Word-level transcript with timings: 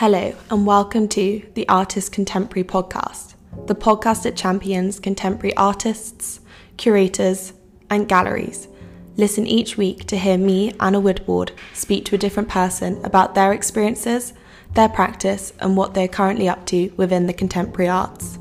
Hello, 0.00 0.34
and 0.50 0.66
welcome 0.66 1.08
to 1.08 1.42
the 1.54 1.66
Artist 1.70 2.12
Contemporary 2.12 2.64
Podcast, 2.64 3.32
the 3.64 3.74
podcast 3.74 4.24
that 4.24 4.36
champions 4.36 5.00
contemporary 5.00 5.56
artists, 5.56 6.40
curators, 6.76 7.54
and 7.88 8.06
galleries. 8.06 8.68
Listen 9.16 9.46
each 9.46 9.78
week 9.78 10.04
to 10.08 10.18
hear 10.18 10.36
me, 10.36 10.74
Anna 10.80 11.00
Woodward, 11.00 11.52
speak 11.72 12.04
to 12.04 12.14
a 12.14 12.18
different 12.18 12.50
person 12.50 13.02
about 13.06 13.34
their 13.34 13.54
experiences, 13.54 14.34
their 14.74 14.90
practice, 14.90 15.54
and 15.60 15.78
what 15.78 15.94
they're 15.94 16.08
currently 16.08 16.46
up 16.46 16.66
to 16.66 16.92
within 16.98 17.26
the 17.26 17.32
contemporary 17.32 17.88
arts. 17.88 18.38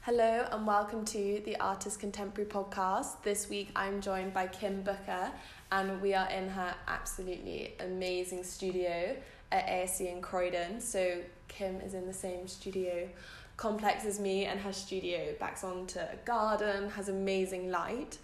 Hello, 0.00 0.46
and 0.52 0.66
welcome 0.66 1.04
to 1.06 1.42
the 1.44 1.56
Artist 1.60 1.98
Contemporary 1.98 2.48
Podcast. 2.48 3.22
This 3.22 3.48
week 3.48 3.70
I'm 3.74 4.00
joined 4.00 4.32
by 4.32 4.46
Kim 4.46 4.82
Booker, 4.82 5.30
and 5.72 6.00
we 6.00 6.14
are 6.14 6.28
in 6.30 6.48
her 6.48 6.74
absolutely 6.88 7.74
amazing 7.80 8.44
studio 8.44 9.16
at 9.52 9.66
ASC 9.66 10.00
in 10.00 10.20
Croydon. 10.20 10.80
So, 10.80 11.18
Kim 11.48 11.80
is 11.80 11.94
in 11.94 12.06
the 12.06 12.12
same 12.12 12.48
studio 12.48 13.08
complex 13.56 14.04
as 14.04 14.18
me, 14.18 14.46
and 14.46 14.60
her 14.60 14.72
studio 14.72 15.34
backs 15.38 15.62
onto 15.64 15.98
a 15.98 16.16
garden, 16.24 16.90
has 16.90 17.08
amazing 17.08 17.70
light. 17.70 18.18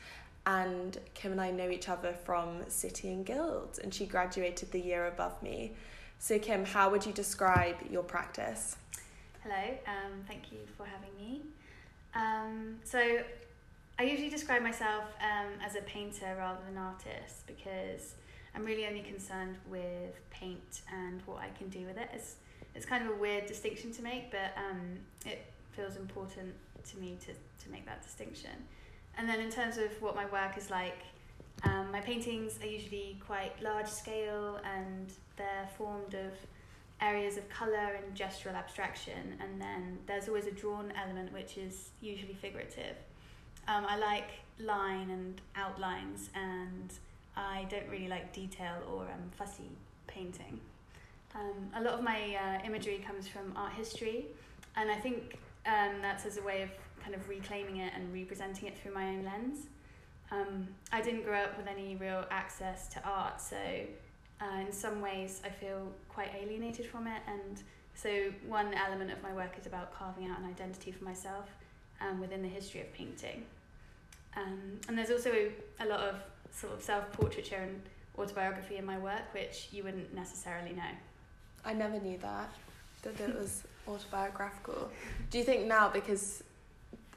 And 0.46 0.98
Kim 1.14 1.32
and 1.32 1.40
I 1.40 1.50
know 1.50 1.68
each 1.68 1.88
other 1.88 2.14
from 2.24 2.68
City 2.68 3.12
and 3.12 3.24
Guilds, 3.24 3.78
and 3.78 3.92
she 3.92 4.06
graduated 4.06 4.72
the 4.72 4.80
year 4.80 5.06
above 5.06 5.40
me. 5.42 5.72
So, 6.18 6.38
Kim, 6.38 6.64
how 6.64 6.90
would 6.90 7.06
you 7.06 7.12
describe 7.12 7.76
your 7.90 8.02
practice? 8.02 8.76
Hello, 9.42 9.78
um, 9.86 10.24
thank 10.26 10.52
you 10.52 10.58
for 10.76 10.84
having 10.84 11.16
me. 11.16 11.42
Um, 12.14 12.78
so, 12.84 13.20
I 14.00 14.04
usually 14.04 14.30
describe 14.30 14.62
myself 14.62 15.04
um, 15.20 15.60
as 15.62 15.76
a 15.76 15.82
painter 15.82 16.34
rather 16.38 16.60
than 16.66 16.78
artist 16.78 17.46
because 17.46 18.14
I'm 18.54 18.64
really 18.64 18.86
only 18.86 19.02
concerned 19.02 19.58
with 19.68 20.18
paint 20.30 20.80
and 20.90 21.20
what 21.26 21.40
I 21.40 21.50
can 21.58 21.68
do 21.68 21.84
with 21.84 21.98
it. 21.98 22.08
It's, 22.14 22.36
it's 22.74 22.86
kind 22.86 23.04
of 23.04 23.10
a 23.10 23.20
weird 23.20 23.44
distinction 23.44 23.92
to 23.92 24.02
make, 24.02 24.30
but 24.30 24.56
um, 24.56 24.80
it 25.26 25.44
feels 25.72 25.96
important 25.96 26.54
to 26.88 26.96
me 26.96 27.18
to, 27.26 27.26
to 27.26 27.70
make 27.70 27.84
that 27.84 28.02
distinction. 28.02 28.52
And 29.18 29.28
then 29.28 29.38
in 29.38 29.50
terms 29.50 29.76
of 29.76 29.90
what 30.00 30.16
my 30.16 30.24
work 30.30 30.56
is 30.56 30.70
like, 30.70 31.02
um, 31.64 31.92
my 31.92 32.00
paintings 32.00 32.58
are 32.62 32.68
usually 32.68 33.20
quite 33.26 33.52
large 33.62 33.88
scale 33.88 34.60
and 34.64 35.12
they're 35.36 35.68
formed 35.76 36.14
of 36.14 36.32
areas 37.02 37.36
of 37.36 37.46
colour 37.50 37.98
and 38.02 38.16
gestural 38.16 38.54
abstraction, 38.54 39.36
and 39.40 39.60
then 39.60 39.98
there's 40.06 40.26
always 40.26 40.46
a 40.46 40.52
drawn 40.52 40.90
element 41.02 41.30
which 41.34 41.58
is 41.58 41.90
usually 42.00 42.34
figurative. 42.34 42.96
Um, 43.68 43.86
I 43.88 43.96
like 43.98 44.30
line 44.58 45.10
and 45.10 45.40
outlines, 45.56 46.30
and 46.34 46.92
I 47.36 47.66
don't 47.70 47.88
really 47.88 48.08
like 48.08 48.32
detail 48.32 48.76
or 48.92 49.02
um, 49.02 49.30
fussy 49.36 49.70
painting. 50.06 50.60
Um, 51.34 51.70
a 51.76 51.80
lot 51.82 51.94
of 51.94 52.02
my 52.02 52.36
uh, 52.36 52.66
imagery 52.66 53.02
comes 53.06 53.28
from 53.28 53.52
art 53.56 53.72
history, 53.72 54.26
and 54.76 54.90
I 54.90 54.96
think 54.96 55.38
um, 55.66 56.00
that's 56.02 56.26
as 56.26 56.38
a 56.38 56.42
way 56.42 56.62
of 56.62 56.70
kind 57.02 57.14
of 57.14 57.28
reclaiming 57.28 57.78
it 57.78 57.92
and 57.94 58.12
representing 58.12 58.68
it 58.68 58.78
through 58.78 58.92
my 58.92 59.08
own 59.08 59.24
lens. 59.24 59.66
Um, 60.32 60.68
I 60.92 61.00
didn't 61.00 61.24
grow 61.24 61.40
up 61.40 61.56
with 61.56 61.66
any 61.66 61.96
real 61.96 62.24
access 62.30 62.88
to 62.88 63.02
art, 63.04 63.40
so 63.40 63.56
uh, 64.40 64.60
in 64.60 64.72
some 64.72 65.00
ways 65.00 65.42
I 65.44 65.48
feel 65.48 65.88
quite 66.08 66.30
alienated 66.40 66.86
from 66.86 67.06
it. 67.06 67.22
And 67.26 67.62
so, 67.94 68.32
one 68.46 68.72
element 68.74 69.10
of 69.10 69.22
my 69.22 69.32
work 69.32 69.56
is 69.58 69.66
about 69.66 69.92
carving 69.92 70.30
out 70.30 70.38
an 70.38 70.46
identity 70.46 70.92
for 70.92 71.04
myself 71.04 71.46
um, 72.00 72.20
within 72.20 72.42
the 72.42 72.48
history 72.48 72.80
of 72.80 72.92
painting. 72.92 73.44
Um, 74.36 74.80
and 74.88 74.96
there's 74.96 75.10
also 75.10 75.50
a 75.80 75.86
lot 75.86 76.00
of 76.00 76.16
sort 76.52 76.72
of 76.72 76.82
self 76.82 77.10
portraiture 77.12 77.56
and 77.56 77.80
autobiography 78.18 78.76
in 78.76 78.84
my 78.84 78.98
work, 78.98 79.32
which 79.32 79.68
you 79.72 79.84
wouldn't 79.84 80.14
necessarily 80.14 80.72
know. 80.72 80.92
I 81.64 81.74
never 81.74 81.98
knew 81.98 82.18
that, 82.18 82.50
that 83.02 83.20
it 83.20 83.38
was 83.38 83.62
autobiographical. 83.88 84.90
Do 85.30 85.38
you 85.38 85.44
think 85.44 85.66
now, 85.66 85.88
because 85.88 86.42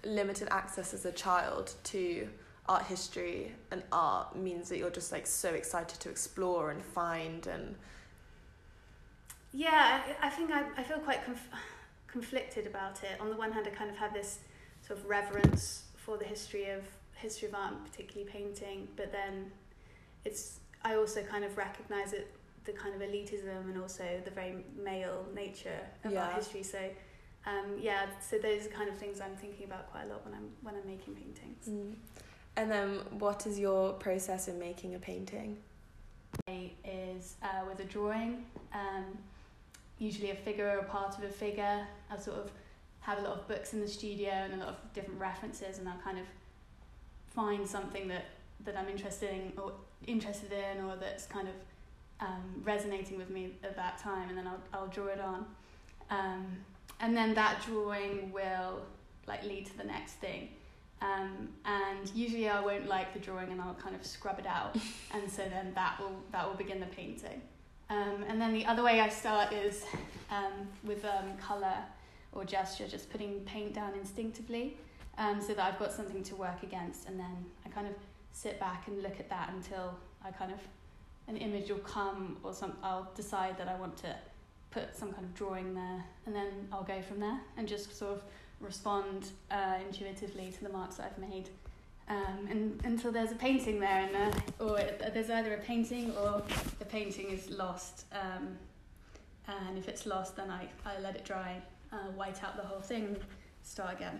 limited 0.05 0.47
access 0.51 0.93
as 0.93 1.05
a 1.05 1.11
child 1.11 1.73
to 1.83 2.27
art 2.67 2.83
history 2.83 3.51
and 3.71 3.83
art 3.91 4.35
means 4.35 4.69
that 4.69 4.77
you're 4.77 4.89
just 4.89 5.11
like 5.11 5.27
so 5.27 5.49
excited 5.49 5.99
to 5.99 6.09
explore 6.09 6.71
and 6.71 6.81
find 6.81 7.47
and 7.47 7.75
yeah 9.51 10.01
i, 10.21 10.27
I 10.27 10.29
think 10.29 10.51
I, 10.51 10.63
I 10.77 10.83
feel 10.83 10.99
quite 10.99 11.25
conf- 11.25 11.49
conflicted 12.07 12.65
about 12.65 13.03
it 13.03 13.19
on 13.19 13.29
the 13.29 13.35
one 13.35 13.51
hand 13.51 13.67
i 13.67 13.69
kind 13.69 13.89
of 13.89 13.97
have 13.97 14.13
this 14.13 14.39
sort 14.85 14.99
of 14.99 15.05
reverence 15.05 15.83
for 15.95 16.17
the 16.17 16.25
history 16.25 16.69
of 16.69 16.81
history 17.15 17.47
of 17.47 17.55
art 17.55 17.73
and 17.73 17.85
particularly 17.89 18.29
painting 18.29 18.87
but 18.97 19.11
then 19.11 19.49
it's 20.25 20.59
i 20.83 20.95
also 20.95 21.21
kind 21.23 21.43
of 21.45 21.57
recognize 21.57 22.11
it 22.13 22.27
the 22.65 22.71
kind 22.73 22.93
of 22.95 23.01
elitism 23.01 23.69
and 23.69 23.81
also 23.81 24.03
the 24.25 24.31
very 24.31 24.55
male 24.81 25.25
nature 25.35 25.79
of 26.03 26.11
Yeah. 26.11 26.25
art 26.25 26.35
history 26.35 26.63
so 26.63 26.79
um, 27.45 27.77
yeah 27.79 28.05
so 28.21 28.37
those 28.37 28.65
are 28.65 28.69
kind 28.69 28.89
of 28.89 28.97
things 28.97 29.21
i'm 29.21 29.35
thinking 29.35 29.65
about 29.65 29.89
quite 29.91 30.03
a 30.05 30.07
lot 30.07 30.25
when 30.25 30.33
i'm 30.33 30.49
when 30.61 30.75
i'm 30.75 30.85
making 30.85 31.15
paintings 31.15 31.67
Mm. 31.69 31.93
and 32.57 32.69
then 32.71 32.89
what 33.19 33.45
is 33.47 33.57
your 33.59 33.93
process 33.93 34.47
in 34.47 34.59
making 34.59 34.95
a 34.95 34.99
painting 34.99 35.57
is 36.83 37.35
uh, 37.43 37.63
with 37.67 37.79
a 37.79 37.83
drawing, 37.85 38.43
um, 38.73 39.05
usually 39.99 40.31
a 40.31 40.35
figure 40.35 40.67
or 40.67 40.79
a 40.79 40.83
part 40.83 41.15
of 41.17 41.23
a 41.23 41.29
figure. 41.29 41.85
a 42.11 42.19
sort 42.19 42.37
of 42.37 42.51
have 43.03 43.19
a 43.19 43.21
lot 43.21 43.33
of 43.33 43.47
books 43.47 43.73
in 43.73 43.81
the 43.81 43.87
studio 43.87 44.31
and 44.31 44.53
a 44.53 44.57
lot 44.57 44.69
of 44.69 44.93
different 44.93 45.19
references, 45.19 45.77
and 45.77 45.87
I'll 45.87 46.01
kind 46.03 46.17
of 46.17 46.25
find 47.27 47.67
something 47.67 48.07
that, 48.07 48.25
that 48.65 48.77
I'm 48.77 48.89
interested 48.89 49.29
in 49.29 49.53
or 49.57 49.73
interested 50.07 50.51
in, 50.51 50.83
or 50.85 50.95
that's 50.95 51.25
kind 51.25 51.47
of 51.47 51.55
um, 52.19 52.61
resonating 52.63 53.17
with 53.17 53.29
me 53.29 53.51
at 53.63 53.75
that 53.75 53.97
time, 53.97 54.29
and 54.29 54.37
then 54.37 54.47
I'll 54.47 54.61
I'll 54.73 54.87
draw 54.87 55.07
it 55.07 55.19
on, 55.19 55.45
um, 56.09 56.45
and 56.99 57.15
then 57.15 57.33
that 57.33 57.61
drawing 57.65 58.31
will 58.31 58.81
like 59.27 59.43
lead 59.43 59.65
to 59.67 59.77
the 59.77 59.83
next 59.83 60.13
thing. 60.13 60.49
Um, 61.01 61.49
and 61.65 62.09
usually 62.15 62.47
I 62.47 62.61
won't 62.61 62.87
like 62.87 63.13
the 63.13 63.19
drawing 63.19 63.51
and 63.51 63.59
I'll 63.59 63.73
kind 63.73 63.93
of 63.93 64.05
scrub 64.05 64.39
it 64.39 64.45
out 64.45 64.77
and 65.13 65.29
so 65.29 65.43
then 65.49 65.73
that 65.75 65.99
will 65.99 66.15
that 66.31 66.47
will 66.47 66.55
begin 66.55 66.79
the 66.79 66.85
painting. 66.87 67.41
Um, 67.89 68.23
and 68.27 68.39
then 68.39 68.53
the 68.53 68.65
other 68.65 68.83
way 68.83 69.01
I 69.01 69.09
start 69.09 69.51
is 69.51 69.83
um, 70.31 70.67
with 70.83 71.03
um, 71.03 71.37
color 71.37 71.75
or 72.35 72.43
gesture, 72.45 72.87
just 72.87 73.09
putting 73.11 73.39
paint 73.41 73.73
down 73.73 73.93
instinctively, 73.93 74.77
um, 75.17 75.41
so 75.41 75.53
that 75.53 75.65
I've 75.65 75.79
got 75.79 75.91
something 75.91 76.23
to 76.23 76.35
work 76.35 76.63
against, 76.63 77.07
and 77.07 77.19
then 77.19 77.45
I 77.65 77.69
kind 77.69 77.87
of 77.87 77.93
sit 78.31 78.59
back 78.59 78.87
and 78.87 79.01
look 79.03 79.19
at 79.19 79.29
that 79.29 79.51
until 79.53 79.95
I 80.25 80.31
kind 80.31 80.51
of 80.51 80.59
an 81.27 81.37
image 81.37 81.69
will 81.69 81.77
come 81.77 82.37
or 82.43 82.53
some 82.53 82.73
I'll 82.83 83.09
decide 83.15 83.57
that 83.57 83.69
I 83.69 83.75
want 83.75 83.95
to 83.97 84.15
put 84.71 84.95
some 84.95 85.13
kind 85.13 85.23
of 85.23 85.33
drawing 85.35 85.73
there, 85.73 86.03
and 86.25 86.35
then 86.35 86.67
I'll 86.71 86.83
go 86.83 87.01
from 87.01 87.19
there 87.19 87.39
and 87.57 87.67
just 87.67 87.97
sort 87.97 88.13
of 88.13 88.23
respond 88.59 89.29
uh, 89.51 89.75
intuitively 89.85 90.51
to 90.51 90.63
the 90.63 90.69
marks 90.69 90.95
that 90.95 91.11
I've 91.11 91.29
made 91.29 91.49
um, 92.09 92.47
and, 92.49 92.81
until 92.83 93.11
there's 93.11 93.31
a 93.31 93.35
painting 93.35 93.79
there, 93.79 94.09
and 94.09 94.33
uh, 94.33 94.63
or 94.63 94.79
there's 95.13 95.29
either 95.29 95.53
a 95.53 95.59
painting 95.59 96.11
or 96.17 96.41
the 96.79 96.85
painting 96.85 97.29
is 97.29 97.49
lost. 97.49 98.05
Um, 98.11 98.57
and 99.47 99.77
if 99.77 99.87
it's 99.87 100.05
lost, 100.05 100.35
then 100.35 100.49
I, 100.49 100.67
I 100.85 100.99
let 100.99 101.15
it 101.15 101.25
dry, 101.25 101.61
uh, 101.93 102.11
white 102.15 102.43
out 102.43 102.57
the 102.57 102.63
whole 102.63 102.81
thing, 102.81 103.03
and 103.05 103.19
start 103.61 103.93
again. 103.93 104.19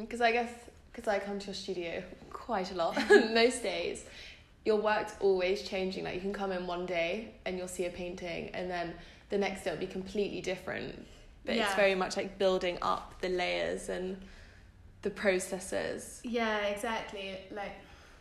because 0.00 0.20
I 0.20 0.32
guess 0.32 0.50
because 0.92 1.06
I 1.06 1.18
come 1.18 1.38
to 1.38 1.46
your 1.46 1.54
studio 1.54 2.02
quite 2.30 2.72
a 2.72 2.74
lot 2.74 2.96
most 3.32 3.62
days 3.62 4.04
your 4.64 4.76
work's 4.76 5.14
always 5.20 5.62
changing 5.62 6.02
like 6.04 6.14
you 6.14 6.20
can 6.20 6.32
come 6.32 6.50
in 6.50 6.66
one 6.66 6.84
day 6.84 7.32
and 7.44 7.56
you'll 7.56 7.68
see 7.68 7.84
a 7.86 7.90
painting 7.90 8.50
and 8.52 8.68
then 8.68 8.92
the 9.28 9.38
next 9.38 9.62
day 9.62 9.70
it'll 9.70 9.78
be 9.78 9.86
completely 9.86 10.40
different 10.40 11.06
but 11.44 11.54
it's 11.54 11.74
very 11.74 11.94
much 11.94 12.16
like 12.16 12.36
building 12.38 12.76
up 12.82 13.14
the 13.20 13.28
layers 13.28 13.88
and 13.88 14.18
the 15.02 15.10
processes 15.10 16.20
Yeah, 16.24 16.66
exactly. 16.66 17.38
Like 17.50 17.72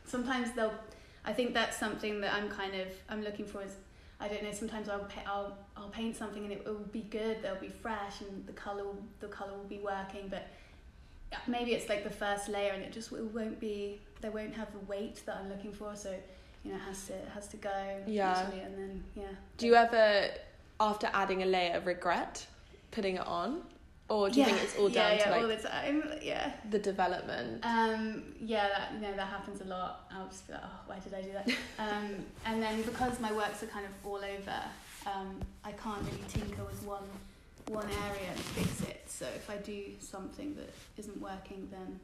sometimes 0.06 0.52
they'll. 0.54 0.74
I 1.26 1.34
think 1.34 1.54
that's 1.54 1.78
something 1.78 2.22
that 2.22 2.34
I'm 2.34 2.50
kind 2.50 2.74
of 2.76 2.88
I'm 3.10 3.22
looking 3.22 3.46
for 3.46 3.62
is 3.62 3.76
I 4.20 4.28
don't 4.28 4.44
know. 4.44 4.52
Sometimes 4.52 4.90
I'll 4.90 5.00
pa- 5.00 5.24
I'll 5.26 5.58
I'll 5.76 5.90
paint 5.90 6.16
something 6.16 6.44
and 6.44 6.52
it 6.52 6.66
will 6.66 6.86
be 6.92 7.02
good. 7.02 7.42
They'll 7.42 7.56
be 7.56 7.70
fresh 7.70 8.22
and 8.22 8.46
the 8.46 8.54
color 8.54 8.84
will, 8.84 9.04
the 9.20 9.28
color 9.28 9.54
will 9.54 9.70
be 9.70 9.80
working. 9.80 10.28
But 10.28 10.48
maybe 11.46 11.74
it's 11.74 11.90
like 11.90 12.04
the 12.04 12.10
first 12.10 12.50
layer 12.50 12.72
and 12.72 12.84
it 12.84 12.92
just 12.92 13.12
it 13.12 13.24
won't 13.34 13.60
be. 13.60 14.02
They 14.22 14.30
won't 14.30 14.56
have 14.56 14.72
the 14.72 14.80
weight 14.80 15.22
that 15.26 15.38
I'm 15.38 15.50
looking 15.50 15.74
for. 15.74 15.96
So 15.96 16.16
you 16.64 16.72
know, 16.72 16.78
it 16.78 16.82
has 16.82 17.06
to 17.08 17.14
it 17.14 17.30
has 17.34 17.48
to 17.50 17.58
go. 17.58 18.02
Yeah. 18.08 18.50
and 18.50 18.78
then 18.78 19.04
yeah. 19.16 19.24
do 19.58 19.68
you 19.68 19.76
ever 19.76 20.30
after 20.80 21.10
adding 21.14 21.44
a 21.44 21.46
layer 21.46 21.82
regret 21.82 22.46
putting 22.92 23.16
it 23.16 23.28
on 23.28 23.62
or 24.10 24.30
do 24.30 24.40
you 24.40 24.46
yeah. 24.46 24.54
think 24.54 24.64
it's 24.64 24.78
all 24.78 24.90
yeah, 24.90 25.10
down 25.10 25.18
yeah, 25.18 25.26
to 25.26 25.42
all 25.42 25.48
the 25.48 25.56
time. 25.56 26.04
Yeah. 26.22 26.52
the 26.70 26.80
development 26.80 27.66
Um, 27.66 28.24
yeah, 28.40 28.68
that 28.70 28.94
you 28.94 29.02
know 29.02 29.14
that 29.16 29.28
happens 29.28 29.62
a 29.62 29.66
lot. 29.66 30.10
I'll 30.12 30.28
just 30.28 30.48
be 30.48 30.54
like, 30.54 30.64
oh, 30.64 30.80
why 30.86 31.00
did 31.00 31.14
I 31.14 31.22
do 31.22 31.34
that? 31.34 31.48
um, 31.80 32.16
and 32.46 32.62
then 32.62 32.82
because 32.84 33.20
my 33.20 33.32
works 33.34 33.64
are 33.64 33.68
kind 33.68 33.86
of 33.86 33.92
all 34.10 34.18
over, 34.24 34.64
um, 35.06 35.40
I 35.64 35.72
can't 35.72 36.02
really 36.04 36.24
tinker 36.28 36.64
with 36.64 36.82
one 36.84 37.04
one 37.70 37.90
area 38.08 38.30
and 38.30 38.40
fix 38.40 38.82
it. 38.90 39.04
So 39.08 39.26
if 39.26 39.50
I 39.50 39.58
do 39.58 39.84
something 40.00 40.56
that 40.56 40.70
isn't 40.98 41.20
working, 41.20 41.68
then 41.70 42.00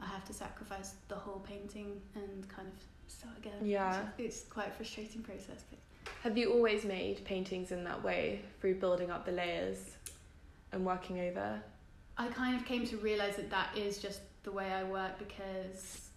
I 0.00 0.06
have 0.06 0.24
to 0.26 0.32
sacrifice 0.32 0.94
the 1.08 1.14
whole 1.14 1.40
painting 1.46 2.00
and 2.14 2.48
kind 2.48 2.68
of 2.68 3.12
start 3.12 3.36
again. 3.38 3.52
Yeah. 3.62 4.00
It's, 4.18 4.36
it's 4.36 4.48
quite 4.48 4.68
a 4.68 4.70
frustrating 4.70 5.22
process. 5.22 5.64
But 5.70 5.78
Have 6.22 6.38
you 6.38 6.52
always 6.52 6.84
made 6.84 7.24
paintings 7.24 7.70
in 7.70 7.84
that 7.84 8.02
way 8.02 8.40
through 8.60 8.76
building 8.76 9.10
up 9.10 9.26
the 9.26 9.32
layers 9.32 9.90
and 10.74 10.84
working 10.84 11.20
over? 11.20 11.60
I 12.16 12.28
kind 12.28 12.56
of 12.56 12.64
came 12.64 12.86
to 12.86 12.96
realize 12.98 13.36
that 13.36 13.50
that 13.50 13.76
is 13.76 13.98
just 13.98 14.20
the 14.42 14.52
way 14.52 14.72
I 14.72 14.84
work 14.84 15.18
because 15.18 16.10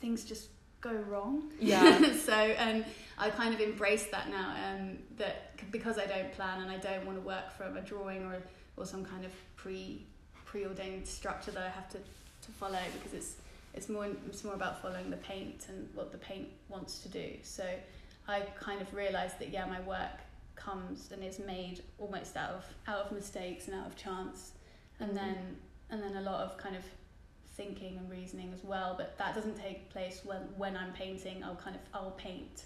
things 0.00 0.24
just 0.24 0.48
go 0.80 0.92
wrong. 0.92 1.50
Yeah. 1.58 2.12
so 2.26 2.32
and 2.32 2.84
I 3.18 3.30
kind 3.30 3.54
of 3.54 3.60
embrace 3.60 4.06
that 4.06 4.28
now. 4.28 4.54
Um, 4.66 4.98
that 5.16 5.56
because 5.70 5.98
I 5.98 6.06
don't 6.06 6.30
plan 6.32 6.60
and 6.60 6.70
I 6.70 6.76
don't 6.76 7.06
want 7.06 7.18
to 7.18 7.26
work 7.26 7.56
from 7.56 7.76
a 7.76 7.80
drawing 7.80 8.24
or 8.24 8.42
or 8.76 8.84
some 8.84 9.04
kind 9.04 9.24
of 9.24 9.32
pre 9.56 10.04
preordained 10.44 11.06
structure 11.06 11.50
that 11.52 11.62
I 11.62 11.70
have 11.70 11.88
to, 11.90 11.98
to 11.98 12.50
follow 12.58 12.78
because 12.92 13.14
it's 13.14 13.36
it's 13.74 13.88
more 13.88 14.06
it's 14.26 14.44
more 14.44 14.54
about 14.54 14.82
following 14.82 15.08
the 15.08 15.16
paint 15.18 15.66
and 15.68 15.88
what 15.94 16.12
the 16.12 16.18
paint 16.18 16.48
wants 16.68 16.98
to 16.98 17.08
do. 17.08 17.30
So 17.42 17.64
I 18.28 18.40
kind 18.60 18.80
of 18.82 18.92
realized 18.92 19.38
that 19.38 19.50
yeah, 19.50 19.64
my 19.66 19.80
work 19.80 20.20
comes 20.56 21.10
and 21.12 21.22
is 21.24 21.38
made 21.38 21.82
almost 21.98 22.36
out 22.36 22.50
of 22.50 22.64
out 22.86 23.06
of 23.06 23.12
mistakes 23.12 23.68
and 23.68 23.76
out 23.76 23.86
of 23.86 23.96
chance, 23.96 24.52
and 25.00 25.10
Mhm. 25.10 25.14
then 25.14 25.56
and 25.90 26.02
then 26.02 26.16
a 26.16 26.22
lot 26.22 26.40
of 26.40 26.56
kind 26.56 26.76
of 26.76 26.84
thinking 27.56 27.98
and 27.98 28.10
reasoning 28.10 28.52
as 28.52 28.64
well. 28.64 28.94
But 28.96 29.18
that 29.18 29.34
doesn't 29.34 29.56
take 29.56 29.90
place 29.90 30.22
when 30.24 30.42
when 30.56 30.76
I'm 30.76 30.92
painting. 30.92 31.42
I'll 31.44 31.56
kind 31.56 31.76
of 31.76 31.82
I'll 31.94 32.12
paint, 32.12 32.64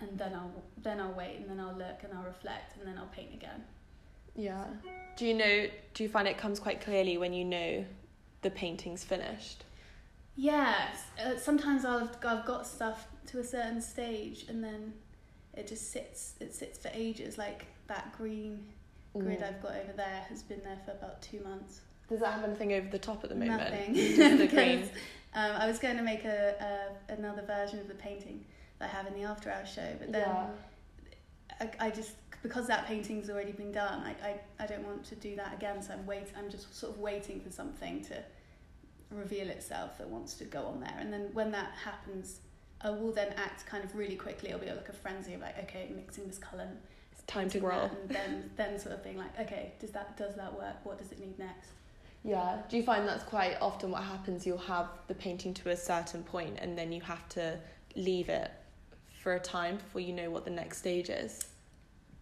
and 0.00 0.18
then 0.18 0.34
I'll 0.34 0.62
then 0.78 1.00
I'll 1.00 1.12
wait 1.12 1.36
and 1.40 1.48
then 1.48 1.60
I'll 1.60 1.74
look 1.76 2.02
and 2.02 2.12
I'll 2.12 2.24
reflect 2.24 2.76
and 2.76 2.86
then 2.86 2.98
I'll 2.98 3.06
paint 3.08 3.32
again. 3.34 3.64
Yeah. 4.34 4.66
Do 5.16 5.26
you 5.26 5.34
know? 5.34 5.68
Do 5.94 6.02
you 6.02 6.08
find 6.08 6.26
it 6.26 6.36
comes 6.38 6.58
quite 6.58 6.80
clearly 6.80 7.18
when 7.18 7.32
you 7.32 7.44
know 7.44 7.84
the 8.42 8.50
painting's 8.50 9.04
finished? 9.04 9.64
Yes, 10.36 11.04
uh, 11.24 11.36
sometimes 11.36 11.84
I've 11.84 12.10
I've 12.24 12.44
got 12.44 12.66
stuff 12.66 13.06
to 13.26 13.38
a 13.38 13.44
certain 13.44 13.80
stage 13.80 14.46
and 14.48 14.62
then 14.62 14.94
it 15.56 15.66
just 15.66 15.92
sits 15.92 16.34
it 16.40 16.54
sits 16.54 16.78
for 16.78 16.90
ages. 16.92 17.38
Like 17.38 17.66
that 17.86 18.16
green 18.16 18.64
grid. 19.12 19.42
I've 19.42 19.62
got 19.62 19.72
over 19.72 19.92
there 19.96 20.26
has 20.28 20.42
been 20.42 20.60
there 20.64 20.78
for 20.84 20.92
about 20.92 21.22
two 21.22 21.40
months. 21.40 21.80
Does 22.08 22.20
that 22.20 22.32
have 22.34 22.44
anything 22.44 22.72
over 22.74 22.88
the 22.88 22.98
top 22.98 23.24
at 23.24 23.30
the 23.30 23.36
moment? 23.36 23.60
Nothing. 23.60 23.94
Just 24.16 24.38
the 24.38 24.46
green. 24.54 24.82
Um, 25.34 25.52
I 25.56 25.66
was 25.66 25.78
going 25.78 25.96
to 25.96 26.02
make 26.02 26.24
a, 26.24 26.92
a 27.08 27.12
another 27.12 27.42
version 27.42 27.80
of 27.80 27.88
the 27.88 27.94
painting 27.94 28.44
that 28.78 28.90
I 28.90 28.96
have 28.96 29.06
in 29.06 29.14
the 29.14 29.22
After 29.28 29.50
Hours 29.50 29.72
show, 29.72 29.94
but 29.98 30.12
then 30.12 30.26
yeah. 30.26 30.46
I, 31.60 31.86
I 31.86 31.90
just 31.90 32.12
because 32.42 32.66
that 32.66 32.86
painting's 32.86 33.30
already 33.30 33.52
been 33.52 33.72
done, 33.72 34.02
I, 34.02 34.28
I, 34.28 34.64
I 34.64 34.66
don't 34.66 34.84
want 34.84 35.02
to 35.06 35.14
do 35.14 35.34
that 35.36 35.54
again. 35.54 35.80
So 35.82 35.94
I'm 35.94 36.06
wait 36.06 36.28
I'm 36.36 36.50
just 36.50 36.76
sort 36.76 36.92
of 36.92 36.98
waiting 37.00 37.40
for 37.40 37.50
something 37.50 38.04
to 38.04 38.22
reveal 39.10 39.48
itself 39.48 39.98
that 39.98 40.08
wants 40.08 40.34
to 40.34 40.44
go 40.44 40.66
on 40.66 40.80
there, 40.80 40.96
and 40.98 41.12
then 41.12 41.30
when 41.32 41.50
that 41.52 41.72
happens, 41.84 42.40
I 42.80 42.90
will 42.90 43.12
then 43.12 43.32
act 43.36 43.66
kind 43.66 43.82
of 43.84 43.94
really 43.94 44.16
quickly. 44.16 44.50
It'll 44.50 44.60
be 44.60 44.66
like 44.70 44.88
a 44.88 44.92
frenzy 44.92 45.34
of 45.34 45.40
like 45.40 45.58
okay, 45.64 45.90
mixing 45.94 46.26
this 46.26 46.38
colour, 46.38 46.68
It's 47.12 47.22
time 47.26 47.48
to 47.50 47.58
grow. 47.60 47.82
and 47.84 48.08
then 48.08 48.50
then 48.56 48.78
sort 48.78 48.94
of 48.94 49.02
being 49.02 49.16
like 49.18 49.38
okay, 49.40 49.72
does 49.80 49.90
that 49.92 50.16
does 50.16 50.34
that 50.36 50.52
work? 50.54 50.76
What 50.84 50.98
does 50.98 51.12
it 51.12 51.20
need 51.20 51.38
next? 51.38 51.68
Yeah. 52.22 52.62
Do 52.70 52.76
you 52.78 52.82
find 52.82 53.06
that's 53.06 53.24
quite 53.24 53.56
often 53.60 53.90
what 53.90 54.02
happens? 54.02 54.46
You'll 54.46 54.56
have 54.58 54.88
the 55.08 55.14
painting 55.14 55.52
to 55.54 55.70
a 55.70 55.76
certain 55.76 56.22
point 56.22 56.58
and 56.58 56.76
then 56.76 56.90
you 56.90 57.02
have 57.02 57.28
to 57.30 57.58
leave 57.96 58.28
it 58.30 58.50
for 59.22 59.34
a 59.34 59.40
time 59.40 59.76
before 59.76 60.00
you 60.00 60.12
know 60.14 60.30
what 60.30 60.44
the 60.44 60.50
next 60.50 60.78
stage 60.78 61.10
is. 61.10 61.44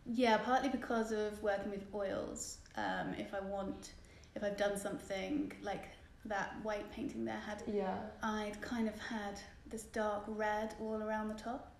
Yeah, 0.04 0.38
partly 0.38 0.68
because 0.68 1.12
of 1.12 1.40
working 1.42 1.70
with 1.70 1.84
oils. 1.94 2.58
Um, 2.76 3.14
if 3.16 3.32
I 3.32 3.38
want, 3.40 3.92
if 4.34 4.42
I've 4.42 4.56
done 4.56 4.76
something 4.76 5.52
like 5.62 5.84
that 6.24 6.54
white 6.64 6.90
painting 6.92 7.24
there 7.24 7.38
had 7.46 7.62
Yeah. 7.72 7.94
I'd 8.22 8.60
kind 8.60 8.88
of 8.88 8.98
had 8.98 9.38
this 9.72 9.82
dark 9.84 10.22
red 10.28 10.74
all 10.80 11.02
around 11.02 11.28
the 11.28 11.34
top. 11.42 11.72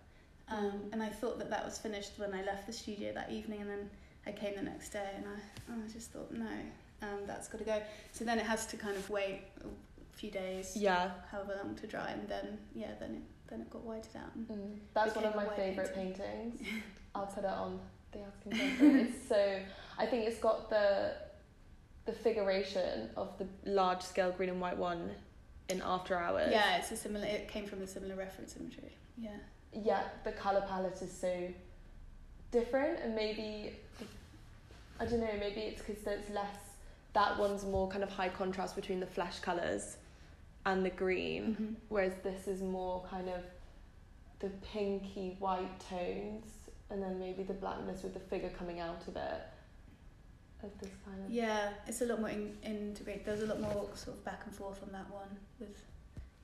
Um, 0.49 0.63
Mm. 0.65 0.93
And 0.93 1.01
I 1.03 1.07
thought 1.09 1.37
that 1.39 1.49
that 1.49 1.63
was 1.63 1.77
finished 1.77 2.13
when 2.17 2.33
I 2.33 2.43
left 2.43 2.67
the 2.67 2.73
studio 2.73 3.13
that 3.13 3.31
evening, 3.31 3.61
and 3.61 3.69
then 3.69 3.89
I 4.27 4.31
came 4.33 4.55
the 4.55 4.61
next 4.61 4.89
day 4.89 5.09
and 5.15 5.25
I, 5.25 5.73
I 5.73 5.87
just 5.93 6.11
thought, 6.11 6.31
no, 6.33 6.45
um, 7.01 7.19
that's 7.25 7.47
got 7.47 7.59
to 7.59 7.63
go. 7.63 7.81
So 8.11 8.25
then 8.25 8.37
it 8.39 8.45
has 8.45 8.65
to 8.67 8.75
kind 8.77 8.97
of 8.97 9.09
wait 9.09 9.41
a 9.63 10.17
few 10.17 10.31
days, 10.31 10.75
Yeah. 10.75 11.11
however 11.31 11.57
long 11.63 11.75
to 11.75 11.87
dry, 11.87 12.09
and 12.11 12.27
then, 12.27 12.57
yeah, 12.75 12.91
then 12.99 13.11
it, 13.15 13.21
then 13.49 13.61
it 13.61 13.69
got 13.69 13.83
whited 13.83 14.15
out. 14.17 14.37
Mm. 14.37 14.79
That's 14.93 15.15
one 15.15 15.25
of 15.25 15.35
my 15.35 15.47
favourite 15.55 15.95
paintings. 15.95 16.61
I'll 17.15 17.25
put 17.27 17.43
it 17.45 17.49
on 17.49 17.79
the 18.11 18.19
Contemporary. 18.43 19.01
it's 19.03 19.27
so 19.29 19.59
I 19.97 20.05
think 20.05 20.27
it's 20.27 20.39
got 20.39 20.69
the 20.69 21.13
the 22.05 22.11
figuration 22.13 23.09
of 23.15 23.29
the 23.37 23.47
large 23.69 24.01
scale 24.01 24.31
green 24.31 24.49
and 24.49 24.59
white 24.59 24.77
one 24.77 25.09
in 25.69 25.81
After 25.81 26.17
Hours. 26.17 26.49
Yeah, 26.51 26.77
it's 26.77 26.91
a 26.91 26.97
similar, 26.97 27.25
it 27.25 27.47
came 27.47 27.65
from 27.65 27.81
a 27.81 27.87
similar 27.87 28.15
reference 28.15 28.55
imagery. 28.57 28.91
Yeah. 29.17 29.29
Yeah, 29.73 30.03
the 30.23 30.31
colour 30.33 30.63
palette 30.67 31.01
is 31.01 31.11
so 31.11 31.47
different 32.51 32.99
and 32.99 33.15
maybe 33.15 33.73
I 34.99 35.05
don't 35.05 35.19
know, 35.21 35.29
maybe 35.39 35.61
it's 35.61 35.81
because 35.81 36.03
there's 36.03 36.29
less 36.29 36.55
that 37.13 37.37
one's 37.39 37.63
more 37.65 37.87
kind 37.89 38.03
of 38.03 38.09
high 38.09 38.29
contrast 38.29 38.75
between 38.75 38.99
the 38.99 39.05
flesh 39.07 39.39
colours 39.39 39.97
and 40.65 40.85
the 40.85 40.89
green. 40.89 41.55
Mhm. 41.59 41.75
whereas 41.89 42.13
this 42.23 42.47
is 42.47 42.61
more 42.61 43.03
kind 43.09 43.29
of 43.29 43.41
the 44.39 44.49
pinky 44.71 45.35
white 45.39 45.79
tones 45.89 46.45
and 46.89 47.01
then 47.01 47.19
maybe 47.19 47.43
the 47.43 47.53
blackness 47.53 48.03
with 48.03 48.13
the 48.13 48.19
figure 48.19 48.49
coming 48.57 48.79
out 48.79 49.07
of 49.07 49.15
it 49.15 49.41
this 50.79 50.91
kind 51.05 51.23
of 51.25 51.31
Yeah, 51.31 51.69
it's 51.87 52.01
a 52.01 52.05
lot 52.05 52.19
more 52.19 52.29
in, 52.29 52.55
integrated. 52.63 53.25
There's 53.25 53.43
a 53.43 53.47
lot 53.47 53.59
more 53.59 53.89
sort 53.95 54.17
of 54.17 54.25
back 54.25 54.41
and 54.45 54.53
forth 54.55 54.81
on 54.83 54.91
that 54.91 55.09
one 55.09 55.37
with 55.59 55.81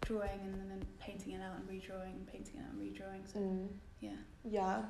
drawing 0.01 0.39
and 0.44 0.71
then 0.71 0.86
painting 1.00 1.33
it 1.33 1.42
out 1.42 1.56
and 1.56 1.68
redrawing 1.69 2.13
and 2.13 2.27
painting 2.27 2.56
it 2.57 2.63
out 2.66 2.74
and 2.74 2.81
redrawing. 2.81 3.31
So 3.31 3.39
mm. 3.39 3.68
yeah. 4.01 4.10
yeah 4.50 4.81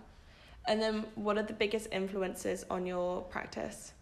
and 0.67 0.81
then 0.81 1.05
what 1.15 1.37
are 1.37 1.43
the 1.43 1.53
biggest 1.53 1.87
influences 1.91 2.65
on 2.69 2.85
your 2.85 3.21
practice 3.23 3.93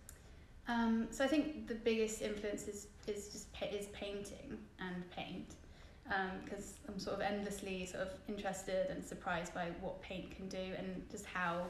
Um, 0.68 1.07
so 1.12 1.24
I 1.24 1.27
think 1.27 1.68
the 1.68 1.75
biggest 1.75 2.21
influence 2.21 2.68
is, 2.68 2.88
is 3.07 3.29
just 3.29 3.53
pa- 3.53 3.71
is 3.71 3.88
painting 3.94 4.57
and 4.79 5.09
paint 5.15 5.56
because 6.44 6.74
I'm 6.88 7.00
sort 7.00 7.15
of 7.18 7.21
endlessly 7.21 7.85
sort 7.85 8.03
of 8.03 8.09
interested 8.27 8.89
and 8.89 9.03
surprised 9.03 9.53
by 9.53 9.68
what 9.81 10.01
paint 10.01 10.29
can 10.35 10.47
do 10.50 10.65
and 10.77 10.88
just 11.09 11.25
how 11.25 11.65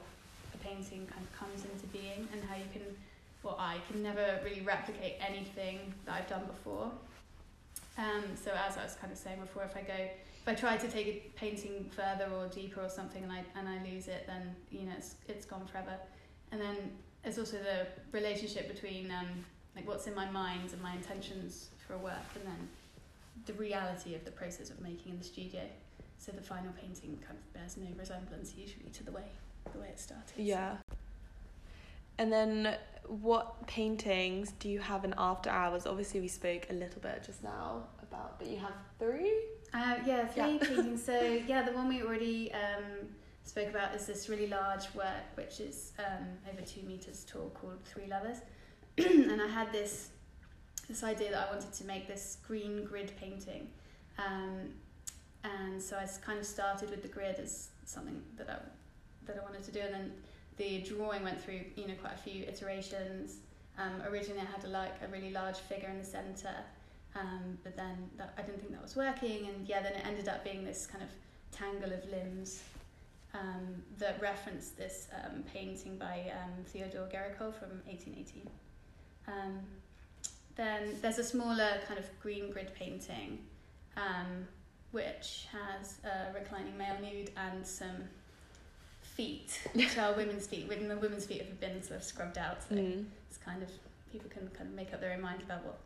a 0.53 0.57
painting 0.57 1.05
kind 1.13 1.23
of 1.25 1.31
comes 1.39 1.65
into 1.65 1.85
being 1.87 2.27
and 2.31 2.43
how 2.49 2.55
you 2.55 2.69
can 2.73 2.83
well 3.47 3.57
I 3.57 3.77
can 3.89 4.03
never 4.03 4.39
really 4.43 4.61
replicate 4.61 5.15
anything 5.25 5.93
that 6.05 6.15
I've 6.15 6.27
done 6.27 6.45
before. 6.45 6.91
Um, 7.97 8.23
so 8.35 8.51
as 8.51 8.77
I 8.77 8.83
was 8.83 8.95
kind 8.95 9.11
of 9.11 9.17
saying 9.17 9.39
before, 9.39 9.63
if 9.63 9.75
I 9.75 9.81
go 9.81 9.93
if 9.93 10.47
I 10.47 10.53
try 10.53 10.77
to 10.77 10.87
take 10.87 11.07
a 11.07 11.39
painting 11.39 11.89
further 11.95 12.29
or 12.33 12.47
deeper 12.47 12.81
or 12.81 12.89
something 12.89 13.23
and 13.23 13.31
I 13.31 13.43
and 13.55 13.67
I 13.67 13.81
lose 13.89 14.07
it, 14.07 14.25
then 14.27 14.53
you 14.69 14.85
know 14.85 14.93
it's 14.97 15.15
it's 15.27 15.45
gone 15.45 15.65
forever. 15.65 15.95
And 16.51 16.61
then 16.61 16.75
there's 17.23 17.39
also 17.39 17.57
the 17.57 17.87
relationship 18.11 18.67
between 18.67 19.11
um, 19.11 19.45
like 19.75 19.87
what's 19.87 20.07
in 20.07 20.15
my 20.15 20.29
mind 20.29 20.73
and 20.73 20.81
my 20.81 20.93
intentions 20.93 21.69
for 21.85 21.93
a 21.93 21.97
work, 21.97 22.29
and 22.35 22.45
then 22.45 22.67
the 23.45 23.53
reality 23.53 24.13
of 24.13 24.25
the 24.25 24.31
process 24.31 24.69
of 24.69 24.81
making 24.81 25.13
in 25.13 25.19
the 25.19 25.23
studio. 25.23 25.61
So 26.19 26.31
the 26.31 26.41
final 26.41 26.73
painting 26.81 27.17
kind 27.25 27.37
of 27.39 27.53
bears 27.53 27.77
no 27.77 27.87
resemblance 27.97 28.55
usually 28.57 28.89
to 28.89 29.03
the 29.03 29.11
way 29.11 29.23
the 29.71 29.79
way 29.79 29.87
it 29.87 29.99
started. 29.99 30.33
yeah 30.37 30.77
and 32.17 32.31
then 32.31 32.75
what 33.07 33.65
paintings 33.67 34.51
do 34.59 34.67
you 34.69 34.79
have 34.79 35.05
in 35.05 35.13
after 35.17 35.49
hours 35.49 35.85
obviously 35.85 36.19
we 36.19 36.27
spoke 36.27 36.63
a 36.69 36.73
little 36.73 36.99
bit 37.01 37.23
just 37.25 37.41
now 37.43 37.83
about 38.01 38.37
but 38.39 38.47
you 38.49 38.57
have 38.57 38.73
three 38.99 39.33
Uh, 39.73 39.95
yeah, 40.05 40.25
three 40.27 40.41
Yeah. 40.43 40.57
paintings. 40.57 41.03
So 41.09 41.17
yeah, 41.47 41.61
the 41.63 41.73
one 41.73 41.87
we 41.89 42.01
already 42.01 42.51
um, 42.53 42.85
spoke 43.43 43.69
about 43.69 43.93
is 43.95 44.05
this 44.05 44.29
really 44.29 44.47
large 44.47 44.85
work, 44.95 45.25
which 45.35 45.59
is 45.59 45.91
um, 45.99 46.25
over 46.49 46.61
two 46.61 46.83
meters 46.83 47.25
tall, 47.29 47.49
called 47.53 47.79
Three 47.85 48.07
Lovers. 48.07 48.37
and 49.31 49.41
I 49.41 49.47
had 49.47 49.71
this 49.73 50.09
this 50.87 51.03
idea 51.03 51.31
that 51.31 51.47
I 51.47 51.51
wanted 51.53 51.73
to 51.73 51.83
make 51.85 52.07
this 52.07 52.37
green 52.47 52.85
grid 52.85 53.11
painting, 53.19 53.67
um, 54.17 54.55
and 55.43 55.81
so 55.81 55.97
I 55.97 56.05
kind 56.25 56.39
of 56.39 56.45
started 56.45 56.89
with 56.89 57.01
the 57.01 57.09
grid 57.09 57.37
as 57.39 57.69
something 57.85 58.21
that 58.37 58.49
I 58.49 58.57
that 59.25 59.35
I 59.37 59.43
wanted 59.43 59.63
to 59.65 59.71
do, 59.71 59.81
and 59.81 59.93
then 59.93 60.11
the 60.57 60.79
drawing 60.79 61.23
went 61.23 61.41
through 61.41 61.61
you 61.75 61.87
know 61.87 61.93
quite 62.01 62.13
a 62.13 62.17
few 62.17 62.43
iterations. 62.43 63.37
Um, 63.77 64.01
originally, 64.09 64.41
I 64.41 64.45
had 64.45 64.63
a, 64.65 64.69
like 64.69 64.95
a 65.03 65.07
really 65.07 65.31
large 65.31 65.57
figure 65.57 65.89
in 65.89 65.99
the 65.99 66.05
center. 66.05 66.55
Um, 67.15 67.57
but 67.63 67.75
then 67.75 68.09
that, 68.17 68.33
I 68.37 68.41
didn't 68.41 68.59
think 68.59 68.73
that 68.73 68.81
was 68.81 68.95
working, 68.95 69.47
and 69.47 69.67
yeah, 69.67 69.81
then 69.81 69.93
it 69.93 70.05
ended 70.05 70.27
up 70.27 70.43
being 70.43 70.63
this 70.63 70.85
kind 70.85 71.03
of 71.03 71.09
tangle 71.51 71.91
of 71.91 72.07
limbs 72.09 72.63
um, 73.33 73.81
that 73.97 74.21
referenced 74.21 74.77
this 74.77 75.07
um, 75.13 75.43
painting 75.53 75.97
by 75.97 76.31
um, 76.33 76.63
Theodore 76.65 77.07
Géricault 77.07 77.55
from 77.55 77.81
1818. 77.85 78.49
Um, 79.27 79.59
then 80.55 80.95
there's 81.01 81.17
a 81.17 81.23
smaller 81.23 81.79
kind 81.87 81.99
of 81.99 82.05
green 82.21 82.51
grid 82.51 82.71
painting, 82.75 83.39
which 84.91 85.47
has 85.51 85.99
a 86.03 86.33
reclining 86.33 86.77
male 86.77 86.97
nude 87.01 87.31
and 87.37 87.65
some 87.65 88.03
feet, 89.17 89.59
which 89.73 89.97
are 89.97 90.13
women's 90.13 90.45
feet. 90.45 90.69
The 90.69 90.95
women's 90.95 91.25
feet 91.25 91.41
have 91.41 91.59
been 91.59 91.81
sort 91.81 91.97
of 91.97 92.03
scrubbed 92.03 92.37
out, 92.37 92.63
so 92.69 92.75
mm. 92.75 93.03
it's 93.27 93.37
kind 93.37 93.63
of 93.63 93.69
people 94.11 94.29
can 94.29 94.47
kind 94.49 94.69
of 94.69 94.75
make 94.75 94.93
up 94.93 95.01
their 95.01 95.13
own 95.13 95.21
mind 95.21 95.41
about 95.41 95.65
what 95.65 95.79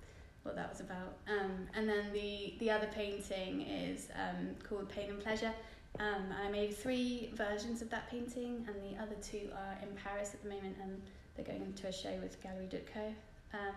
what 0.44 0.56
that 0.56 0.70
was 0.70 0.82
about. 0.82 1.18
Um, 1.28 1.68
and 1.76 1.88
then 1.88 2.12
the 2.14 2.56
the 2.60 2.70
other 2.70 2.88
painting 2.94 3.62
is 3.62 4.10
um, 4.16 4.50
called 4.68 4.90
Pain 4.90 5.10
and 5.10 5.20
Pleasure. 5.20 5.54
Um, 6.00 6.26
I 6.46 6.50
made 6.50 6.76
three 6.76 7.32
versions 7.36 7.82
of 7.82 7.90
that 7.90 8.10
painting, 8.10 8.68
and 8.68 8.76
the 8.84 9.02
other 9.02 9.16
two 9.22 9.50
are 9.54 9.78
in 9.82 9.96
Paris 9.96 10.34
at 10.34 10.44
the 10.44 10.50
moment, 10.50 10.76
and 10.82 11.02
they're 11.36 11.46
going 11.46 11.64
into 11.64 11.88
a 11.88 11.94
show 11.94 12.14
with 12.22 12.42
Gallery 12.44 12.68
Dutco. 12.70 13.14
Um, 13.54 13.76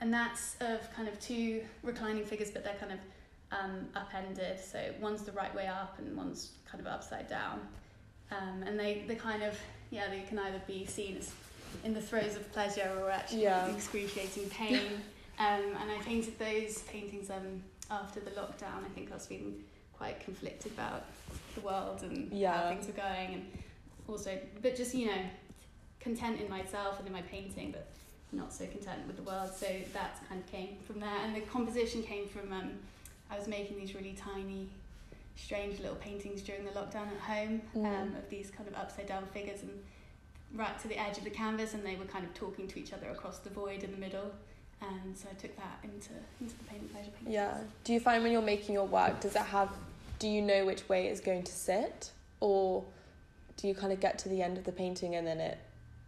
and 0.00 0.12
that's 0.12 0.56
of 0.60 0.92
kind 0.94 1.08
of 1.08 1.18
two 1.20 1.62
reclining 1.82 2.24
figures, 2.24 2.50
but 2.50 2.62
they're 2.64 2.74
kind 2.78 2.92
of 2.92 2.98
um, 3.50 3.88
upended. 3.96 4.60
So 4.60 4.80
one's 5.00 5.22
the 5.22 5.32
right 5.32 5.54
way 5.54 5.66
up, 5.66 5.98
and 5.98 6.16
one's 6.16 6.52
kind 6.70 6.80
of 6.80 6.86
upside 6.86 7.28
down. 7.28 7.60
Um, 8.30 8.62
and 8.66 8.78
they, 8.78 9.04
they 9.08 9.14
kind 9.14 9.42
of 9.42 9.56
yeah 9.90 10.08
they 10.10 10.20
can 10.22 10.38
either 10.38 10.60
be 10.66 10.84
seen 10.84 11.16
as 11.16 11.30
in 11.84 11.94
the 11.94 12.00
throes 12.00 12.36
of 12.36 12.50
pleasure 12.52 12.90
or 13.00 13.10
actually 13.10 13.42
Yeah. 13.42 13.66
excruciating 13.68 14.48
pain. 14.50 15.02
um, 15.38 15.62
and 15.80 15.90
I 15.90 15.98
painted 16.04 16.38
those 16.38 16.82
paintings 16.82 17.30
um, 17.30 17.62
after 17.90 18.20
the 18.20 18.30
lockdown. 18.32 18.84
I 18.84 18.88
think 18.94 19.10
I 19.10 19.14
was 19.14 19.26
feeling 19.26 19.62
quite 19.96 20.20
conflicted 20.20 20.72
about 20.72 21.04
the 21.54 21.60
world 21.60 22.02
and 22.02 22.32
Yeah. 22.32 22.52
how 22.52 22.68
things 22.68 22.86
were 22.86 22.92
going, 22.92 23.34
and 23.34 23.52
also, 24.06 24.38
but 24.62 24.76
just 24.76 24.94
you 24.94 25.06
know, 25.06 25.22
content 26.00 26.40
in 26.40 26.48
myself 26.48 26.98
and 26.98 27.06
in 27.06 27.12
my 27.12 27.22
painting, 27.22 27.72
but 27.72 27.86
not 28.32 28.52
so 28.52 28.66
content 28.66 29.06
with 29.06 29.16
the 29.16 29.22
world. 29.22 29.50
So 29.54 29.66
that 29.92 30.20
kind 30.28 30.40
of 30.42 30.46
came 30.50 30.76
from 30.86 31.00
there, 31.00 31.18
and 31.24 31.34
the 31.34 31.40
composition 31.42 32.02
came 32.02 32.28
from 32.28 32.52
um, 32.52 32.70
I 33.30 33.36
was 33.38 33.48
making 33.48 33.76
these 33.78 33.94
really 33.94 34.14
tiny, 34.14 34.68
strange 35.42 35.78
little 35.80 35.96
paintings 35.96 36.42
during 36.42 36.64
the 36.64 36.70
lockdown 36.72 37.06
at 37.14 37.20
home 37.20 37.62
Mm. 37.74 37.84
um, 37.86 38.16
of 38.16 38.28
these 38.28 38.50
kind 38.50 38.68
of 38.68 38.74
upside 38.74 39.06
down 39.06 39.24
figures 39.32 39.62
and 39.62 39.70
right 40.54 40.78
to 40.80 40.88
the 40.88 40.98
edge 40.98 41.18
of 41.18 41.24
the 41.24 41.30
canvas, 41.30 41.74
and 41.74 41.84
they 41.84 41.96
were 41.96 42.04
kind 42.06 42.24
of 42.24 42.34
talking 42.34 42.66
to 42.68 42.78
each 42.78 42.92
other 42.92 43.08
across 43.10 43.38
the 43.38 43.50
void 43.50 43.82
in 43.84 43.90
the 43.92 43.98
middle. 43.98 44.32
And 44.80 45.16
so 45.16 45.28
I 45.30 45.34
took 45.34 45.56
that 45.56 45.78
into 45.82 46.10
into 46.40 46.56
the 46.56 46.64
painting 46.64 46.88
pleasure 46.88 47.10
paintings. 47.10 47.34
Yeah. 47.34 47.58
Do 47.84 47.92
you 47.92 48.00
find 48.00 48.22
when 48.22 48.32
you're 48.32 48.40
making 48.42 48.74
your 48.74 48.86
work, 48.86 49.20
does 49.20 49.34
it 49.34 49.42
have, 49.42 49.70
do 50.18 50.28
you 50.28 50.40
know 50.40 50.64
which 50.64 50.88
way 50.88 51.08
it's 51.08 51.20
going 51.20 51.42
to 51.42 51.52
sit? 51.52 52.10
Or 52.40 52.84
do 53.56 53.66
you 53.66 53.74
kind 53.74 53.92
of 53.92 53.98
get 54.00 54.18
to 54.20 54.28
the 54.28 54.40
end 54.40 54.56
of 54.56 54.64
the 54.64 54.70
painting 54.72 55.16
and 55.16 55.26
then 55.26 55.40
it, 55.40 55.58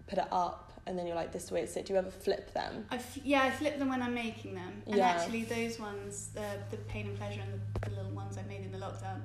put 0.07 0.19
it 0.19 0.29
up 0.31 0.70
and 0.91 0.99
then 0.99 1.07
you're 1.07 1.15
like, 1.17 1.31
this 1.31 1.53
way 1.53 1.63
it? 1.63 1.87
Do 1.87 1.93
you 1.93 1.99
ever 2.01 2.11
flip 2.11 2.53
them? 2.53 2.85
I 2.91 2.97
f- 2.97 3.19
yeah, 3.25 3.43
I 3.45 3.51
flip 3.53 3.79
them 3.79 3.89
when 3.91 4.03
I'm 4.03 4.13
making 4.13 4.55
them. 4.57 4.83
And 4.89 4.97
Yeah. 4.97 5.09
actually, 5.11 5.45
those 5.45 5.79
ones, 5.79 6.31
the 6.35 6.45
the 6.73 6.79
pain 6.89 7.07
and 7.07 7.17
pleasure 7.17 7.41
and 7.41 7.53
the, 7.55 7.89
the 7.91 7.97
little 7.97 8.11
ones 8.11 8.37
I 8.37 8.43
made 8.43 8.63
in 8.63 8.73
the 8.73 8.79
lockdown, 8.79 9.21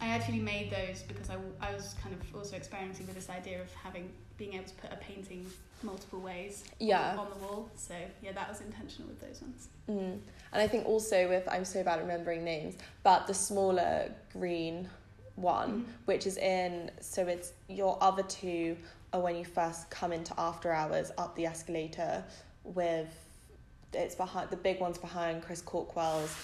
I 0.00 0.06
actually 0.08 0.38
made 0.38 0.70
those 0.70 1.02
because 1.02 1.28
I, 1.28 1.34
I 1.60 1.74
was 1.74 1.96
kind 2.00 2.14
of 2.14 2.36
also 2.36 2.54
experimenting 2.56 3.06
with 3.06 3.16
this 3.16 3.28
idea 3.28 3.60
of 3.60 3.68
having 3.74 4.10
being 4.38 4.54
able 4.54 4.64
to 4.64 4.74
put 4.74 4.92
a 4.92 4.96
painting 4.96 5.44
multiple 5.82 6.20
ways 6.20 6.62
Yeah. 6.78 7.16
on, 7.18 7.28
the 7.30 7.44
wall. 7.44 7.68
So 7.74 7.94
yeah, 8.22 8.30
that 8.32 8.48
was 8.48 8.60
intentional 8.60 9.08
with 9.08 9.20
those 9.20 9.42
ones. 9.42 9.68
Mm. 9.90 10.20
And 10.52 10.62
I 10.62 10.68
think 10.68 10.86
also 10.86 11.28
with, 11.28 11.48
I'm 11.50 11.64
so 11.64 11.82
bad 11.82 11.98
at 11.98 12.02
remembering 12.02 12.44
names, 12.44 12.76
but 13.02 13.26
the 13.26 13.34
smaller 13.34 14.12
green 14.32 14.88
one, 15.34 15.70
Mhm. 15.72 15.84
which 16.04 16.26
is 16.28 16.36
in, 16.36 16.90
so 17.00 17.26
it's 17.26 17.52
your 17.68 17.98
other 18.00 18.22
two 18.22 18.76
are 19.12 19.20
when 19.20 19.36
you 19.36 19.44
first 19.44 19.90
come 19.90 20.12
into 20.12 20.32
after 20.38 20.72
hours 20.72 21.10
up 21.18 21.36
the 21.36 21.46
escalator 21.46 22.24
with, 22.64 23.08
it's 23.92 24.14
behind, 24.14 24.50
the 24.50 24.56
big 24.56 24.80
one's 24.80 24.98
behind 24.98 25.42
Chris 25.42 25.62
Corkwell's 25.62 26.34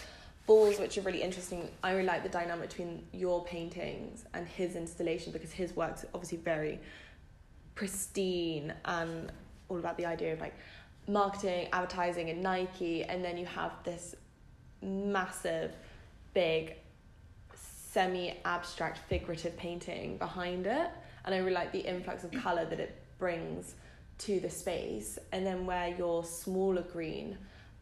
balls, 0.46 0.78
which 0.78 0.98
are 0.98 1.02
really 1.02 1.22
interesting. 1.22 1.68
I 1.82 1.92
really 1.92 2.06
like 2.06 2.22
the 2.22 2.28
dynamic 2.28 2.70
between 2.70 3.04
your 3.12 3.44
paintings 3.44 4.25
and 4.34 4.46
his 4.46 4.76
installation 4.76 5.32
because 5.32 5.52
his 5.52 5.75
work's 5.75 6.04
obviously 6.14 6.38
very 6.38 6.78
pristine 7.75 8.72
and 8.84 9.30
all 9.68 9.78
about 9.78 9.96
the 9.96 10.06
idea 10.06 10.32
of 10.32 10.40
like 10.40 10.54
marketing, 11.06 11.68
advertising, 11.72 12.30
and 12.30 12.42
Nike, 12.42 13.04
and 13.04 13.25
then 13.25 13.37
you 13.38 13.46
have 13.46 13.72
this 13.84 14.14
massive, 14.82 15.72
big, 16.34 16.76
semi 17.54 18.37
abstract, 18.44 18.98
figurative 19.08 19.56
painting 19.56 20.18
behind 20.18 20.66
it. 20.66 20.90
And 21.28 21.35
I 21.35 21.38
really 21.40 21.52
like 21.52 21.73
the 21.73 21.80
influx 21.80 22.25
of 22.25 22.32
colour 22.32 22.64
that 22.64 22.80
it 22.80 22.97
brings 23.18 23.75
to 24.20 24.40
the 24.40 24.49
space. 24.49 25.18
And 25.30 25.44
then 25.47 25.66
where 25.66 25.88
your 25.88 26.25
smaller 26.25 26.80
green 26.80 27.37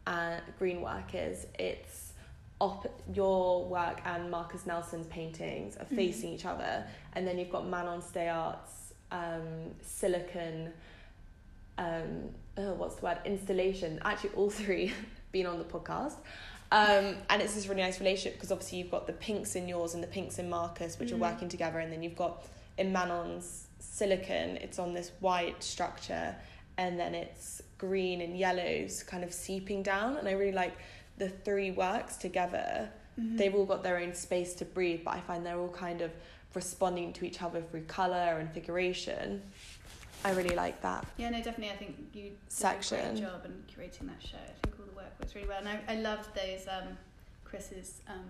and 0.05 0.41
green 0.59 0.81
work 0.81 1.11
is, 1.13 1.47
it's 1.57 2.11
op- 2.59 3.01
your 3.13 3.63
work 3.65 4.01
and 4.03 4.29
Marcus 4.29 4.65
Nelson's 4.65 5.07
paintings 5.07 5.77
are 5.77 5.85
Mhm. 5.85 5.95
facing 5.95 6.33
each 6.33 6.43
other. 6.45 6.85
And 7.13 7.25
then 7.25 7.39
you've 7.39 7.49
got 7.49 7.65
Manon 7.69 8.01
Steyart's 8.01 8.91
um, 9.11 9.73
silicon 9.81 10.73
um 11.77 12.29
oh, 12.57 12.73
what's 12.73 12.95
the 12.95 13.05
word 13.05 13.19
installation 13.23 13.99
actually 14.03 14.31
all 14.31 14.49
three 14.61 14.91
been 15.31 15.45
on 15.45 15.59
the 15.59 15.63
podcast 15.63 16.15
um 16.71 17.15
and 17.29 17.41
it's 17.41 17.53
this 17.53 17.67
really 17.67 17.81
nice 17.83 17.99
relationship 17.99 18.33
because 18.33 18.51
obviously 18.51 18.79
you've 18.79 18.89
got 18.91 19.05
the 19.07 19.13
pinks 19.13 19.55
in 19.55 19.67
yours 19.69 19.93
and 19.93 20.01
the 20.03 20.07
pinks 20.07 20.39
in 20.39 20.49
Marcus 20.49 20.97
which 20.99 21.09
Mhm. 21.09 21.13
are 21.13 21.17
working 21.17 21.47
together 21.49 21.77
and 21.79 21.93
then 21.93 22.01
you've 22.03 22.15
got 22.17 22.45
in 22.77 22.91
Manon's 22.91 23.67
silicon 23.79 24.57
it's 24.57 24.79
on 24.79 24.93
this 24.93 25.11
white 25.19 25.63
structure 25.63 26.35
and 26.77 26.99
then 26.99 27.15
it's 27.15 27.61
green 27.77 28.21
and 28.21 28.37
yellows 28.37 29.01
kind 29.03 29.23
of 29.23 29.33
seeping 29.33 29.81
down 29.83 30.17
and 30.17 30.27
I 30.27 30.31
really 30.33 30.51
like 30.51 30.77
the 31.17 31.29
three 31.29 31.71
works 31.71 32.15
together 32.17 32.89
Mhm. 33.19 33.37
they've 33.37 33.55
all 33.55 33.65
got 33.65 33.81
their 33.81 33.97
own 33.97 34.13
space 34.13 34.53
to 34.55 34.65
breathe 34.65 35.01
but 35.03 35.15
I 35.15 35.21
find 35.21 35.43
they're 35.43 35.57
all 35.59 35.69
kind 35.69 36.01
of 36.01 36.11
responding 36.53 37.13
to 37.13 37.25
each 37.25 37.41
other 37.41 37.61
through 37.63 37.83
colour 37.85 38.37
and 38.39 38.51
figuration 38.51 39.41
I 40.23 40.31
really 40.33 40.55
like 40.55 40.81
that 40.81 41.05
Yeah, 41.17 41.29
no, 41.31 41.37
definitely. 41.37 41.71
I 41.71 41.77
think 41.77 41.95
you 42.13 42.23
did 42.29 42.37
Section. 42.49 42.99
a 42.99 43.09
great 43.11 43.21
job 43.21 43.45
in 43.45 43.63
curating 43.71 44.07
that 44.07 44.21
show. 44.21 44.37
I 44.37 44.53
think 44.67 44.79
all 44.79 44.85
the 44.87 44.95
work 44.95 45.11
works 45.19 45.35
really 45.35 45.47
well, 45.47 45.59
and 45.59 45.69
I, 45.69 45.79
I 45.87 45.95
loved 45.95 46.33
those 46.35 46.67
um, 46.67 46.97
Chris's 47.43 48.01
um, 48.07 48.25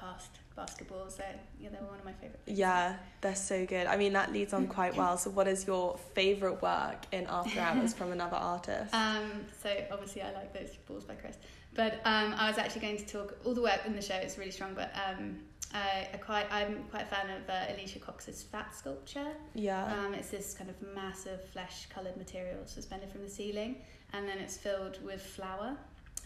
cast 0.00 0.38
basketballs. 0.56 1.16
They 1.16 1.24
yeah, 1.60 1.68
they 1.70 1.78
were 1.80 1.88
one 1.88 1.98
of 1.98 2.04
my 2.04 2.12
favourite. 2.12 2.40
things. 2.44 2.58
Yeah, 2.58 2.96
they're 3.20 3.34
so 3.34 3.66
good. 3.66 3.86
I 3.86 3.96
mean, 3.96 4.12
that 4.14 4.32
leads 4.32 4.52
on 4.52 4.66
quite 4.66 4.96
well. 4.96 5.16
So, 5.16 5.30
what 5.30 5.46
is 5.48 5.66
your 5.66 5.98
favourite 6.14 6.60
work 6.62 7.06
in 7.12 7.26
After 7.28 7.60
Hours 7.60 7.94
from 7.94 8.12
another 8.12 8.36
artist? 8.36 8.94
Um, 8.94 9.44
so 9.62 9.74
obviously 9.90 10.22
I 10.22 10.32
like 10.32 10.52
those 10.52 10.76
balls 10.86 11.04
by 11.04 11.14
Chris, 11.14 11.36
but 11.74 11.94
um, 12.04 12.34
I 12.36 12.48
was 12.48 12.58
actually 12.58 12.82
going 12.82 12.96
to 12.98 13.06
talk. 13.06 13.36
All 13.44 13.54
the 13.54 13.62
work 13.62 13.80
in 13.86 13.94
the 13.94 14.02
show 14.02 14.16
is 14.16 14.38
really 14.38 14.50
strong, 14.50 14.74
but 14.74 14.92
um, 14.94 15.38
I, 15.72 16.08
I 16.12 16.16
quite 16.16 16.46
I'm 16.50 16.84
quite 16.90 17.02
a 17.02 17.06
fan 17.06 17.30
of 17.30 17.48
uh, 17.48 17.72
Alicia 17.74 17.98
Cox's 17.98 18.42
fat 18.42 18.74
sculpture. 18.74 19.32
yeah. 19.54 19.92
Um, 19.94 20.14
it's 20.14 20.30
this 20.30 20.54
kind 20.54 20.70
of 20.70 20.76
massive 20.94 21.42
flesh 21.50 21.86
coloured 21.94 22.16
material 22.16 22.66
suspended 22.66 23.10
from 23.10 23.22
the 23.22 23.30
ceiling, 23.30 23.76
and 24.12 24.28
then 24.28 24.38
it's 24.38 24.56
filled 24.56 25.02
with 25.04 25.22
flour. 25.22 25.76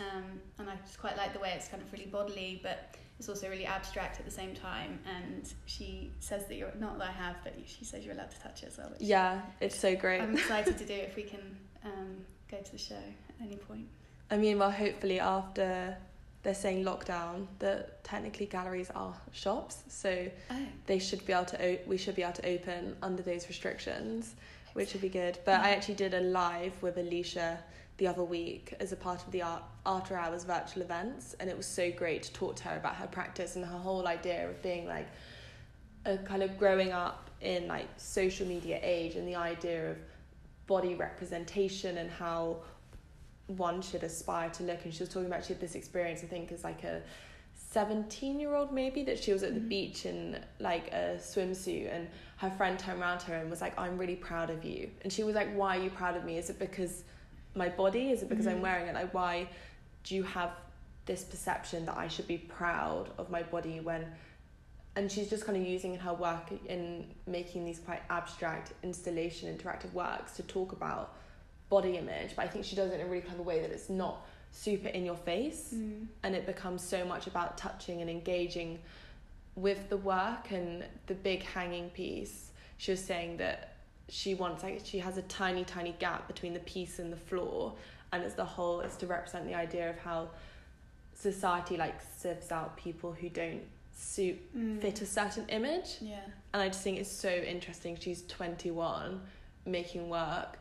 Um, 0.01 0.41
and 0.59 0.69
I 0.69 0.75
just 0.85 0.99
quite 0.99 1.17
like 1.17 1.33
the 1.33 1.39
way 1.39 1.53
it's 1.57 1.69
kind 1.69 1.81
of 1.81 1.93
really 1.93 2.07
bodily, 2.07 2.59
but 2.65 2.97
it's 3.19 3.29
also 3.29 3.49
really 3.49 3.67
abstract 3.67 4.19
at 4.19 4.25
the 4.25 4.31
same 4.31 4.55
time. 4.55 4.99
And 5.17 5.53
she 5.67 6.11
says 6.21 6.47
that 6.47 6.57
you're 6.57 6.73
not 6.79 6.99
that 6.99 7.09
I 7.09 7.13
have, 7.13 7.37
but 7.45 7.55
she 7.67 7.85
says 7.85 8.05
you're 8.05 8.15
allowed 8.15 8.31
to 8.33 8.41
touch 8.41 8.63
it 8.63 8.67
as 8.69 8.79
well. 8.79 8.93
yeah, 8.99 9.41
it's 9.61 9.79
so 9.79 9.95
great. 9.95 10.21
I'm 10.21 10.35
excited 10.35 10.77
to 10.79 10.85
do 10.85 10.93
it 10.95 11.05
if 11.11 11.17
we 11.17 11.23
can 11.23 11.57
um, 11.85 12.17
go 12.51 12.59
to 12.59 12.73
the 12.73 12.79
show 12.79 12.95
at 12.97 13.47
any 13.47 13.57
point. 13.57 13.87
I 14.31 14.37
mean, 14.37 14.59
well, 14.59 14.71
hopefully, 14.71 15.21
after 15.21 15.97
they're 16.43 16.55
saying 16.55 16.85
lockdown, 16.85 17.47
that 17.61 18.03
technically 18.05 18.47
galleries 18.47 18.91
are 18.95 19.15
shops. 19.33 19.83
So, 19.89 20.29
Oh, 20.51 20.57
they 20.87 20.99
should 20.99 21.25
be 21.25 21.33
able 21.33 21.45
to, 21.47 21.65
o- 21.65 21.79
we 21.87 21.97
should 21.97 22.17
be 22.17 22.23
able 22.23 22.33
to 22.35 22.49
open 22.49 22.97
under 23.03 23.23
those 23.23 23.47
restrictions, 23.49 24.35
which 24.73 24.93
would 24.93 25.03
be 25.03 25.09
good. 25.09 25.39
But 25.45 25.61
I 25.61 25.71
actually 25.71 25.95
did 25.95 26.15
a 26.15 26.21
live 26.21 26.73
with 26.83 26.97
Alicia 26.99 27.59
the 27.97 28.07
other 28.07 28.25
week 28.25 28.75
as 28.81 28.93
a 28.93 28.97
part 28.97 29.25
of 29.25 29.31
the 29.31 29.43
art, 29.43 29.63
after 29.87 30.17
hours 30.17 30.45
virtual 30.45 30.83
events 30.83 31.35
and 31.39 31.49
it 31.49 31.57
was 31.57 31.67
so 31.67 31.91
great 31.93 32.23
to 32.25 32.33
talk 32.33 32.57
to 32.57 32.65
her 32.65 32.77
about 32.77 32.97
her 32.97 33.07
practice 33.07 33.57
and 33.57 33.65
her 33.65 33.79
whole 33.79 34.09
idea 34.09 34.49
of 34.49 34.61
being 34.63 34.87
like 34.87 35.07
a 36.07 36.17
kind 36.19 36.43
of 36.43 36.59
growing 36.59 36.91
up 36.93 37.31
in 37.41 37.69
like 37.69 37.87
social 37.97 38.47
media 38.47 38.81
age 38.83 39.15
and 39.17 39.29
the 39.29 39.37
idea 39.37 39.91
of 39.93 39.97
body 40.67 40.95
representation 40.95 41.99
and 41.99 42.11
how 42.11 42.57
one 43.47 43.83
should 43.83 44.03
aspire 44.03 44.49
to 44.49 44.63
look. 44.63 44.83
And 44.85 44.95
she 44.95 45.03
was 45.03 45.11
talking 45.11 45.27
about 45.27 45.45
she 45.45 45.53
had 45.53 45.61
this 45.61 45.75
experience 45.75 46.23
I 46.25 46.27
think 46.27 46.51
as 46.51 46.65
like 46.65 46.83
a 46.85 47.03
17 47.71 48.41
year 48.41 48.55
old 48.55 48.73
maybe 48.73 49.03
that 49.05 49.23
she 49.23 49.33
was 49.33 49.43
at 49.43 49.55
the 49.55 49.61
Mhm. 49.61 49.69
beach 49.69 50.07
in 50.07 50.43
like 50.59 50.93
a 50.93 51.17
swimsuit 51.19 51.95
and 51.95 52.09
her 52.39 52.51
friend 52.51 52.79
turned 52.79 53.01
around 53.01 53.19
to 53.21 53.27
her 53.27 53.37
and 53.37 53.51
was 53.51 53.61
like 53.61 53.79
I'm 53.79 53.99
really 53.99 54.17
proud 54.17 54.51
of 54.51 54.65
you. 54.65 54.91
And 55.03 55.13
she 55.13 55.23
was 55.23 55.35
like 55.35 55.55
why 55.55 55.79
are 55.79 55.83
you 55.83 55.91
proud 55.91 56.17
of 56.17 56.25
me? 56.25 56.39
Is 56.39 56.51
it 56.51 56.59
because 56.59 57.05
my 57.55 57.69
body 57.69 58.11
is 58.11 58.23
it 58.23 58.29
because 58.29 58.47
I'm 58.47 58.59
Mhm. 58.59 58.63
wearing 58.63 58.87
it 58.89 58.95
like 58.95 59.15
why 59.15 59.49
do 60.03 60.15
you 60.15 60.23
have 60.23 60.51
this 61.07 61.23
perception 61.25 61.87
that 61.87 61.97
I 61.97 62.09
should 62.09 62.27
be 62.27 62.39
proud 62.39 63.11
of 63.19 63.31
my 63.31 63.43
body 63.43 63.81
when 63.81 64.07
and 64.97 65.11
she's 65.11 65.29
just 65.29 65.45
kind 65.45 65.59
of 65.61 65.67
using 65.67 65.97
her 65.99 66.15
work 66.15 66.51
in 66.67 67.13
making 67.27 67.65
these 67.65 67.79
quite 67.81 68.03
abstract 68.11 68.73
installation 68.83 69.55
interactive 69.57 69.93
works 69.93 70.37
to 70.37 70.43
talk 70.45 70.73
about 70.73 71.15
body 71.69 71.97
image 71.97 72.35
but 72.37 72.45
I 72.45 72.49
think 72.49 72.65
she 72.65 72.77
does 72.77 72.91
it 72.91 73.01
in 73.01 73.07
a 73.07 73.07
really 73.07 73.23
clever 73.23 73.43
way 73.43 73.61
that 73.61 73.71
it's 73.71 73.91
not 73.91 74.27
super 74.51 74.89
in 74.89 75.05
your 75.05 75.17
face 75.17 75.75
Mm. 75.75 76.07
and 76.23 76.35
it 76.37 76.47
becomes 76.47 76.83
so 76.87 77.05
much 77.05 77.27
about 77.27 77.59
touching 77.59 78.01
and 78.01 78.09
engaging 78.11 78.79
with 79.57 79.89
the 79.89 79.97
work 79.97 80.51
and 80.51 80.85
the 81.07 81.15
big 81.15 81.43
hanging 81.43 81.91
piece 81.91 82.51
she 82.79 82.91
was 82.93 83.05
saying 83.05 83.37
that 83.39 83.74
she 84.09 84.35
wants 84.35 84.63
like 84.63 84.81
she 84.85 84.99
has 84.99 85.17
a 85.17 85.23
tiny 85.23 85.65
tiny 85.65 85.95
gap 85.99 86.27
between 86.29 86.53
the 86.53 86.61
piece 86.61 86.99
and 86.99 87.13
the 87.13 87.17
floor 87.17 87.75
and 88.13 88.23
it's 88.23 88.35
the 88.35 88.45
whole 88.45 88.81
it's 88.81 88.97
to 88.97 89.07
represent 89.07 89.47
the 89.47 89.55
idea 89.55 89.89
of 89.91 89.99
how 89.99 90.29
society 91.15 91.77
like 91.77 91.95
sieves 92.19 92.51
out 92.53 92.77
people 92.77 93.13
who 93.13 93.29
don't 93.29 93.63
suit 93.97 94.37
Mm. 94.57 94.81
fit 94.81 95.01
a 95.03 95.07
certain 95.07 95.47
image 95.49 95.99
Yeah. 96.01 96.21
and 96.53 96.61
I 96.63 96.69
just 96.69 96.83
think 96.83 96.99
it's 96.99 97.11
so 97.11 97.29
interesting 97.31 97.97
she's 97.99 98.23
21 98.27 99.21
making 99.67 100.09
work 100.09 100.59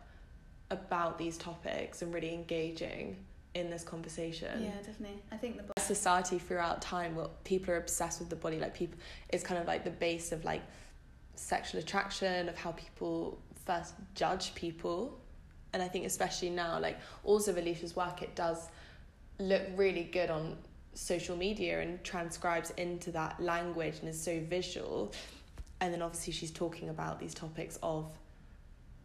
about 0.69 1.17
these 1.17 1.37
topics 1.37 2.01
and 2.01 2.13
really 2.13 2.33
engaging 2.33 3.17
in 3.55 3.69
this 3.69 3.83
conversation 3.83 4.63
Yeah, 4.63 4.71
definitely. 4.85 5.17
I 5.31 5.37
think 5.37 5.59
the 5.75 5.81
society 5.81 6.39
throughout 6.39 6.81
time 6.81 7.15
where 7.15 7.27
people 7.43 7.73
are 7.73 7.77
obsessed 7.77 8.19
with 8.19 8.29
the 8.29 8.35
body 8.35 8.59
like 8.59 8.73
people 8.73 8.97
it's 9.29 9.43
kind 9.43 9.59
of 9.59 9.67
like 9.67 9.83
the 9.83 9.91
base 9.91 10.31
of 10.31 10.45
like 10.45 10.61
sexual 11.35 11.79
attraction 11.81 12.49
of 12.49 12.57
how 12.57 12.71
people 12.73 13.37
first 13.65 13.93
judge 14.15 14.53
people. 14.55 15.19
And 15.73 15.81
i 15.81 15.87
think 15.87 16.05
especially 16.05 16.49
now 16.51 16.79
like 16.79 16.97
also 17.23 17.51
of 17.51 17.57
alicia's 17.57 17.95
work 17.95 18.21
it 18.21 18.35
does 18.35 18.69
look 19.39 19.63
really 19.75 20.03
good 20.03 20.29
on 20.29 20.57
social 20.93 21.35
media 21.35 21.81
and 21.81 22.03
transcribes 22.03 22.69
into 22.77 23.11
that 23.11 23.39
language 23.41 23.95
and 24.01 24.09
is 24.09 24.21
so 24.21 24.39
visual. 24.41 25.11
And 25.81 25.91
then 25.91 26.03
obviously 26.03 26.33
she's 26.33 26.51
talking 26.51 26.89
about 26.89 27.19
these 27.19 27.33
topics 27.33 27.79
of 27.81 28.11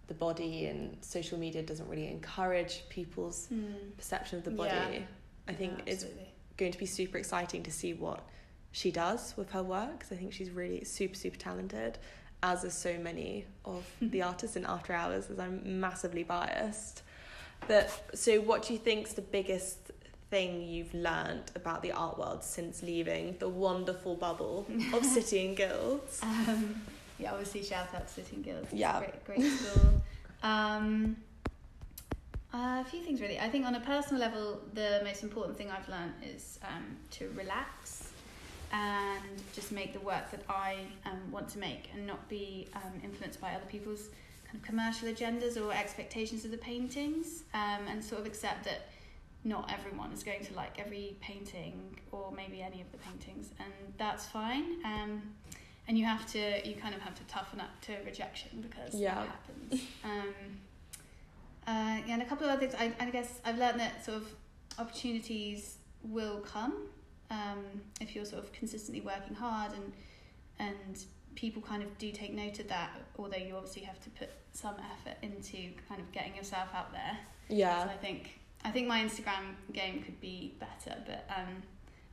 the 0.06 0.12
body 0.14 0.66
and 0.66 0.96
social 1.00 1.38
media 1.38 1.62
doesn't 1.62 1.88
really 1.88 2.08
encourage 2.08 2.84
people's 2.90 3.48
Mm. 3.50 3.96
perception 3.96 4.36
of 4.38 4.44
the 4.44 4.50
body. 4.50 4.70
Yeah. 4.98 5.00
i 5.48 5.54
think 5.54 5.72
Yeah, 5.78 5.92
it's 5.94 6.04
going 6.58 6.72
to 6.72 6.78
be 6.78 6.84
super 6.86 7.16
exciting 7.16 7.62
to 7.62 7.70
see 7.70 7.94
what 7.94 8.20
she 8.72 8.90
does 8.90 9.34
with 9.38 9.50
her 9.52 9.62
work 9.62 10.00
'cause 10.00 10.12
I 10.12 10.16
think 10.16 10.34
she's 10.34 10.50
really 10.50 10.84
super 10.84 11.14
super 11.14 11.38
talented 11.38 11.98
as 12.42 12.64
are 12.64 12.70
so 12.70 12.96
many 12.98 13.44
of 13.64 13.84
the 14.00 14.22
artists 14.22 14.56
in 14.56 14.64
After 14.64 14.92
Hours 14.92 15.30
as 15.30 15.38
I'm 15.38 15.80
massively 15.80 16.22
biased 16.22 17.02
but 17.66 17.90
so 18.14 18.40
what 18.40 18.62
do 18.66 18.72
you 18.72 18.78
think's 18.78 19.12
the 19.14 19.22
biggest 19.22 19.90
thing 20.30 20.62
you've 20.62 20.92
learned 20.94 21.50
about 21.56 21.82
the 21.82 21.90
art 21.90 22.18
world 22.18 22.44
since 22.44 22.82
leaving 22.82 23.34
the 23.38 23.48
wonderful 23.48 24.14
bubble 24.14 24.66
of 24.92 25.04
City 25.16 25.46
and 25.46 25.56
Guilds 25.56 26.20
Um, 26.22 26.80
yeah, 27.18 27.32
obviously 27.32 27.62
shout 27.64 27.92
out 27.94 28.06
to 28.06 28.14
City 28.14 28.36
and 28.36 28.44
Guilds. 28.44 28.64
It's 28.70 28.74
Yeah. 28.74 28.98
Great, 29.00 29.24
great 29.24 29.52
school. 29.52 30.02
um, 30.44 31.16
a 32.52 32.84
few 32.84 33.02
things 33.02 33.20
really. 33.20 33.38
I 33.40 33.48
think 33.48 33.66
on 33.66 33.74
a 33.74 33.80
personal 33.80 34.20
level, 34.20 34.60
the 34.74 35.00
most 35.04 35.22
important 35.24 35.56
thing 35.58 35.68
I've 35.70 35.88
learned 35.88 36.12
is 36.24 36.58
um, 36.62 36.96
to 37.12 37.28
relax 37.36 37.97
and 38.72 39.22
just 39.54 39.72
make 39.72 39.92
the 39.92 40.00
work 40.00 40.30
that 40.30 40.42
I 40.48 40.76
um, 41.06 41.30
want 41.30 41.48
to 41.50 41.58
make 41.58 41.90
and 41.94 42.06
not 42.06 42.28
be 42.28 42.68
um, 42.74 42.92
influenced 43.02 43.40
by 43.40 43.50
other 43.52 43.64
people's 43.68 44.08
kind 44.46 44.56
of 44.56 44.62
commercial 44.62 45.08
agendas 45.08 45.56
or 45.62 45.72
expectations 45.72 46.44
of 46.44 46.50
the 46.50 46.58
paintings 46.58 47.44
um, 47.54 47.86
and 47.88 48.02
sort 48.04 48.20
of 48.20 48.26
accept 48.26 48.64
that 48.64 48.88
not 49.44 49.70
everyone 49.72 50.10
is 50.12 50.22
going 50.22 50.44
to 50.44 50.54
like 50.54 50.78
every 50.78 51.16
painting 51.20 51.96
or 52.12 52.32
maybe 52.36 52.60
any 52.60 52.80
of 52.80 52.90
the 52.92 52.98
paintings 52.98 53.50
and 53.60 53.72
that's 53.96 54.26
fine 54.26 54.64
um, 54.84 55.22
and 55.86 55.96
you 55.96 56.04
have 56.04 56.26
to 56.30 56.38
you 56.68 56.74
kind 56.74 56.94
of 56.94 57.00
have 57.00 57.14
to 57.14 57.22
toughen 57.24 57.60
up 57.60 57.70
to 57.80 57.92
rejection 58.04 58.48
because 58.68 58.94
Yeah. 58.94 59.14
that 59.14 59.26
happens 59.28 59.82
um, 60.04 60.34
uh, 61.66 61.98
yeah, 62.06 62.14
and 62.14 62.22
a 62.22 62.24
couple 62.26 62.46
of 62.46 62.52
other 62.52 62.66
things 62.66 62.74
I, 62.78 62.92
I 63.04 63.10
guess 63.10 63.40
I've 63.44 63.58
learned 63.58 63.78
that 63.80 64.04
sort 64.04 64.16
of 64.18 64.28
opportunities 64.78 65.76
will 66.02 66.38
come 66.40 66.74
um, 67.30 67.64
if 68.00 68.14
you're 68.14 68.24
sort 68.24 68.42
of 68.42 68.52
consistently 68.52 69.00
working 69.00 69.34
hard 69.34 69.72
and 69.72 69.92
and 70.58 71.04
people 71.34 71.62
kind 71.62 71.82
of 71.82 71.96
do 71.98 72.10
take 72.10 72.34
note 72.34 72.58
of 72.58 72.68
that 72.68 72.90
although 73.18 73.36
you 73.36 73.54
obviously 73.54 73.82
have 73.82 74.00
to 74.00 74.10
put 74.10 74.30
some 74.52 74.74
effort 74.92 75.16
into 75.22 75.70
kind 75.88 76.00
of 76.00 76.10
getting 76.10 76.34
yourself 76.34 76.68
out 76.74 76.90
there 76.92 77.16
so 77.48 77.54
yeah 77.54 77.88
I 77.88 77.96
think 77.96 78.38
I 78.64 78.70
think 78.70 78.88
my 78.88 79.00
Instagram 79.00 79.54
game 79.72 80.02
could 80.02 80.20
be 80.20 80.54
better, 80.58 80.98
but 81.06 81.30
um, 81.36 81.62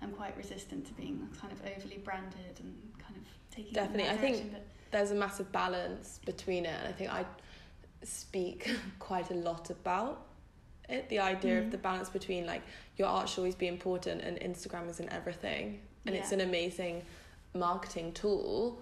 I'm 0.02 0.12
quite 0.12 0.38
resistant 0.38 0.86
to 0.86 0.94
being 0.94 1.28
kind 1.42 1.52
of 1.52 1.60
overly 1.62 1.98
branded 1.98 2.60
and 2.60 2.76
kind 3.00 3.16
of 3.18 3.24
taking 3.50 3.74
it 3.74 3.78
in 3.80 3.84
Definitely. 3.84 4.10
I 4.10 4.18
think- 4.18 4.52
but 4.52 4.66
there's 4.92 5.10
a 5.12 5.16
massive 5.16 5.52
balance 5.52 6.20
between 6.24 6.66
it 6.66 6.76
and 6.80 6.88
I 6.88 6.92
think 6.92 7.10
I 7.12 7.26
speak 8.04 8.70
quite 9.00 9.32
a 9.32 9.34
lot 9.34 9.72
about 9.72 10.28
it 10.90 11.10
the 11.10 11.20
idea 11.20 11.56
Mm. 11.56 11.66
of 11.66 11.72
the 11.72 11.78
balance 11.78 12.10
between 12.10 12.46
like 12.46 12.62
your 12.98 13.08
art 13.08 13.28
should 13.30 13.40
always 13.40 13.56
be 13.56 13.68
important 13.68 14.22
and 14.22 14.38
Instagram 14.40 14.90
isn't 14.90 15.10
everything 15.12 15.80
and 16.06 16.16
it's 16.16 16.32
an 16.32 16.42
amazing 16.42 17.04
marketing 17.54 18.12
tool 18.14 18.80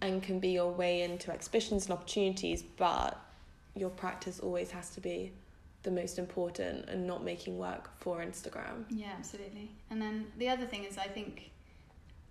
and 0.00 0.22
can 0.22 0.38
be 0.38 0.50
your 0.50 0.70
way 0.70 1.02
into 1.02 1.32
exhibitions 1.32 1.84
and 1.86 1.92
opportunities 1.92 2.62
but 2.62 3.18
your 3.74 3.90
practice 3.90 4.38
always 4.40 4.70
has 4.70 4.90
to 4.90 5.00
be 5.00 5.32
the 5.84 5.90
most 5.90 6.18
important 6.18 6.88
and 6.88 7.06
not 7.06 7.22
making 7.24 7.56
work 7.58 7.90
for 7.98 8.18
Instagram 8.20 8.84
Yeah, 8.90 9.12
absolutely. 9.16 9.70
And 9.90 10.00
then 10.02 10.26
the 10.38 10.48
other 10.48 10.66
thing 10.66 10.84
is, 10.84 10.98
I 10.98 11.06
think 11.06 11.50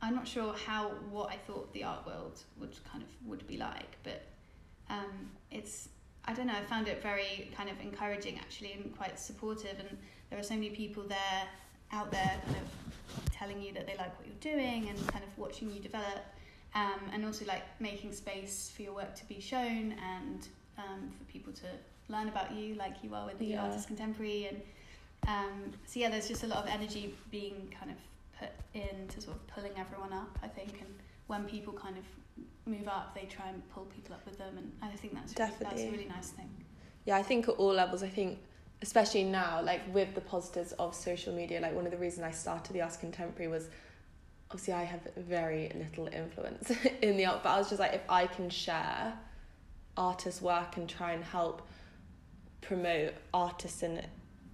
I'm 0.02 0.14
not 0.16 0.28
sure 0.28 0.54
how 0.54 0.90
what 1.10 1.30
I 1.32 1.38
thought 1.38 1.74
the 1.74 1.84
art 1.86 2.06
world 2.06 2.44
would 2.60 2.76
kind 2.92 3.04
of 3.04 3.10
would 3.28 3.48
be 3.48 3.58
like, 3.58 3.98
but 4.04 4.22
um, 4.90 5.32
it's 5.50 5.90
I 6.28 6.34
don't 6.34 6.48
know. 6.48 6.54
I 6.54 6.64
found 6.66 6.88
it 6.88 7.02
very 7.02 7.50
kind 7.56 7.70
of 7.70 7.80
encouraging 7.82 8.38
actually, 8.38 8.74
and 8.74 8.96
quite 8.98 9.20
supportive. 9.20 9.80
And 9.80 9.98
there 10.30 10.38
are 10.40 10.44
so 10.44 10.56
many 10.56 10.70
people 10.70 11.04
there 11.04 11.44
out 11.94 12.12
there, 12.12 12.42
kind 12.46 12.58
of 12.58 13.32
telling 13.32 13.62
you 13.62 13.74
that 13.74 13.88
they 13.88 13.96
like 13.98 14.18
what 14.20 14.28
you're 14.28 14.54
doing 14.56 14.90
and 14.90 15.08
kind 15.08 15.24
of 15.24 15.38
watching 15.38 15.72
you 15.72 15.80
develop, 15.80 16.26
um, 16.76 17.00
and 17.14 17.26
also 17.26 17.46
like 17.46 17.64
making 17.80 18.12
space 18.12 18.72
for 18.76 18.82
your 18.82 18.94
work 18.94 19.16
to 19.16 19.26
be 19.26 19.40
shown 19.40 19.96
and 20.18 20.48
um, 20.78 21.10
for 21.18 21.24
people 21.32 21.54
to 21.54 21.66
learn 22.10 22.28
about 22.28 22.54
you, 22.54 22.76
like 22.76 22.96
you 23.04 23.14
are 23.16 23.26
with 23.26 23.40
the 23.40 23.46
Yeah. 23.46 23.64
artist 23.64 23.88
contemporary 23.88 24.48
and 24.48 24.62
um, 25.28 25.72
so 25.86 26.00
yeah, 26.00 26.10
there's 26.10 26.28
just 26.28 26.44
a 26.44 26.48
lot 26.48 26.64
of 26.64 26.70
energy 26.70 27.14
being 27.32 27.74
kind 27.78 27.92
of 27.92 27.98
put 28.40 28.50
into 28.74 29.20
sort 29.20 29.36
of 29.36 29.48
pulling 29.48 29.72
everyone 29.78 30.14
up. 30.14 30.38
I 30.44 30.48
think, 30.48 30.80
and 30.80 30.94
when 31.28 31.44
people 31.46 31.74
kind 31.74 31.98
of 31.98 32.04
move 32.68 32.88
up, 32.88 33.16
they 33.16 33.26
try 33.26 33.48
and 33.50 33.62
pull 33.70 33.86
people 33.86 34.14
up 34.16 34.26
with 34.26 34.38
them, 34.38 34.58
and 34.58 34.72
I 34.82 34.96
think 34.96 35.14
that's 35.14 35.34
really, 35.38 35.52
that's 35.60 35.82
a 35.82 35.92
really 35.92 36.06
nice 36.18 36.30
thing. 36.30 36.50
yeah 37.06 37.16
i 37.18 37.24
think 37.24 37.48
at 37.48 37.56
all 37.56 37.74
levels 37.74 38.04
i 38.04 38.10
think 38.10 38.40
especially 38.82 39.24
now 39.24 39.62
like 39.64 39.82
with 39.94 40.14
the 40.14 40.22
positives 40.22 40.74
of 40.74 40.94
social 40.94 41.34
media 41.34 41.60
like 41.62 41.74
one 41.74 41.86
of 41.86 41.92
the 41.92 41.98
reasons 41.98 42.24
i 42.24 42.32
started 42.32 42.74
the 42.74 42.82
arts 42.82 42.98
contemporary 42.98 43.50
was 43.52 43.70
obviously 44.52 44.74
i 44.74 44.84
have 44.84 45.02
very 45.16 45.72
little 45.76 46.08
influence 46.08 46.72
in 47.02 47.16
the 47.18 47.26
art 47.26 47.42
but 47.44 47.50
i 47.50 47.58
was 47.58 47.70
just 47.70 47.80
like 47.80 47.94
if 47.94 48.02
i 48.10 48.28
can 48.28 48.50
share 48.50 49.14
artists 49.96 50.42
work 50.42 50.78
and 50.78 50.88
try 50.90 51.14
and 51.14 51.24
help 51.24 51.62
promote 52.62 53.14
artists 53.34 53.84
in 53.84 54.02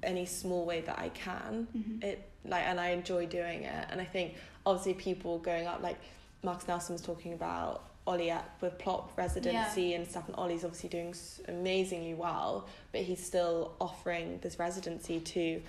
any 0.04 0.26
small 0.26 0.66
way 0.66 0.82
that 0.82 0.98
i 1.00 1.10
can 1.10 1.68
Mm-hmm. 1.76 2.04
it 2.04 2.30
like 2.46 2.64
and 2.66 2.78
I 2.78 2.90
enjoy 2.90 3.26
doing 3.26 3.64
it 3.64 3.86
and 3.90 4.02
I 4.02 4.04
think 4.04 4.36
obviously 4.66 4.96
people 4.96 5.40
going 5.40 5.66
up 5.66 5.82
like 5.82 5.98
Marcus 6.44 6.68
Nelson 6.68 6.92
was 6.94 7.02
talking 7.02 7.32
about 7.32 7.84
Ollie 8.06 8.30
at 8.30 8.50
with 8.62 8.78
plot 8.78 9.12
residency 9.16 9.94
and 9.94 10.08
stuff 10.08 10.28
and 10.28 10.36
Ollie's 10.38 10.64
obviously 10.64 10.90
doing 10.90 11.16
amazingly 11.48 12.14
well 12.14 12.68
but 12.92 13.02
he's 13.02 13.26
still 13.26 13.74
offering 13.80 14.40
this 14.42 14.60
residency 14.60 15.20
to 15.22 15.62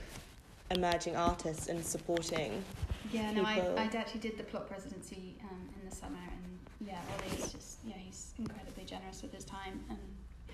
emerging 0.70 1.14
artists 1.16 1.68
and 1.68 1.84
supporting 1.84 2.64
yeah, 3.12 3.30
no, 3.32 3.44
I, 3.44 3.54
people- 3.54 3.78
I 3.78 3.84
actually 3.84 4.20
did 4.20 4.38
the 4.38 4.44
plot 4.44 4.68
residency 4.70 5.36
um, 5.44 5.68
in 5.80 5.88
the 5.88 5.94
summer, 5.94 6.16
and 6.18 6.88
yeah, 6.88 6.98
Ollie's 7.18 7.52
just 7.52 7.78
yeah, 7.86 7.94
he's 7.98 8.32
incredibly 8.38 8.84
generous 8.84 9.22
with 9.22 9.32
his 9.32 9.44
time 9.44 9.84
and 9.90 9.98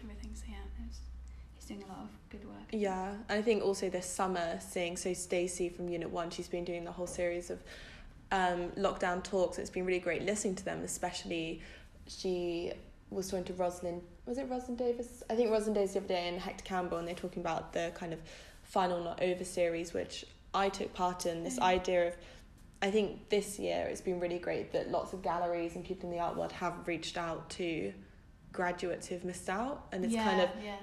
everything. 0.02 0.32
So 0.34 0.44
yeah, 0.48 0.56
he's 0.84 1.66
doing 1.66 1.82
a 1.84 1.86
lot 1.86 2.00
of 2.02 2.08
good 2.30 2.44
work. 2.44 2.56
yeah 2.72 3.10
and 3.28 3.38
I 3.38 3.42
think 3.42 3.62
also 3.62 3.88
this 3.88 4.04
summer 4.06 4.58
seeing 4.60 4.96
so 4.96 5.14
Stacey 5.14 5.68
from 5.68 5.88
Unit 5.88 6.10
1 6.10 6.30
she's 6.30 6.48
been 6.48 6.64
doing 6.64 6.84
the 6.84 6.90
whole 6.90 7.06
series 7.06 7.48
of 7.50 7.60
um, 8.32 8.70
lockdown 8.76 9.22
talks 9.22 9.58
it's 9.58 9.70
been 9.70 9.84
really 9.84 9.98
great 9.98 10.22
listening 10.22 10.54
to 10.54 10.64
them 10.64 10.80
especially 10.82 11.60
she 12.06 12.72
was 13.10 13.28
talking 13.28 13.44
to 13.44 13.52
Rosalind 13.54 14.02
was 14.26 14.38
it 14.38 14.48
Rosalind 14.48 14.78
Davis 14.78 15.22
I 15.28 15.34
think 15.34 15.50
Rosalind 15.50 15.74
Davis 15.74 15.92
the 15.94 15.98
other 15.98 16.08
day 16.08 16.28
and 16.28 16.40
Hector 16.40 16.64
Campbell 16.64 16.98
and 16.98 17.08
they're 17.08 17.14
talking 17.14 17.40
about 17.42 17.72
the 17.72 17.90
kind 17.94 18.12
of 18.12 18.20
final 18.62 19.02
not 19.02 19.20
over 19.22 19.44
series 19.44 19.92
which 19.92 20.24
I 20.54 20.68
took 20.68 20.92
part 20.94 21.26
in 21.26 21.42
this 21.42 21.58
Mhm. 21.58 21.62
idea 21.62 22.08
of 22.08 22.16
I 22.82 22.90
think 22.90 23.28
this 23.28 23.58
year 23.58 23.86
it's 23.90 24.00
been 24.00 24.20
really 24.20 24.38
great 24.38 24.72
that 24.72 24.90
lots 24.90 25.12
of 25.12 25.22
galleries 25.22 25.74
and 25.74 25.84
people 25.84 26.08
in 26.08 26.16
the 26.16 26.22
art 26.22 26.36
world 26.36 26.52
have 26.52 26.86
reached 26.86 27.18
out 27.18 27.50
to 27.50 27.92
graduates 28.52 29.08
who've 29.08 29.24
missed 29.24 29.50
out 29.50 29.86
and 29.92 30.04
it's 30.04 30.14
yeah, 30.14 30.24
kind 30.24 30.40
of 30.40 30.50
yeah, 30.64 30.76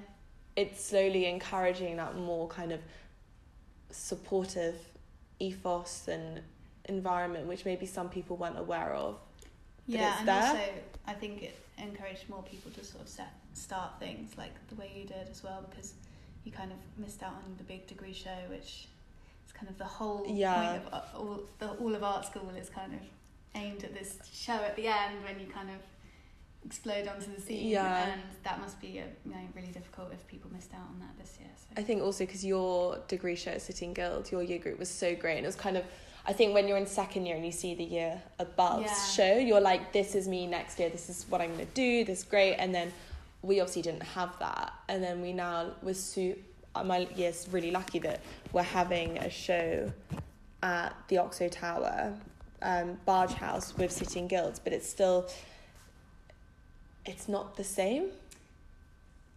it's 0.55 0.83
slowly 0.83 1.25
encouraging 1.25 1.95
that 1.97 2.15
more 2.17 2.47
kind 2.47 2.71
of 2.71 2.81
supportive 3.89 4.75
ethos 5.39 6.07
and 6.07 6.41
environment 6.87 7.47
which 7.47 7.65
maybe 7.65 7.85
some 7.85 8.09
people 8.09 8.37
weren't 8.37 8.57
aware 8.57 8.93
of 8.93 9.17
yeah, 9.87 10.19
and 10.19 10.27
there. 10.27 10.41
also 10.43 10.59
I 11.07 11.13
think 11.13 11.43
it 11.43 11.57
encouraged 11.77 12.27
more 12.29 12.43
people 12.43 12.71
to 12.71 12.83
sort 12.83 13.03
of 13.03 13.09
set 13.09 13.31
start 13.53 13.99
things 13.99 14.37
like 14.37 14.51
the 14.69 14.75
way 14.75 14.91
you 14.95 15.05
did 15.05 15.29
as 15.29 15.43
well 15.43 15.63
because 15.69 15.93
you 16.43 16.51
kind 16.51 16.71
of 16.71 16.77
missed 17.03 17.23
out 17.23 17.33
on 17.33 17.55
the 17.57 17.63
big 17.63 17.87
degree 17.87 18.13
show, 18.13 18.35
which 18.49 18.87
is 19.45 19.53
kind 19.53 19.69
of 19.69 19.77
the 19.77 19.85
whole 19.85 20.25
Yeah. 20.27 20.55
point 20.79 20.85
of 20.87 20.93
uh, 20.93 21.17
all 21.17 21.39
the 21.59 21.69
all 21.71 21.93
of 21.95 22.03
art 22.03 22.25
school 22.25 22.49
is 22.51 22.69
kind 22.69 22.93
of 22.93 22.99
aimed 23.55 23.83
at 23.83 23.93
this 23.93 24.17
show 24.31 24.53
at 24.53 24.75
the 24.75 24.87
end 24.87 25.23
when 25.23 25.39
you 25.39 25.47
kind 25.47 25.69
of 25.69 25.77
explode 26.65 27.07
onto 27.07 27.33
the 27.33 27.41
scene. 27.41 27.67
Yeah. 27.67 28.07
And 28.11 28.21
that 28.43 28.59
must 28.59 28.79
be 28.79 28.99
a, 28.99 29.05
you 29.25 29.31
know, 29.31 29.37
really 29.55 29.69
difficult 29.69 30.11
if 30.13 30.25
people 30.27 30.51
missed 30.53 30.73
out 30.73 30.87
on 30.89 30.99
that 30.99 31.17
this 31.19 31.37
year. 31.39 31.49
So. 31.55 31.67
I 31.77 31.83
think 31.83 32.01
also 32.01 32.25
because 32.25 32.45
your 32.45 32.99
degree 33.07 33.35
show 33.35 33.51
at 33.51 33.61
City 33.61 33.85
and 33.85 33.95
Guild, 33.95 34.31
your 34.31 34.43
year 34.43 34.59
group 34.59 34.79
was 34.79 34.89
so 34.89 35.15
great. 35.15 35.37
And 35.37 35.45
it 35.45 35.47
was 35.47 35.55
kind 35.55 35.77
of, 35.77 35.83
I 36.29 36.33
think 36.33 36.53
when 36.53 36.67
you're 36.67 36.77
in 36.77 36.85
second 36.85 37.25
year 37.25 37.37
and 37.37 37.45
you 37.45 37.53
see 37.53 37.73
the 37.73 37.83
year 37.85 38.21
above 38.37 38.81
Yeah. 38.81 38.93
show, 39.11 39.37
you're 39.37 39.61
like, 39.61 39.93
this 39.93 40.13
is 40.13 40.27
me 40.27 40.45
next 40.45 40.77
year. 40.77 40.89
This 40.89 41.09
is 41.09 41.25
what 41.29 41.39
I'm 41.41 41.53
going 41.55 41.65
to 41.65 41.73
do. 41.73 42.03
This 42.03 42.19
is 42.19 42.25
great. 42.25 42.55
And 42.55 42.75
then 42.75 42.91
we 43.43 43.61
obviously 43.61 43.81
didn't 43.83 44.03
have 44.03 44.37
that. 44.39 44.73
And 44.89 45.01
then 45.01 45.21
we 45.21 45.31
now, 45.31 45.71
we're 45.81 45.93
su- 45.93 46.37
uh, 46.75 46.83
my 46.83 47.07
year's 47.15 47.47
really 47.49 47.71
lucky 47.71 47.99
that 47.99 48.19
we're 48.51 48.61
having 48.63 49.17
a 49.19 49.29
show 49.29 49.91
at 50.61 50.93
the 51.07 51.17
Oxo 51.17 51.47
Tower, 51.47 52.13
um, 52.61 52.97
Barge 53.05 53.33
House 53.33 53.77
with 53.77 53.91
City 53.91 54.19
and 54.19 54.29
Guilds, 54.29 54.59
but 54.59 54.73
it's 54.73 54.89
still, 54.89 55.29
it's 57.05 57.29
not 57.29 57.55
the 57.55 57.63
same 57.63 58.07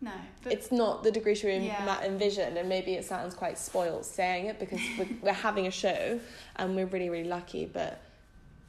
no, 0.01 0.11
but 0.43 0.53
it's 0.53 0.73
not 0.73 1.03
the 1.03 1.11
degree 1.11 1.35
show 1.35 1.47
we 1.49 1.57
Yeah. 1.59 1.85
ma- 1.85 2.01
envisioned, 2.03 2.57
and 2.57 2.69
maybe 2.69 2.95
it 2.95 3.05
sounds 3.05 3.35
quite 3.35 3.59
spoiled 3.59 4.05
saying 4.05 4.47
it 4.47 4.59
because 4.59 4.81
we're, 4.99 5.09
we're 5.23 5.33
having 5.33 5.67
a 5.67 5.71
show 5.71 6.19
and 6.57 6.75
we're 6.77 6.87
really, 6.87 7.11
really 7.11 7.29
lucky, 7.29 7.67
but 7.67 8.01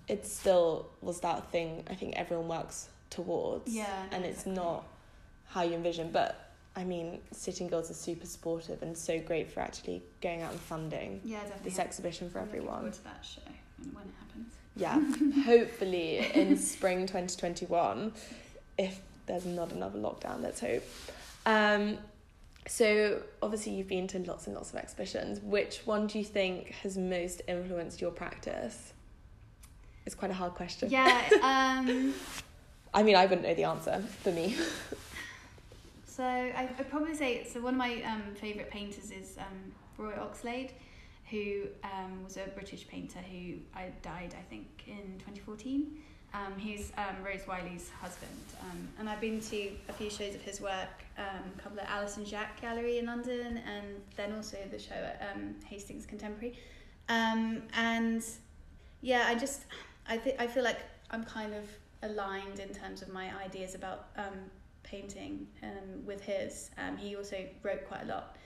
it 0.08 0.26
still 0.26 0.88
was 1.02 1.22
that 1.22 1.50
thing 1.52 1.84
I 1.90 1.96
think 1.96 2.16
everyone 2.18 2.48
works 2.50 2.90
towards. 3.10 3.74
Yeah, 3.74 3.88
And 4.12 4.26
it's 4.26 4.42
exactly. 4.42 4.54
not 4.56 4.84
how 5.48 5.62
you 5.64 5.74
envision. 5.76 6.12
But 6.12 6.50
I 6.76 6.84
mean, 6.84 7.20
City 7.32 7.64
and 7.64 7.70
Guilds 7.72 7.90
are 7.92 7.94
super 7.94 8.26
supportive 8.26 8.82
and 8.82 8.98
so 8.98 9.20
great 9.20 9.52
for 9.52 9.60
actually 9.62 10.02
going 10.22 10.42
out 10.42 10.52
and 10.52 10.60
funding 10.60 11.22
yeah, 11.24 11.40
definitely. 11.42 11.70
this 11.70 11.80
exhibition 11.80 12.30
for 12.30 12.40
I'm 12.40 12.46
looking 12.46 12.60
everyone. 12.62 12.78
forward 12.80 12.94
to 12.94 13.04
that 13.06 13.24
show 13.26 13.42
when, 13.78 13.94
when 13.94 14.04
it 14.06 14.14
happens. 14.20 15.36
Yeah, 15.36 15.44
hopefully 15.46 16.18
in 16.34 16.58
spring 16.58 17.02
2021, 17.08 18.14
if 18.78 19.00
there's 19.28 19.46
not 19.46 19.72
another 19.72 20.00
lockdown, 20.00 20.42
let's 20.42 20.60
hope. 20.62 20.84
Um, 21.46 21.98
so 22.68 23.22
obviously 23.42 23.74
you've 23.74 23.88
been 23.88 24.08
to 24.08 24.20
lots 24.20 24.48
and 24.48 24.56
lots 24.56 24.72
of 24.72 24.78
exhibitions. 24.78 25.40
Which 25.42 25.82
one 25.86 26.08
do 26.08 26.20
you 26.20 26.26
think 26.26 26.70
has 26.84 26.98
most 26.98 27.42
influenced 27.48 28.02
your 28.02 28.12
practice? 28.12 28.94
It's 30.06 30.16
quite 30.16 30.32
a 30.32 30.36
hard 30.36 30.54
question. 30.54 30.90
Yeah. 30.90 31.30
Um, 31.42 32.14
I 32.94 33.04
mean, 33.04 33.16
I 33.16 33.26
wouldn't 33.26 33.44
know 33.44 33.54
the 33.54 33.64
answer 33.64 34.04
for 34.22 34.32
me. 34.32 34.56
so 36.06 36.24
I, 36.24 36.70
I'd 36.78 36.90
probably 36.90 37.16
say 37.16 37.46
so. 37.46 37.62
One 37.62 37.76
of 37.76 37.78
my 37.78 38.02
um, 38.04 38.24
favourite 38.36 38.70
painters 38.70 39.12
is 39.12 39.38
um, 39.38 39.72
Roy 39.98 40.14
Oxlade, 40.14 40.72
who 41.30 41.64
um, 41.84 42.24
was 42.24 42.38
a 42.38 42.48
British 42.54 42.88
painter 42.88 43.20
who 43.20 43.56
I 43.74 43.92
died, 44.02 44.36
I 44.38 44.44
think, 44.50 44.84
in 44.88 45.20
2014. 45.20 45.98
Um, 46.34 46.58
he's 46.58 46.92
um, 46.98 47.24
Rose 47.26 47.48
Wiley's 47.48 47.90
husband, 48.02 48.32
um, 48.62 48.88
and 49.00 49.10
I've 49.10 49.20
been 49.20 49.42
to 49.42 49.72
a 49.90 49.94
few 49.94 50.10
shows 50.10 50.36
of 50.36 50.42
his 50.42 50.62
work, 50.62 50.90
um, 51.22 51.52
a 51.58 51.62
couple 51.62 51.80
at 51.80 51.90
Alison 51.90 52.26
Jacques 52.26 52.60
Gallery 52.62 52.98
in 52.98 53.06
London, 53.06 53.62
and 53.66 54.02
then 54.16 54.34
also 54.34 54.58
the 54.70 54.80
show 54.80 54.96
at 54.96 55.32
um, 55.34 55.56
Hastings 55.66 56.06
Contemporary. 56.06 56.58
Um, 57.10 57.64
and 57.76 58.24
yeah, 59.02 59.26
I 59.28 59.36
just 59.36 59.66
I 60.08 60.18
think 60.18 60.40
I 60.40 60.48
feel 60.48 60.64
like 60.64 60.80
I'm 61.12 61.24
kind 61.24 61.54
of 61.54 61.66
aligned 62.04 62.60
in 62.60 62.70
terms 62.70 63.02
of 63.02 63.10
my 63.10 63.32
ideas 63.44 63.76
about 63.76 64.08
um, 64.18 64.50
painting 64.84 65.48
um, 65.64 66.06
with 66.06 66.22
his. 66.22 66.72
Um, 66.78 66.98
he 66.98 67.16
also 67.16 67.46
wrote 67.64 67.88
quite 67.88 68.04
a 68.04 68.08
lot 68.08 68.38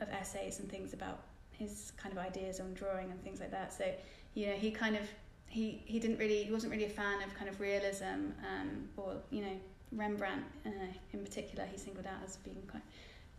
of 0.00 0.08
essays 0.08 0.60
and 0.60 0.70
things 0.70 0.94
about 0.94 1.20
his 1.50 1.92
kind 1.98 2.16
of 2.16 2.18
ideas 2.18 2.60
on 2.60 2.72
drawing 2.72 3.10
and 3.10 3.22
things 3.22 3.40
like 3.40 3.50
that. 3.50 3.72
So 3.74 3.84
you 4.34 4.46
know, 4.46 4.54
he 4.54 4.70
kind 4.70 4.96
of 4.96 5.02
he 5.54 5.82
he 5.84 6.00
didn't 6.00 6.18
really 6.18 6.42
he 6.44 6.52
wasn't 6.52 6.72
really 6.72 6.86
a 6.86 6.90
fan 6.90 7.22
of 7.22 7.32
kind 7.34 7.48
of 7.48 7.60
realism 7.60 8.32
um, 8.50 8.88
or 8.96 9.14
you 9.30 9.42
know 9.42 9.56
Rembrandt 9.94 10.44
uh, 10.66 10.70
in 11.12 11.20
particular. 11.20 11.64
He 11.70 11.78
singled 11.78 12.06
out 12.06 12.22
as 12.24 12.36
being 12.36 12.62
quite 12.70 12.82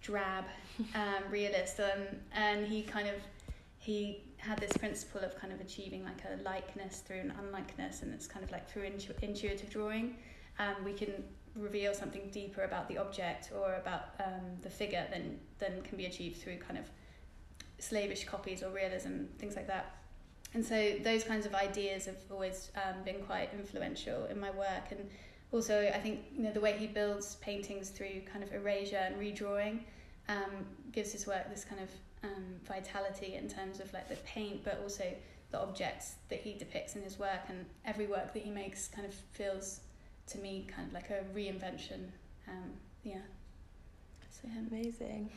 drab 0.02 0.46
um, 0.96 1.24
realist, 1.30 1.80
um, 1.80 2.04
and 2.34 2.66
he 2.66 2.82
kind 2.82 3.08
of 3.08 3.16
he 3.80 4.24
had 4.38 4.58
this 4.60 4.76
principle 4.78 5.22
of 5.22 5.40
kind 5.40 5.54
of 5.54 5.62
achieving 5.62 6.04
like 6.04 6.24
a 6.26 6.42
likeness 6.44 7.00
through 7.00 7.20
an 7.20 7.34
unlikeness, 7.40 8.02
and 8.02 8.14
it's 8.14 8.28
kind 8.28 8.44
of 8.44 8.52
like 8.52 8.70
through 8.70 8.84
intu- 8.84 9.14
intuitive 9.22 9.70
drawing, 9.70 10.16
um, 10.60 10.76
we 10.84 10.94
can 10.94 11.24
reveal 11.56 11.94
something 11.94 12.30
deeper 12.32 12.64
about 12.64 12.88
the 12.90 12.98
object 12.98 13.52
or 13.56 13.76
about 13.76 14.10
um, 14.20 14.44
the 14.62 14.70
figure 14.70 15.06
than 15.12 15.40
than 15.60 15.82
can 15.84 15.98
be 15.98 16.06
achieved 16.06 16.42
through 16.42 16.58
kind 16.58 16.78
of 16.78 16.90
slavish 17.80 18.26
copies 18.26 18.64
or 18.64 18.70
realism, 18.70 19.26
things 19.38 19.56
like 19.56 19.68
that. 19.68 19.98
And 20.54 20.66
so 20.66 20.96
those 21.04 21.24
kinds 21.24 21.46
of 21.46 21.54
ideas 21.54 22.06
have 22.06 22.18
always 22.32 22.72
um, 22.76 23.04
been 23.04 23.22
quite 23.24 23.50
influential 23.54 24.26
in 24.26 24.40
my 24.40 24.52
work, 24.52 24.92
and 24.92 25.10
also 25.52 25.90
I 25.94 26.00
think 26.00 26.22
you 26.36 26.44
know 26.44 26.52
the 26.52 26.60
way 26.62 26.78
he 26.78 26.88
builds 26.88 27.36
paintings 27.36 27.90
through 27.90 28.22
kind 28.32 28.44
of 28.44 28.54
erasure 28.54 28.98
and 28.98 29.16
redrawing 29.18 29.80
um, 30.28 30.66
gives 30.92 31.12
his 31.12 31.28
work 31.28 31.50
this 31.50 31.64
kind 31.64 31.82
of 31.82 31.90
um, 32.24 32.46
vitality 32.68 33.36
in 33.36 33.48
terms 33.48 33.80
of 33.80 33.92
like 33.94 34.10
the 34.10 34.16
paint, 34.18 34.64
but 34.64 34.80
also 34.82 35.04
the 35.52 35.60
objects 35.62 36.16
that 36.30 36.40
he 36.40 36.54
depicts 36.54 36.96
in 36.96 37.04
his 37.04 37.20
work, 37.20 37.42
and 37.50 37.66
every 37.86 38.08
work 38.08 38.34
that 38.34 38.42
he 38.42 38.50
makes 38.50 38.88
kind 38.88 39.06
of 39.08 39.14
feels 39.14 39.82
to 40.28 40.38
me 40.40 40.66
kind 40.74 40.88
of 40.88 40.94
like 40.94 41.10
a 41.12 41.24
reinvention. 41.38 42.08
Um, 42.48 42.72
yeah. 43.04 43.18
So 44.32 44.48
him. 44.48 44.68
Amazing. 44.72 45.30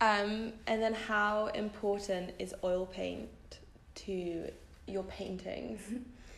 Um, 0.00 0.52
and 0.66 0.82
then 0.82 0.94
how 0.94 1.46
important 1.48 2.32
is 2.38 2.54
oil 2.62 2.86
paint 2.86 3.28
to 3.96 4.48
your 4.86 5.02
paintings 5.04 5.80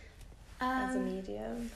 as 0.60 0.94
a 0.94 0.98
Um, 0.98 1.04
medium? 1.14 1.70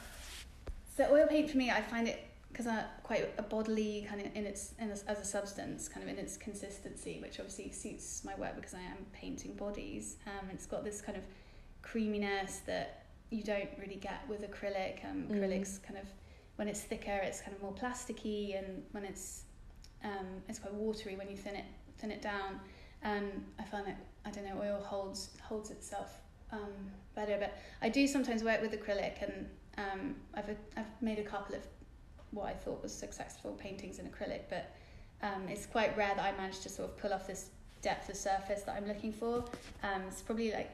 So 0.97 1.09
oil 1.11 1.27
paint 1.27 1.51
for 1.51 1.57
me, 1.59 1.71
I 1.71 1.83
find 1.83 2.07
it 2.07 2.25
because 2.51 2.69
I'm 2.69 2.85
quite 3.03 3.35
a 3.37 3.43
bodily 3.43 4.07
kind 4.09 4.21
of 4.21 4.29
in 4.37 4.47
its 4.47 4.75
in 4.79 4.89
a, 4.91 4.93
as 4.93 5.19
a 5.21 5.25
substance, 5.25 5.89
kind 5.89 6.05
of 6.05 6.09
in 6.09 6.19
its 6.19 6.37
consistency, 6.37 7.19
which 7.21 7.41
obviously 7.41 7.73
suits 7.73 8.23
my 8.25 8.35
work 8.37 8.55
because 8.55 8.75
I 8.75 8.81
am 8.83 8.99
painting 9.13 9.55
bodies. 9.55 10.17
Um, 10.27 10.49
it's 10.53 10.67
got 10.67 10.85
this 10.85 11.01
kind 11.01 11.19
of 11.19 11.25
creaminess 11.83 12.61
that 12.67 13.07
you 13.31 13.43
don't 13.43 13.69
really 13.79 13.97
get 13.97 14.21
with 14.29 14.43
acrylic. 14.49 15.05
Um, 15.05 15.25
Mm. 15.25 15.33
acrylics 15.33 15.83
kind 15.83 15.99
of 15.99 16.07
when 16.57 16.69
it's 16.69 16.81
thicker, 16.81 17.19
it's 17.25 17.41
kind 17.41 17.57
of 17.57 17.61
more 17.63 17.73
plasticky, 17.73 18.57
and 18.57 18.85
when 18.93 19.05
it's 19.05 19.43
um, 20.05 20.27
it's 20.49 20.61
quite 20.61 20.75
watery 20.75 21.17
when 21.17 21.29
you 21.29 21.37
thin 21.37 21.57
it 21.57 21.65
thin 21.99 22.13
it 22.13 22.23
down. 22.23 22.61
And 23.03 23.45
I 23.59 23.65
find 23.65 23.85
that 23.89 23.99
I 24.25 24.31
don't 24.31 24.45
know 24.47 24.61
oil 24.63 24.81
holds 24.81 25.31
holds 25.43 25.71
itself 25.73 26.21
um, 26.53 26.73
better. 27.17 27.37
But 27.41 27.59
I 27.83 27.89
do 27.89 28.07
sometimes 28.07 28.45
work 28.45 28.63
with 28.63 28.71
acrylic, 28.73 29.23
and 29.23 29.49
um, 29.79 30.15
I've 30.35 30.49
I've 30.77 31.03
made 31.03 31.19
a 31.19 31.25
couple 31.25 31.55
of 31.57 31.63
what 32.31 32.47
I 32.47 32.53
thought 32.53 32.83
was 32.83 32.93
successful 32.93 33.53
paintings 33.53 33.99
in 33.99 34.07
acrylic, 34.07 34.43
but 34.51 34.75
um, 35.23 35.49
it's 35.49 35.67
quite 35.67 35.97
rare 35.97 36.13
that 36.17 36.25
I 36.25 36.37
managed 36.37 36.63
to 36.65 36.69
sort 36.69 36.91
of 36.91 36.97
pull 36.99 37.13
off 37.13 37.27
this 37.27 37.51
depth 37.83 38.09
of 38.09 38.17
surface 38.17 38.63
that 38.63 38.75
I'm 38.77 38.87
looking 38.89 39.13
for. 39.13 39.45
Um, 39.83 40.03
it's 40.09 40.23
probably 40.23 40.53
like 40.53 40.71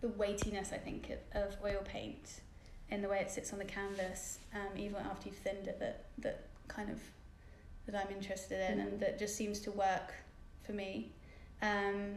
the 0.00 0.08
weightiness 0.08 0.70
I 0.72 0.78
think 0.78 1.10
of, 1.10 1.42
of 1.42 1.56
oil 1.64 1.80
paint 1.84 2.40
in 2.90 3.02
the 3.02 3.08
way 3.08 3.18
it 3.20 3.30
sits 3.30 3.52
on 3.52 3.58
the 3.58 3.64
canvas, 3.64 4.38
um, 4.54 4.76
even 4.76 4.96
after 4.96 5.28
you've 5.28 5.38
thinned 5.38 5.66
it, 5.68 5.78
that 5.80 6.06
that 6.18 6.46
kind 6.68 6.90
of 6.90 6.98
that 7.86 7.96
I'm 7.96 8.14
interested 8.14 8.70
in, 8.70 8.78
Mm. 8.78 8.86
and 8.86 9.00
that 9.00 9.18
just 9.18 9.36
seems 9.36 9.58
to 9.60 9.70
work 9.72 10.14
for 10.64 10.72
me. 10.72 11.10
Um, 11.62 12.16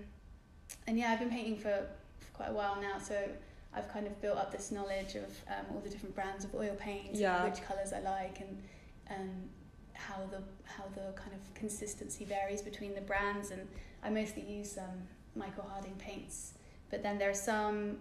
and 0.88 0.98
yeah, 0.98 1.12
I've 1.12 1.20
been 1.20 1.30
painting 1.30 1.58
for, 1.58 1.88
for 2.20 2.32
quite 2.34 2.50
a 2.50 2.54
while 2.54 2.80
now, 2.80 3.00
so 3.00 3.28
I've 3.76 3.90
kind 3.92 4.08
of 4.08 4.20
built 4.22 4.38
up 4.38 4.52
this 4.52 4.72
knowledge 4.72 5.16
of 5.16 5.26
um, 5.48 5.66
all 5.74 5.82
the 5.82 5.90
different 5.90 6.16
brands 6.16 6.46
of 6.46 6.56
oil 6.56 6.76
paint, 6.80 7.14
Yeah. 7.16 7.44
which 7.44 7.62
colours 7.62 7.92
I 7.94 8.00
like, 8.00 8.40
and 8.40 8.62
and 9.08 9.50
how 9.94 10.26
the 10.32 10.42
how 10.64 10.86
the 10.94 11.12
kind 11.16 11.34
of 11.34 11.54
consistency 11.54 12.26
varies 12.26 12.62
between 12.62 12.96
the 12.96 13.02
brands. 13.02 13.52
And 13.52 13.68
I 14.04 14.10
mostly 14.10 14.44
use 14.44 14.78
um, 14.78 15.02
Michael 15.36 15.66
Harding 15.70 15.96
paints, 15.98 16.54
but 16.90 17.04
then 17.04 17.18
there 17.18 17.30
are 17.30 17.34
some 17.34 17.98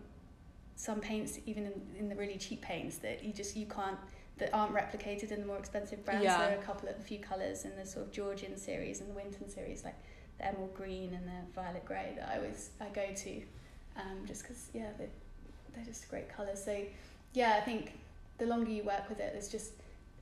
some 0.76 1.00
paints, 1.00 1.38
even 1.46 1.66
in, 1.66 1.72
in 1.98 2.08
the 2.08 2.16
really 2.16 2.37
cheap 2.37 2.60
paints, 2.62 2.98
that 2.98 3.24
you 3.24 3.32
just 3.32 3.56
you 3.56 3.66
can't 3.66 3.98
that 4.38 4.50
aren't 4.52 4.74
replicated 4.74 5.30
in 5.30 5.40
the 5.40 5.46
more 5.46 5.58
expensive 5.58 6.04
brands. 6.04 6.24
Yeah. 6.24 6.38
There 6.38 6.56
are 6.56 6.60
a 6.60 6.64
couple 6.64 6.88
of 6.88 6.96
a 6.96 7.00
few 7.02 7.18
colours 7.20 7.64
in 7.64 7.76
the 7.76 7.87
sort 7.87 8.06
of 8.06 8.12
Georgian 8.12 8.56
series 8.56 9.00
and 9.00 9.08
the 9.10 9.14
Winton 9.14 9.48
series, 9.48 9.84
like 9.84 9.94
the 10.38 10.46
emerald 10.46 10.74
green 10.74 11.14
and 11.14 11.24
the 11.26 11.52
violet 11.54 11.84
grey 11.84 12.12
that 12.16 12.28
I 12.28 12.37
always 12.38 12.70
I 12.80 12.88
go 12.88 13.06
to, 13.14 13.42
um, 13.96 14.26
just 14.26 14.42
because 14.42 14.70
yeah 14.74 14.90
they're, 14.98 15.08
they're 15.74 15.84
just 15.84 16.08
great 16.10 16.28
colours. 16.34 16.62
So 16.64 16.76
yeah, 17.32 17.56
I 17.56 17.60
think 17.60 17.92
the 18.38 18.46
longer 18.46 18.70
you 18.70 18.82
work 18.84 19.08
with 19.08 19.20
it, 19.20 19.30
there's 19.32 19.48
just 19.48 19.72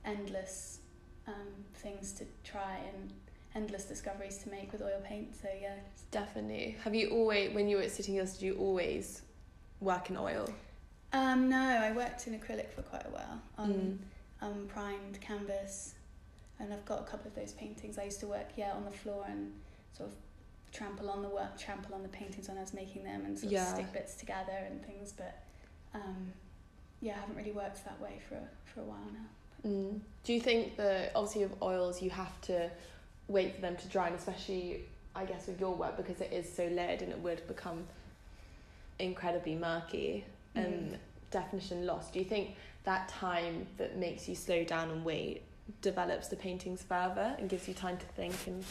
endless 0.05 0.79
um, 1.27 1.33
things 1.75 2.11
to 2.13 2.25
try 2.43 2.77
and 2.93 3.13
endless 3.55 3.85
discoveries 3.85 4.37
to 4.39 4.49
make 4.49 4.71
with 4.71 4.81
oil 4.81 5.01
paint. 5.03 5.35
So 5.39 5.47
yeah, 5.61 5.75
Definitely. 6.11 6.75
Have 6.83 6.93
you 6.93 7.09
always, 7.09 7.53
when 7.55 7.67
you 7.67 7.77
were 7.77 7.83
at 7.83 7.91
City 7.91 8.11
and 8.11 8.17
Guilds, 8.19 8.33
did 8.33 8.45
you 8.45 8.55
always 8.59 9.21
work 9.81 10.09
in 10.11 10.17
oil? 10.17 10.47
Um, 11.11 11.49
no, 11.49 11.57
I 11.59 11.91
worked 11.91 12.27
in 12.27 12.39
acrylic 12.39 12.71
for 12.71 12.81
quite 12.83 13.05
a 13.05 13.09
while 13.09 13.41
on 13.57 13.99
Mm. 14.41 14.45
um, 14.45 14.67
primed 14.67 15.19
canvas, 15.21 15.93
and 16.59 16.71
I've 16.73 16.85
got 16.85 16.99
a 16.99 17.03
couple 17.03 17.27
of 17.27 17.35
those 17.35 17.53
paintings. 17.53 17.97
I 17.97 18.03
used 18.03 18.19
to 18.21 18.27
work 18.27 18.49
yeah 18.57 18.73
on 18.73 18.83
the 18.85 18.91
floor 18.91 19.25
and 19.27 19.53
sort 19.95 20.09
of 20.09 20.15
trample 20.73 21.09
on 21.09 21.21
the 21.21 21.29
work, 21.29 21.57
trample 21.57 21.93
on 21.95 22.01
the 22.03 22.09
paintings 22.09 22.47
when 22.49 22.57
I 22.57 22.61
was 22.61 22.73
making 22.73 23.03
them, 23.03 23.23
and 23.25 23.37
sort 23.37 23.51
Yeah. 23.51 23.63
of 23.69 23.75
stick 23.75 23.93
bits 23.93 24.15
together 24.15 24.57
and 24.69 24.83
things. 24.85 25.13
But 25.13 25.35
um, 25.93 26.33
yeah, 27.01 27.13
I 27.17 27.19
haven't 27.19 27.35
really 27.37 27.51
worked 27.51 27.83
that 27.85 27.99
way 28.01 28.19
for 28.27 28.35
a, 28.35 28.47
for 28.65 28.81
a 28.81 28.83
while 28.83 29.07
now. 29.13 29.69
Mm. 29.69 29.99
Do 30.23 30.33
you 30.33 30.41
think 30.41 30.75
that 30.77 31.11
obviously 31.15 31.43
with 31.43 31.61
oils 31.61 32.01
you 32.01 32.09
have 32.09 32.39
to 32.41 32.69
wait 33.27 33.55
for 33.55 33.61
them 33.61 33.77
to 33.77 33.87
dry, 33.87 34.07
and 34.07 34.15
especially 34.17 34.81
I 35.15 35.25
guess 35.25 35.47
with 35.47 35.59
your 35.59 35.75
work 35.75 35.95
because 35.95 36.19
it 36.21 36.33
is 36.33 36.51
so 36.51 36.65
layered 36.65 37.01
and 37.03 37.11
it 37.11 37.19
would 37.19 37.47
become 37.47 37.85
incredibly 38.99 39.55
murky 39.55 40.25
and 40.55 40.91
Mm. 40.93 40.97
definition 41.31 41.85
lost. 41.85 42.13
Do 42.13 42.19
you 42.19 42.25
think 42.25 42.55
that 42.83 43.07
time 43.09 43.67
that 43.77 43.97
makes 43.97 44.27
you 44.27 44.35
slow 44.35 44.63
down 44.63 44.89
and 44.91 45.03
wait 45.05 45.43
develops 45.81 46.27
the 46.27 46.35
paintings 46.35 46.83
further 46.83 47.35
and 47.39 47.49
gives 47.49 47.67
you 47.67 47.73
time 47.73 47.97
to 47.97 48.05
think 48.07 48.35
and 48.47 48.63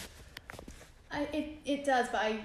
I, 1.13 1.23
it, 1.33 1.59
it 1.65 1.85
does, 1.85 2.09
but 2.11 2.23
I 2.23 2.41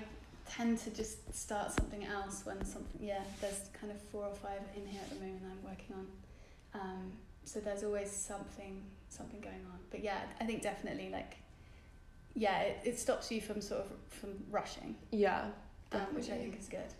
tend 0.49 0.77
to 0.80 0.89
just 0.91 1.34
start 1.34 1.71
something 1.71 2.06
else 2.06 2.45
when 2.45 2.63
something, 2.65 2.99
yeah, 3.01 3.21
there's 3.41 3.69
kind 3.80 3.91
of 3.91 4.01
four 4.01 4.25
or 4.25 4.36
five 4.36 4.62
in 4.75 4.86
here 4.88 5.01
at 5.01 5.10
the 5.10 5.25
moment 5.25 5.41
I'm 5.45 5.69
working 5.69 5.95
on. 5.95 6.82
Um, 6.82 7.12
so 7.43 7.60
there's 7.60 7.84
always 7.84 8.12
something, 8.12 8.82
something 9.10 9.39
going 9.39 9.65
on. 9.71 9.80
But 9.89 10.03
yeah, 10.03 10.19
I 10.39 10.45
think 10.45 10.62
definitely 10.62 11.10
like, 11.12 11.38
yeah, 12.34 12.60
it, 12.62 12.80
it 12.84 12.99
stops 12.99 13.32
you 13.32 13.41
from 13.41 13.62
sort 13.62 13.82
of, 13.82 13.88
from 14.13 14.32
rushing, 14.51 14.95
yeah, 15.12 15.45
um, 15.93 16.01
which 16.12 16.30
I 16.30 16.38
think 16.38 16.60
is 16.60 16.67
good. 16.67 16.93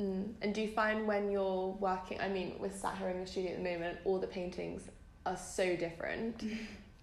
Mm. 0.00 0.32
And 0.40 0.54
do 0.54 0.62
you 0.62 0.68
find 0.68 1.06
when 1.06 1.30
you're 1.30 1.68
working, 1.78 2.20
I 2.20 2.28
mean, 2.28 2.54
we're 2.58 2.72
sat 2.72 2.96
here 2.96 3.08
in 3.08 3.20
the 3.20 3.26
studio 3.26 3.52
at 3.52 3.58
the 3.58 3.70
moment, 3.70 3.98
all 4.04 4.18
the 4.18 4.26
paintings 4.26 4.82
are 5.26 5.36
so 5.36 5.76
different 5.76 6.42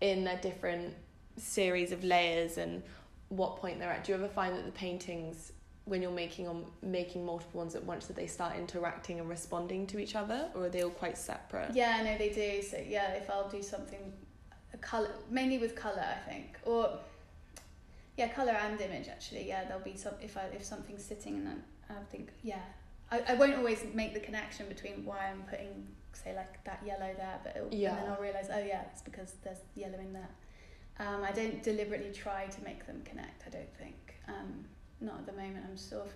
in 0.01 0.23
their 0.23 0.37
different 0.37 0.95
series 1.37 1.91
of 1.91 2.03
layers 2.03 2.57
and 2.57 2.81
what 3.29 3.57
point 3.57 3.79
they're 3.79 3.89
at. 3.91 4.03
Do 4.03 4.11
you 4.11 4.17
ever 4.17 4.27
find 4.27 4.55
that 4.55 4.65
the 4.65 4.71
paintings, 4.71 5.51
when 5.85 6.01
you're 6.01 6.11
making 6.11 6.47
on 6.47 6.65
making 6.81 7.25
multiple 7.25 7.59
ones 7.59 7.75
at 7.75 7.83
once, 7.83 8.07
that 8.07 8.15
they 8.15 8.27
start 8.27 8.55
interacting 8.57 9.19
and 9.19 9.29
responding 9.29 9.87
to 9.87 9.99
each 9.99 10.15
other, 10.15 10.49
or 10.55 10.65
are 10.65 10.69
they 10.69 10.83
all 10.83 10.89
quite 10.89 11.17
separate? 11.17 11.71
Yeah, 11.73 12.01
no, 12.03 12.17
they 12.17 12.29
do. 12.29 12.61
So 12.61 12.77
yeah, 12.85 13.13
if 13.13 13.29
I'll 13.29 13.49
do 13.49 13.61
something, 13.61 14.13
a 14.73 14.77
color, 14.77 15.11
mainly 15.29 15.57
with 15.57 15.75
color, 15.75 16.03
I 16.05 16.29
think, 16.29 16.57
or 16.65 16.99
yeah, 18.17 18.29
color 18.29 18.51
and 18.53 18.79
image 18.81 19.07
actually. 19.09 19.47
Yeah, 19.47 19.65
there'll 19.65 19.83
be 19.83 19.95
some 19.95 20.13
if 20.21 20.37
I 20.37 20.45
if 20.53 20.63
something's 20.65 21.03
sitting 21.03 21.35
and 21.35 21.47
then 21.47 21.63
I 21.89 21.93
think 22.11 22.31
yeah, 22.43 22.61
I, 23.11 23.21
I 23.29 23.33
won't 23.35 23.55
always 23.55 23.83
make 23.93 24.13
the 24.13 24.19
connection 24.19 24.67
between 24.67 25.05
why 25.05 25.27
I'm 25.29 25.43
putting 25.43 25.87
say 26.13 26.35
like 26.35 26.63
that 26.63 26.81
yellow 26.85 27.13
there, 27.15 27.39
but 27.43 27.55
it'll, 27.55 27.73
Yeah. 27.73 27.89
and 27.89 27.97
then 27.99 28.11
I'll 28.11 28.21
realize 28.21 28.49
oh 28.51 28.57
yeah, 28.59 28.81
it's 28.91 29.01
because 29.03 29.33
there's 29.43 29.59
yellow 29.75 29.99
in 29.99 30.13
there. 30.13 30.29
Um, 30.99 31.23
I 31.23 31.31
don't 31.31 31.61
deliberately 31.61 32.11
try 32.11 32.45
to 32.45 32.63
make 32.63 32.85
them 32.87 33.01
connect. 33.05 33.43
I 33.45 33.49
don't 33.49 33.77
think. 33.77 34.15
Um, 34.27 34.65
not 34.99 35.19
at 35.19 35.25
the 35.25 35.33
moment. 35.33 35.65
I'm 35.69 35.77
sort 35.77 36.07
of 36.07 36.13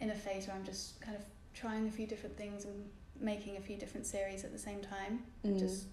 in 0.00 0.10
a 0.10 0.14
phase 0.14 0.46
where 0.46 0.56
I'm 0.56 0.64
just 0.64 1.00
kind 1.00 1.16
of 1.16 1.22
trying 1.54 1.88
a 1.88 1.90
few 1.90 2.06
different 2.06 2.36
things 2.36 2.64
and 2.64 2.84
making 3.20 3.56
a 3.56 3.60
few 3.60 3.76
different 3.76 4.06
series 4.06 4.44
at 4.44 4.52
the 4.52 4.58
same 4.58 4.80
time. 4.80 5.22
Mm. 5.44 5.58
Just, 5.58 5.86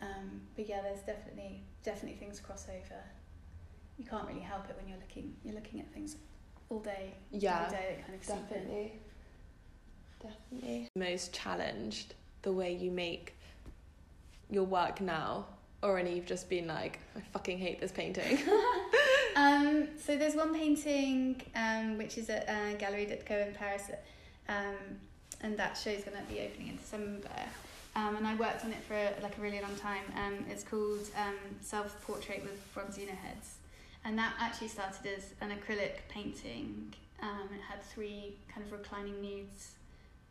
um, 0.00 0.40
but 0.56 0.68
yeah, 0.68 0.80
there's 0.82 1.00
definitely 1.00 1.62
definitely 1.82 2.18
things 2.18 2.40
cross 2.40 2.66
over. 2.68 3.00
You 3.98 4.04
can't 4.04 4.26
really 4.26 4.40
help 4.40 4.68
it 4.68 4.76
when 4.76 4.88
you're 4.88 4.98
looking 4.98 5.34
you're 5.44 5.54
looking 5.54 5.80
at 5.80 5.92
things 5.92 6.16
all 6.68 6.80
day, 6.80 7.14
yeah, 7.30 7.66
every 7.66 7.78
day. 7.78 7.96
That 7.96 8.06
kind 8.06 8.40
of 8.40 8.48
definitely, 8.48 8.92
definitely. 10.20 10.88
Most 10.96 11.32
challenged 11.32 12.14
the 12.42 12.52
way 12.52 12.72
you 12.74 12.90
make 12.90 13.36
your 14.50 14.64
work 14.64 15.00
now, 15.00 15.46
or 15.86 15.98
any 15.98 16.14
you've 16.14 16.26
just 16.26 16.48
been 16.48 16.66
like, 16.66 16.98
I 17.16 17.20
fucking 17.32 17.58
hate 17.58 17.80
this 17.80 17.92
painting. 17.92 18.38
Um, 19.36 19.88
so 20.02 20.16
there's 20.16 20.34
one 20.34 20.54
painting 20.54 21.42
um, 21.54 21.98
which 21.98 22.16
is 22.16 22.30
at 22.30 22.48
uh, 22.48 22.72
Galerie 22.78 23.04
Ditko 23.04 23.48
in 23.48 23.54
Paris, 23.54 23.82
um, 24.48 24.96
and 25.42 25.58
that 25.58 25.76
show's 25.76 26.04
going 26.04 26.16
to 26.16 26.32
be 26.32 26.40
opening 26.40 26.68
in 26.68 26.76
December. 26.78 27.28
Um, 27.94 28.16
and 28.16 28.26
I 28.26 28.34
worked 28.36 28.64
on 28.64 28.72
it 28.72 28.82
for 28.88 28.98
like 29.22 29.36
a 29.36 29.40
really 29.42 29.60
long 29.60 29.76
time. 29.76 30.04
Um, 30.16 30.46
it's 30.50 30.64
called 30.64 31.06
um, 31.18 31.34
Self 31.60 32.00
Portrait 32.06 32.42
with 32.44 32.74
Bronzino 32.74 33.14
Heads, 33.14 33.56
and 34.06 34.18
that 34.18 34.32
actually 34.40 34.68
started 34.68 35.06
as 35.06 35.34
an 35.42 35.50
acrylic 35.50 36.08
painting. 36.08 36.94
Um, 37.22 37.50
it 37.54 37.60
had 37.60 37.82
three 37.82 38.36
kind 38.52 38.66
of 38.66 38.72
reclining 38.72 39.20
nudes 39.20 39.72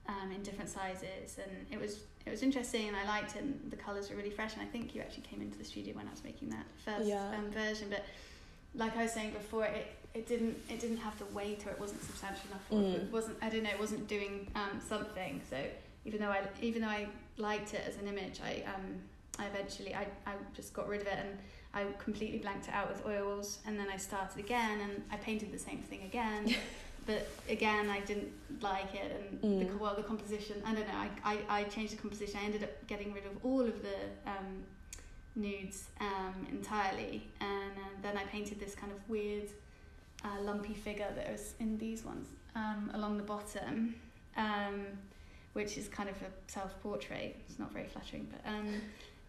um, 0.08 0.32
in 0.32 0.42
different 0.44 0.70
sizes, 0.70 1.38
and 1.42 1.52
it 1.72 1.80
was 1.80 2.00
it 2.26 2.32
was 2.32 2.42
interesting, 2.44 2.88
and 2.88 2.98
I 2.98 3.06
liked 3.08 3.36
it. 3.36 3.42
And 3.44 3.60
the 3.70 3.76
colours 3.78 4.10
were 4.10 4.16
really 4.16 4.30
fresh, 4.30 4.54
and 4.54 4.62
I 4.62 4.66
think 4.66 4.96
you 4.96 5.02
actually 5.02 5.24
came 5.24 5.42
into 5.42 5.58
the 5.58 5.64
studio 5.66 5.96
when 5.96 6.08
I 6.08 6.12
was 6.12 6.24
making 6.24 6.50
that 6.50 6.66
first 6.84 7.08
Yeah. 7.08 7.32
um, 7.38 7.50
version, 7.52 7.88
but 7.90 8.04
like 8.76 8.96
I 8.98 9.04
was 9.04 9.12
saying 9.14 9.32
before, 9.32 9.66
it, 9.66 9.88
it 10.14 10.28
didn't 10.28 10.58
it 10.70 10.80
didn't 10.80 10.98
have 10.98 11.18
the 11.20 11.26
weight 11.34 11.66
or 11.66 11.72
it 11.72 11.80
wasn't 11.80 12.04
substantial 12.04 12.44
enough 12.50 12.66
or 12.70 12.80
Mm. 12.80 12.96
it 13.08 13.12
wasn't 13.12 13.38
I 13.42 13.50
don't 13.50 13.64
know 13.64 13.70
it 13.70 13.80
wasn't 13.80 14.08
doing 14.08 14.48
um, 14.56 14.80
something. 14.88 15.42
So 15.50 15.58
even 16.06 16.20
though 16.20 16.30
I 16.30 16.42
even 16.62 16.82
though 16.82 16.88
I 16.90 17.08
liked 17.38 17.74
it 17.74 17.82
as 17.88 17.98
an 17.98 18.08
image, 18.08 18.40
I 18.44 18.64
um 18.74 18.86
I 19.40 19.46
eventually 19.48 19.94
I, 19.94 20.06
I 20.26 20.34
just 20.56 20.74
got 20.74 20.88
rid 20.88 21.02
of 21.02 21.08
it 21.08 21.18
and 21.20 21.38
I 21.74 21.84
completely 22.00 22.38
blanked 22.40 22.70
it 22.70 22.74
out 22.74 22.88
with 22.90 23.06
oils 23.06 23.60
and 23.66 23.78
then 23.78 23.88
I 23.94 23.98
started 23.98 24.40
again 24.40 24.80
and 24.80 25.04
I 25.12 25.18
painted 25.18 25.52
the 25.52 25.60
same 25.60 25.80
thing 25.80 26.04
again. 26.04 26.56
but 27.06 27.28
again, 27.50 27.90
I 27.90 28.00
didn't 28.02 28.32
like 28.62 28.94
it 28.96 29.12
and 29.18 29.42
Mm. 29.42 29.72
the 29.72 29.78
well 29.78 29.96
the 29.96 30.04
composition. 30.04 30.62
I 30.66 30.74
don't 30.74 30.88
know. 30.88 30.94
I, 31.06 31.10
I 31.24 31.60
I 31.60 31.64
changed 31.66 31.94
the 31.94 31.98
composition. 32.02 32.40
I 32.42 32.46
ended 32.46 32.64
up 32.64 32.74
getting 32.88 33.14
rid 33.14 33.26
of 33.26 33.34
all 33.46 33.62
of 33.62 33.82
the 33.82 33.98
um, 34.26 34.64
nudes 35.36 35.86
um, 36.00 36.48
entirely, 36.50 37.28
and 37.42 37.72
uh, 37.78 37.88
then 38.02 38.18
I 38.18 38.24
painted 38.24 38.60
this 38.60 38.74
kind 38.76 38.92
of 38.92 39.00
weird, 39.10 39.50
uh, 40.24 40.42
lumpy 40.42 40.74
figure 40.74 41.12
that 41.16 41.32
was 41.32 41.54
in 41.60 41.78
these 41.78 42.04
ones 42.06 42.28
um, 42.56 42.90
along 42.94 43.18
the 43.18 43.24
bottom, 43.24 43.96
um, 44.38 44.86
which 45.54 45.78
is 45.78 45.88
kind 45.90 46.10
of 46.10 46.16
a 46.22 46.30
self-portrait. 46.52 47.36
It's 47.50 47.60
not 47.60 47.72
very 47.74 47.86
flattering, 47.88 48.28
but 48.32 48.50
um, 48.50 48.82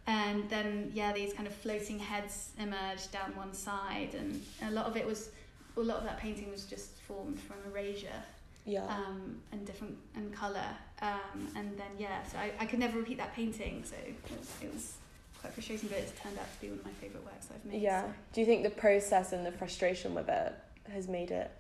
and 0.07 0.49
then 0.49 0.93
yeah, 0.95 1.13
these 1.13 1.33
kind 1.33 1.49
of 1.49 1.55
floating 1.55 1.99
heads 1.99 2.51
emerged 2.59 3.11
down 3.13 3.35
one 3.37 3.53
side, 3.53 4.15
and 4.15 4.41
a 4.63 4.71
lot 4.71 4.87
of 4.87 4.97
it 4.97 5.05
was, 5.07 5.31
a 5.77 5.81
lot 5.81 5.99
of 5.99 6.05
that 6.05 6.19
painting 6.19 6.51
was 6.51 6.65
just 6.65 6.91
formed 7.07 7.39
from 7.41 7.57
erasure 7.71 8.23
yeah. 8.65 8.85
um, 8.87 9.37
and 9.53 9.65
different 9.67 9.97
and 10.15 10.33
color. 10.33 10.69
Um, 11.01 11.49
and 11.55 11.79
then 11.79 11.91
yeah, 11.99 12.25
so 12.25 12.39
I, 12.39 12.53
I 12.59 12.67
could 12.67 12.79
never 12.79 12.99
repeat 12.99 13.19
that 13.19 13.35
painting, 13.35 13.85
so 13.85 13.95
it 13.97 14.15
was, 14.31 14.53
it 14.63 14.73
was 14.73 14.95
quite 15.41 15.53
frustrating, 15.53 15.89
but 15.89 15.99
it's 15.99 16.13
turned 16.21 16.39
out 16.39 16.53
to 16.53 16.61
be 16.61 16.69
one 16.69 16.79
of 16.81 16.85
my 16.85 16.93
favourite 16.93 17.25
works 17.25 17.49
I've 17.55 17.65
made. 17.65 17.83
Yeah. 17.83 18.03
so- 18.03 18.13
Do 18.33 18.41
you 18.41 18.47
think 18.47 18.63
the 18.65 18.71
process 18.71 19.33
and 19.33 19.47
the 19.47 19.53
frustration 19.53 20.15
with 20.15 20.29
it 20.29 20.55
has 20.93 21.09
made 21.09 21.31
it 21.31 21.51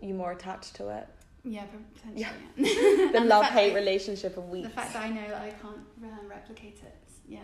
you 0.00 0.14
more 0.14 0.32
attached 0.32 0.76
to 0.76 0.88
it? 0.90 1.08
Yeah, 1.44 1.64
potentially. 1.94 2.26
Yeah. 2.56 3.12
The 3.12 3.20
love 3.20 3.46
hate 3.46 3.70
that- 3.70 3.76
relationship 3.80 4.36
of 4.36 4.48
weeks. 4.48 4.68
The 4.68 4.74
fact 4.74 4.92
that 4.94 5.02
I 5.02 5.08
know 5.10 5.28
that 5.28 5.42
I 5.42 5.50
can't 5.50 5.76
um, 6.04 6.28
replicate 6.28 6.78
it. 6.82 6.94
Yeah. 7.28 7.40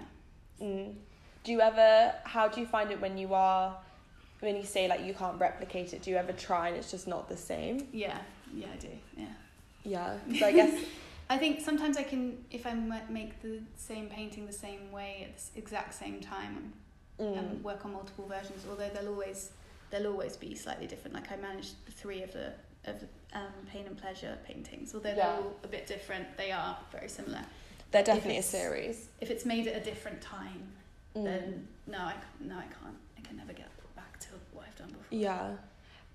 Mm. 0.63 0.95
Do 1.43 1.53
you 1.53 1.61
ever? 1.61 2.15
How 2.25 2.49
do 2.49 2.61
you 2.61 2.67
find 2.67 2.91
it 2.91 3.01
when 3.01 3.17
you 3.17 3.33
are? 3.35 3.79
When 4.41 4.57
you 4.57 4.65
say 4.65 4.89
like 4.89 5.05
you 5.05 5.15
can't 5.15 5.39
replicate 5.39 5.93
it, 5.93 6.03
do 6.03 6.11
you 6.11 6.17
ever 6.17 6.33
try 6.33 6.69
and 6.69 6.77
it's 6.77 6.91
just 6.91 7.07
not 7.07 7.29
the 7.29 7.37
same? 7.37 7.87
Yeah. 7.93 8.19
Yeah, 8.55 8.67
I 8.73 8.77
do. 8.77 8.89
Yeah. 9.17 9.27
Yeah. 9.85 10.17
So 10.39 10.47
I 10.47 10.53
guess. 10.53 10.85
I 11.29 11.39
think 11.39 11.61
sometimes 11.61 11.97
I 11.97 12.03
can, 12.03 12.45
if 12.51 12.67
i 12.67 12.75
make 12.75 13.41
the 13.41 13.61
same 13.77 14.09
painting 14.09 14.47
the 14.47 14.53
same 14.53 14.91
way 14.91 15.29
at 15.31 15.39
the 15.55 15.59
exact 15.59 15.95
same 15.95 16.21
time, 16.21 16.73
Mm. 17.21 17.39
and 17.39 17.63
work 17.65 17.85
on 17.85 17.93
multiple 17.93 18.27
versions. 18.27 18.65
Although 18.69 18.89
they'll 18.89 19.09
always 19.11 19.51
they'll 19.91 20.07
always 20.07 20.39
be 20.39 20.55
slightly 20.55 20.87
different. 20.87 21.15
Like 21.15 21.31
I 21.31 21.37
managed 21.37 21.75
the 21.85 21.93
three 21.93 22.23
of 22.23 22.33
the 22.33 22.55
of 22.87 22.99
the 23.01 23.07
um, 23.39 23.53
pain 23.71 23.87
and 23.87 23.95
pleasure 23.95 24.39
paintings. 24.47 24.95
Although 24.95 25.11
Yeah. 25.11 25.17
they're 25.17 25.37
all 25.45 25.53
a 25.63 25.69
bit 25.69 25.87
different, 25.87 26.35
they 26.39 26.51
are 26.51 26.79
very 26.91 27.11
similar. 27.11 27.43
They're 27.91 28.03
definitely 28.03 28.39
a 28.39 28.43
series. 28.43 29.09
If 29.21 29.31
it's 29.31 29.45
made 29.45 29.67
at 29.67 29.77
a 29.77 29.85
different 29.85 30.23
time, 30.23 30.73
Mm. 31.15 31.25
then 31.25 31.69
no, 31.87 31.99
I 31.99 32.15
no, 32.41 32.57
I 32.57 32.63
can't. 32.63 32.97
I 33.19 33.21
can 33.21 33.37
never 33.37 33.53
get 33.53 33.69
back 34.21 34.29
to 34.31 34.35
what 34.53 34.67
I've 34.69 34.77
done 34.77 34.89
before. 34.89 35.05
Yeah. 35.11 35.51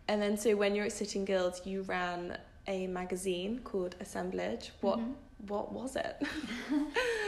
And 0.08 0.22
then 0.22 0.38
so 0.38 0.56
when 0.56 0.76
you're 0.76 0.86
at 0.86 0.91
City 0.91 1.20
and 1.20 1.28
Guilds, 1.28 1.62
you 1.65 1.82
ran 1.84 2.38
a 2.68 2.88
magazine 2.88 3.60
called 3.63 3.96
Assemblage. 4.00 4.72
What 4.82 5.00
Mhm. 5.00 5.15
what 5.48 5.72
was 5.72 5.96
it? 5.96 6.22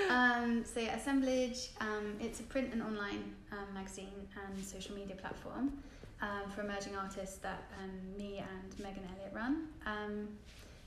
Um, 0.10 0.63
so 0.63 0.80
yeah, 0.80 0.96
Assemblage, 0.96 1.72
um, 1.82 2.16
it's 2.22 2.40
a 2.40 2.44
print 2.44 2.72
and 2.72 2.82
online 2.82 3.36
um, 3.52 3.74
magazine 3.74 4.26
and 4.42 4.63
social 4.66 4.96
media 4.96 5.18
platform 5.18 5.84
um, 6.22 6.50
for 6.56 6.62
emerging 6.62 6.96
artists 6.96 7.40
that 7.40 7.62
um, 7.84 7.92
me 8.18 8.38
and 8.38 8.80
Megan 8.80 9.04
Elliott 9.12 9.34
run. 9.34 9.68
Um, 9.86 10.30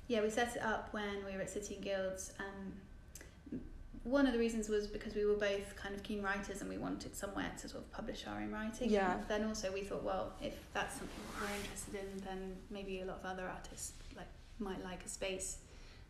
yeah, 0.08 0.22
we 0.22 0.30
set 0.30 0.56
it 0.56 0.62
up 0.62 0.88
when 0.92 1.22
we 1.26 1.34
were 1.36 1.42
at 1.42 1.50
City 1.50 1.74
and 1.74 1.84
Guilds. 1.84 2.32
One 4.04 4.26
of 4.26 4.32
the 4.32 4.38
reasons 4.38 4.68
was 4.68 4.86
because 4.86 5.14
we 5.14 5.24
were 5.26 5.34
both 5.34 5.76
kind 5.76 5.94
of 5.94 6.02
keen 6.02 6.22
writers 6.22 6.62
and 6.62 6.70
we 6.70 6.78
wanted 6.78 7.14
somewhere 7.14 7.50
to 7.60 7.68
sort 7.68 7.82
of 7.84 7.92
publish 7.92 8.24
our 8.26 8.40
own 8.40 8.50
writing. 8.50 8.88
Yeah. 8.90 9.12
And 9.14 9.24
then 9.28 9.44
also 9.44 9.70
we 9.72 9.82
thought, 9.82 10.02
well, 10.02 10.32
if 10.42 10.54
that's 10.72 10.94
something 10.96 11.20
we're 11.38 11.54
interested 11.62 11.94
in, 11.96 12.22
then 12.24 12.56
maybe 12.70 13.00
a 13.02 13.04
lot 13.04 13.20
of 13.22 13.26
other 13.26 13.46
artists 13.46 13.92
like 14.16 14.26
might 14.58 14.82
like 14.84 15.04
a 15.04 15.08
space 15.08 15.58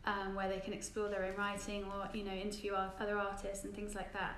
um, 0.05 0.35
where 0.35 0.47
they 0.47 0.59
can 0.59 0.73
explore 0.73 1.09
their 1.09 1.25
own 1.25 1.35
writing 1.35 1.83
or 1.83 2.07
you 2.13 2.23
know 2.23 2.31
interview 2.33 2.73
other 2.73 3.17
artists 3.17 3.65
and 3.65 3.75
things 3.75 3.93
like 3.93 4.13
that. 4.13 4.35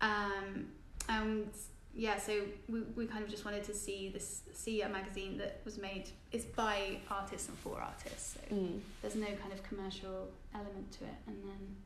Um, 0.00 0.66
and 1.08 1.48
yeah, 1.96 2.18
so 2.18 2.42
we, 2.68 2.80
we 2.96 3.06
kind 3.06 3.22
of 3.24 3.30
just 3.30 3.44
wanted 3.44 3.64
to 3.64 3.74
see 3.74 4.08
this 4.08 4.42
see 4.52 4.82
a 4.82 4.88
magazine 4.88 5.36
that 5.38 5.60
was 5.64 5.78
made 5.78 6.10
is 6.32 6.44
by 6.44 6.98
artists 7.10 7.48
and 7.48 7.58
for 7.58 7.80
artists. 7.80 8.34
So 8.34 8.54
Mm. 8.54 8.80
there's 9.02 9.14
no 9.16 9.26
kind 9.26 9.52
of 9.52 9.62
commercial 9.64 10.28
element 10.54 10.92
to 10.92 11.04
it. 11.04 11.14
And 11.26 11.36
then 11.44 11.76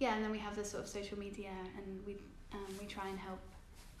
yeah, 0.00 0.14
and 0.14 0.24
then 0.24 0.32
we 0.32 0.38
have 0.38 0.56
the 0.56 0.64
sort 0.64 0.82
of 0.82 0.88
social 0.88 1.18
media, 1.18 1.50
and 1.76 2.04
we 2.04 2.16
um, 2.52 2.66
we 2.80 2.86
try 2.86 3.06
and 3.08 3.18
help 3.18 3.38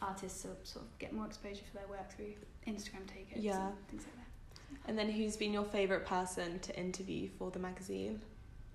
artists 0.02 0.42
sort 0.42 0.58
of, 0.58 0.66
sort 0.66 0.84
of 0.84 0.98
get 0.98 1.12
more 1.12 1.26
exposure 1.26 1.62
for 1.70 1.78
their 1.78 1.86
work 1.86 2.10
through 2.10 2.32
Instagram 2.66 3.06
takers 3.06 3.44
Yeah. 3.44 3.68
and 3.68 3.88
things 3.88 4.02
like 4.04 4.14
that. 4.16 4.88
And 4.88 4.98
then 4.98 5.10
who's 5.10 5.36
been 5.36 5.52
your 5.52 5.64
favourite 5.64 6.04
person 6.06 6.58
to 6.60 6.76
interview 6.76 7.28
for 7.38 7.50
the 7.50 7.58
magazine? 7.58 8.20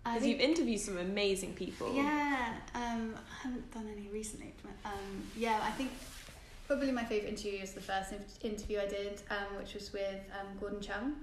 Because 0.05 0.25
you've 0.25 0.39
interviewed 0.39 0.79
some 0.79 0.97
amazing 0.99 1.53
people. 1.55 1.91
Yeah, 1.93 2.53
um, 2.75 3.15
I 3.17 3.43
haven't 3.47 3.71
done 3.73 3.89
any 3.91 4.07
recently. 4.09 4.53
But, 4.61 4.91
um, 4.91 5.23
yeah, 5.35 5.59
I 5.63 5.71
think 5.71 5.89
probably 6.67 6.91
my 6.91 7.03
favourite 7.03 7.31
interview 7.31 7.59
was 7.59 7.71
the 7.73 7.81
first 7.81 8.13
in- 8.13 8.51
interview 8.51 8.79
I 8.79 8.85
did, 8.87 9.23
um, 9.31 9.57
which 9.57 9.73
was 9.73 9.91
with 9.91 10.21
um, 10.39 10.47
Gordon 10.59 10.79
Cheung. 10.79 11.13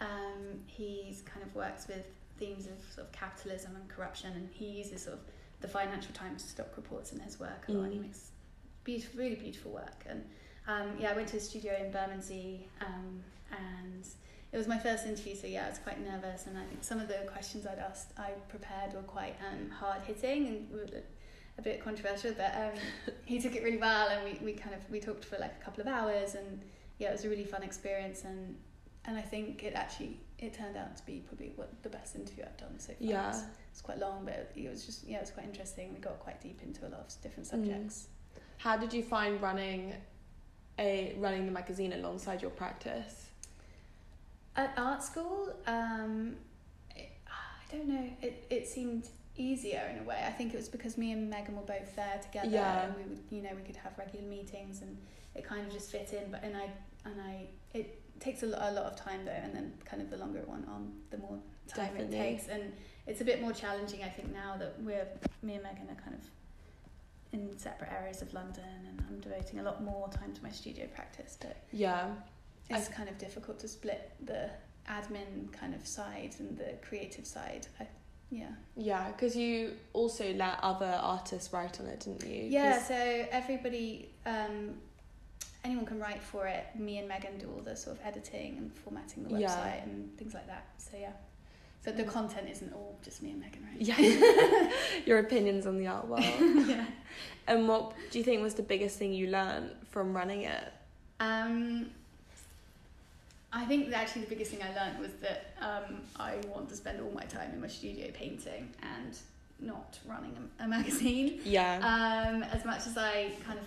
Um, 0.00 0.60
he's 0.66 1.22
kind 1.22 1.44
of 1.44 1.52
works 1.56 1.88
with 1.88 2.06
themes 2.38 2.66
of 2.66 2.78
sort 2.94 3.06
of 3.06 3.12
capitalism 3.12 3.76
and 3.76 3.88
corruption, 3.88 4.32
and 4.34 4.48
he 4.52 4.66
uses 4.66 5.02
sort 5.02 5.14
of 5.14 5.20
the 5.60 5.68
Financial 5.68 6.12
Times 6.12 6.44
stock 6.44 6.76
reports 6.76 7.12
in 7.12 7.20
his 7.20 7.38
work 7.40 7.64
a 7.68 7.72
lot. 7.72 7.84
And 7.84 7.92
he 7.92 7.98
Mm. 7.98 8.02
makes 8.02 8.30
beautiful, 8.84 9.20
really 9.20 9.36
beautiful 9.36 9.72
work. 9.72 10.04
And 10.08 10.24
um, 10.66 10.96
yeah, 10.98 11.10
I 11.10 11.14
went 11.14 11.28
to 11.28 11.34
his 11.34 11.48
studio 11.48 11.74
in 11.82 11.90
Bermondsey, 11.90 12.68
um, 12.80 13.22
and 13.50 14.04
it 14.52 14.56
was 14.56 14.66
my 14.68 14.78
first 14.78 15.06
interview, 15.06 15.34
so 15.34 15.46
yeah, 15.46 15.66
I 15.66 15.68
was 15.70 15.78
quite 15.78 16.00
nervous, 16.04 16.46
and 16.46 16.56
I 16.58 16.64
think 16.64 16.82
some 16.84 17.00
of 17.00 17.08
the 17.08 17.18
questions 17.26 17.66
I'd 17.66 17.78
asked, 17.78 18.12
I 18.18 18.30
prepared 18.48 18.92
were 18.94 19.02
quite 19.02 19.36
um, 19.50 19.70
hard 19.70 20.02
hitting 20.02 20.46
and 20.48 20.70
were 20.70 20.86
a 21.58 21.62
bit 21.62 21.80
controversial, 21.82 22.32
but 22.36 22.54
um, 22.56 23.14
he 23.24 23.40
took 23.40 23.54
it 23.56 23.62
really 23.62 23.76
well, 23.78 24.08
and 24.08 24.24
we, 24.24 24.38
we 24.44 24.52
kind 24.52 24.74
of 24.74 24.80
we 24.90 25.00
talked 25.00 25.24
for 25.24 25.38
like 25.38 25.52
a 25.60 25.64
couple 25.64 25.80
of 25.82 25.86
hours, 25.88 26.34
and 26.34 26.60
yeah, 26.98 27.08
it 27.08 27.12
was 27.12 27.24
a 27.24 27.28
really 27.28 27.44
fun 27.44 27.62
experience, 27.62 28.24
and 28.24 28.56
and 29.06 29.16
I 29.18 29.22
think 29.22 29.62
it 29.64 29.74
actually 29.74 30.18
it 30.38 30.52
turned 30.54 30.76
out 30.76 30.96
to 30.96 31.06
be 31.06 31.22
probably 31.26 31.52
what 31.56 31.70
the 31.82 31.88
best 31.88 32.14
interview 32.16 32.44
I've 32.44 32.56
done 32.56 32.78
so 32.78 32.88
far. 32.92 32.96
Yeah. 32.98 33.28
It's, 33.30 33.42
it's 33.72 33.80
quite 33.80 33.98
long, 33.98 34.24
but 34.24 34.52
it 34.56 34.68
was 34.70 34.84
just 34.84 35.04
yeah, 35.04 35.18
it 35.18 35.22
was 35.22 35.30
quite 35.30 35.46
interesting. 35.46 35.92
We 35.94 36.00
got 36.00 36.18
quite 36.20 36.40
deep 36.40 36.60
into 36.62 36.86
a 36.86 36.90
lot 36.90 37.00
of 37.00 37.22
different 37.22 37.46
Mm. 37.48 37.50
subjects. 37.50 38.08
How 38.58 38.76
did 38.76 38.92
you 38.92 39.02
find 39.02 39.40
running 39.42 39.94
a 40.78 41.14
running 41.18 41.46
the 41.46 41.52
magazine 41.52 41.92
alongside 41.92 42.42
your 42.42 42.50
practice? 42.50 43.26
At 44.56 44.72
art 44.76 45.02
school, 45.02 45.52
um, 45.66 46.36
it, 46.94 47.10
I 47.26 47.74
don't 47.76 47.88
know. 47.88 48.08
It 48.22 48.46
it 48.50 48.68
seemed 48.68 49.08
easier 49.36 49.82
in 49.92 49.98
a 49.98 50.02
way. 50.04 50.22
I 50.24 50.30
think 50.30 50.54
it 50.54 50.56
was 50.56 50.68
because 50.68 50.96
me 50.96 51.10
and 51.10 51.28
Megan 51.28 51.56
were 51.56 51.62
both 51.62 51.96
there 51.96 52.20
together, 52.22 52.48
Yeah. 52.50 52.84
and 52.84 52.96
we 52.96 53.02
would, 53.02 53.18
you 53.30 53.42
know, 53.42 53.50
we 53.56 53.62
could 53.62 53.74
have 53.76 53.98
regular 53.98 54.24
meetings, 54.26 54.80
and 54.82 54.96
it 55.34 55.44
kind 55.44 55.66
of 55.66 55.72
just 55.72 55.90
fit 55.90 56.12
in. 56.12 56.30
But 56.30 56.44
and 56.44 56.56
I 56.56 56.70
and 57.04 57.20
I, 57.20 57.48
it 57.72 58.00
takes 58.20 58.42
a 58.42 58.46
lot, 58.46 58.62
a 58.62 58.72
lot 58.72 58.84
of 58.84 58.96
time 58.96 59.24
though, 59.24 59.30
and 59.32 59.54
then 59.54 59.72
kind 59.84 60.02
of 60.02 60.10
the 60.10 60.16
longer 60.16 60.38
it 60.38 60.48
went 60.48 60.66
on, 60.68 60.92
the 61.10 61.18
more 61.18 61.38
time 61.68 61.86
Definitely. 61.94 62.16
it 62.16 62.20
takes, 62.20 62.48
and 62.48 62.72
it's 63.06 63.20
a 63.20 63.24
bit 63.24 63.40
more 63.40 63.52
challenging. 63.52 64.02
I 64.02 64.08
think 64.08 64.32
now 64.32 64.56
that 64.58 64.74
we're 64.80 65.06
me 65.42 65.54
and 65.54 65.62
Megan 65.62 65.88
are 65.90 66.00
kind 66.02 66.14
of 66.16 66.24
in 67.32 67.58
separate 67.58 67.90
areas 67.92 68.22
of 68.22 68.32
London, 68.32 68.62
and 68.88 69.04
I'm 69.08 69.20
devoting 69.20 69.58
a 69.58 69.62
lot 69.62 69.82
more 69.82 70.08
time 70.08 70.32
to 70.32 70.42
my 70.42 70.50
studio 70.50 70.86
practice, 70.94 71.36
but 71.40 71.56
Yeah. 71.72 72.10
it's 72.70 72.88
kind 72.88 73.08
of 73.08 73.18
difficult 73.18 73.58
to 73.60 73.68
split 73.68 74.12
the 74.24 74.50
admin 74.88 75.52
kind 75.52 75.74
of 75.74 75.86
side 75.86 76.34
and 76.38 76.56
the 76.56 76.74
creative 76.86 77.26
side. 77.26 77.66
I, 77.80 77.86
yeah. 78.30 78.50
Yeah, 78.76 79.10
because 79.10 79.34
you 79.36 79.72
also 79.92 80.32
let 80.34 80.58
other 80.62 80.98
artists 81.02 81.52
write 81.52 81.80
on 81.80 81.86
it, 81.86 82.00
didn't 82.00 82.24
you? 82.24 82.44
Yeah, 82.44 82.80
so 82.82 82.94
everybody, 83.30 84.10
um, 84.26 84.74
anyone 85.64 85.86
can 85.86 85.98
write 85.98 86.22
for 86.22 86.46
it. 86.46 86.66
Me 86.76 86.98
and 86.98 87.08
Megan 87.08 87.38
do 87.38 87.50
all 87.54 87.62
the 87.62 87.74
sort 87.76 87.96
of 87.98 88.04
editing 88.06 88.58
and 88.58 88.72
formatting 88.72 89.24
the 89.24 89.30
website 89.30 89.40
Yeah. 89.40 89.82
and 89.84 90.16
things 90.18 90.34
like 90.34 90.46
that. 90.46 90.66
So 90.78 90.96
yeah. 91.00 91.12
But 91.84 91.96
the 91.98 92.04
content 92.04 92.48
isn't 92.50 92.72
all 92.72 92.96
just 93.02 93.22
me 93.22 93.32
and 93.32 93.40
Megan, 93.40 93.66
right? 93.70 93.80
Yeah. 93.80 94.70
Your 95.06 95.18
opinions 95.18 95.66
on 95.66 95.78
the 95.78 95.86
art 95.86 96.06
world. 96.08 96.24
yeah. 96.66 96.86
and 97.46 97.68
what 97.68 97.92
do 98.10 98.18
you 98.18 98.24
think 98.24 98.40
was 98.42 98.54
the 98.54 98.62
biggest 98.62 98.98
thing 98.98 99.12
you 99.12 99.28
learned 99.28 99.70
from 99.90 100.14
running 100.14 100.42
it? 100.42 100.72
Um, 101.20 101.90
I 103.52 103.64
think 103.66 103.90
that 103.90 103.96
actually 104.00 104.22
the 104.22 104.30
biggest 104.30 104.50
thing 104.50 104.62
I 104.62 104.74
learned 104.74 104.98
was 104.98 105.12
that 105.20 105.54
um, 105.60 106.00
I 106.16 106.36
want 106.52 106.68
to 106.70 106.76
spend 106.76 107.00
all 107.00 107.10
my 107.12 107.24
time 107.24 107.50
in 107.52 107.60
my 107.60 107.68
studio 107.68 108.08
painting 108.12 108.70
and 108.82 109.16
not 109.60 109.98
running 110.06 110.36
a, 110.60 110.64
a 110.64 110.68
magazine. 110.76 111.40
Yeah. 111.44 111.76
Um, 111.76 112.42
as 112.44 112.64
much 112.64 112.86
as 112.86 112.96
I 112.96 113.30
kind 113.46 113.58
of, 113.58 113.66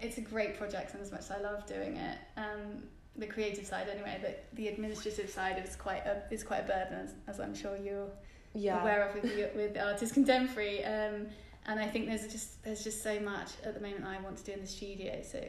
it's 0.00 0.18
a 0.18 0.20
great 0.20 0.58
project, 0.58 0.92
and 0.94 1.02
as 1.02 1.10
much 1.10 1.20
as 1.20 1.30
I 1.30 1.40
love 1.40 1.66
doing 1.66 1.96
it, 1.96 2.18
um, 2.36 2.82
the 3.16 3.26
creative 3.26 3.66
side 3.66 3.88
anyway, 3.88 4.18
but 4.20 4.44
the 4.54 4.68
administrative 4.68 5.30
side 5.30 5.62
is 5.64 5.76
quite 5.76 6.04
a 6.06 6.22
is 6.30 6.42
quite 6.42 6.64
a 6.64 6.66
burden, 6.66 6.98
as, 6.98 7.14
as 7.26 7.40
I'm 7.40 7.54
sure 7.54 7.76
you're 7.76 8.08
yeah. 8.54 8.80
aware 8.80 9.08
of 9.08 9.14
with 9.14 9.54
with 9.54 9.76
artist 9.78 10.14
contemporary. 10.14 10.84
Um, 10.84 11.26
and 11.68 11.80
I 11.80 11.86
think 11.86 12.06
there's 12.06 12.28
just 12.28 12.62
there's 12.62 12.84
just 12.84 13.02
so 13.02 13.18
much 13.20 13.50
at 13.64 13.74
the 13.74 13.80
moment 13.80 14.04
I 14.04 14.20
want 14.20 14.36
to 14.38 14.44
do 14.44 14.52
in 14.52 14.60
the 14.60 14.66
studio. 14.66 15.20
So 15.22 15.42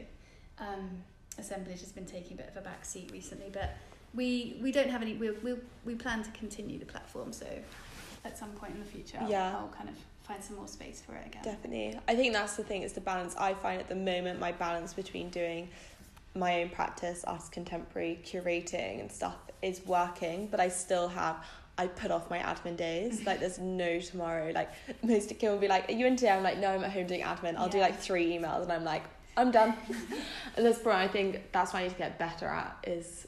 um, 0.58 0.90
assemblage 1.38 1.80
has 1.80 1.92
been 1.92 2.06
taking 2.06 2.34
a 2.34 2.36
bit 2.36 2.48
of 2.48 2.56
a 2.56 2.60
back 2.60 2.84
seat 2.84 3.10
recently, 3.12 3.50
but 3.52 3.76
we 4.14 4.58
we 4.62 4.72
don't 4.72 4.90
have 4.90 5.02
any. 5.02 5.14
We 5.14 5.30
we 5.30 5.54
we 5.84 5.94
plan 5.94 6.22
to 6.22 6.30
continue 6.30 6.78
the 6.78 6.86
platform. 6.86 7.32
So 7.32 7.46
at 8.24 8.38
some 8.38 8.50
point 8.52 8.74
in 8.74 8.80
the 8.80 8.86
future, 8.86 9.18
I'll, 9.20 9.30
Yeah. 9.30 9.56
I'll 9.56 9.68
kind 9.68 9.88
of 9.88 9.96
find 10.28 10.44
some 10.44 10.56
more 10.56 10.68
space 10.68 11.00
for 11.00 11.14
it 11.14 11.26
again. 11.26 11.42
Definitely. 11.42 11.98
I 12.06 12.14
think 12.14 12.34
that's 12.34 12.56
the 12.56 12.62
thing, 12.62 12.82
it's 12.82 12.92
the 12.92 13.00
balance. 13.00 13.34
I 13.36 13.54
find 13.54 13.80
at 13.80 13.88
the 13.88 13.94
moment 13.94 14.38
my 14.38 14.52
balance 14.52 14.92
between 14.92 15.30
doing 15.30 15.70
my 16.34 16.62
own 16.62 16.68
practice, 16.68 17.24
arts 17.26 17.48
contemporary, 17.48 18.20
curating 18.24 19.00
and 19.00 19.10
stuff 19.10 19.36
is 19.62 19.80
working, 19.86 20.46
but 20.48 20.60
I 20.60 20.68
still 20.68 21.08
have 21.08 21.44
I 21.78 21.86
put 21.86 22.10
off 22.10 22.28
my 22.28 22.38
admin 22.40 22.76
days. 22.76 23.22
Like 23.26 23.40
there's 23.40 23.58
no 23.58 24.00
tomorrow. 24.00 24.52
Like 24.54 24.70
most 25.02 25.30
of 25.30 25.38
Kim 25.38 25.52
will 25.52 25.58
be 25.58 25.68
like, 25.68 25.88
Are 25.88 25.92
you 25.92 26.06
in 26.06 26.16
today? 26.16 26.32
I'm 26.32 26.42
like, 26.42 26.58
No, 26.58 26.72
I'm 26.72 26.84
at 26.84 26.92
home 26.92 27.06
doing 27.06 27.22
admin. 27.22 27.56
I'll 27.56 27.68
do 27.68 27.80
like 27.80 27.98
three 27.98 28.36
emails 28.36 28.64
and 28.64 28.72
I'm 28.72 28.84
like, 28.84 29.04
I'm 29.36 29.50
done. 29.50 29.74
and 30.56 30.66
that's 30.66 30.80
probably 30.80 31.04
I 31.04 31.08
think 31.08 31.52
that's 31.52 31.72
what 31.72 31.80
I 31.80 31.82
need 31.84 31.92
to 31.92 31.98
get 31.98 32.18
better 32.18 32.46
at 32.46 32.76
is 32.86 33.26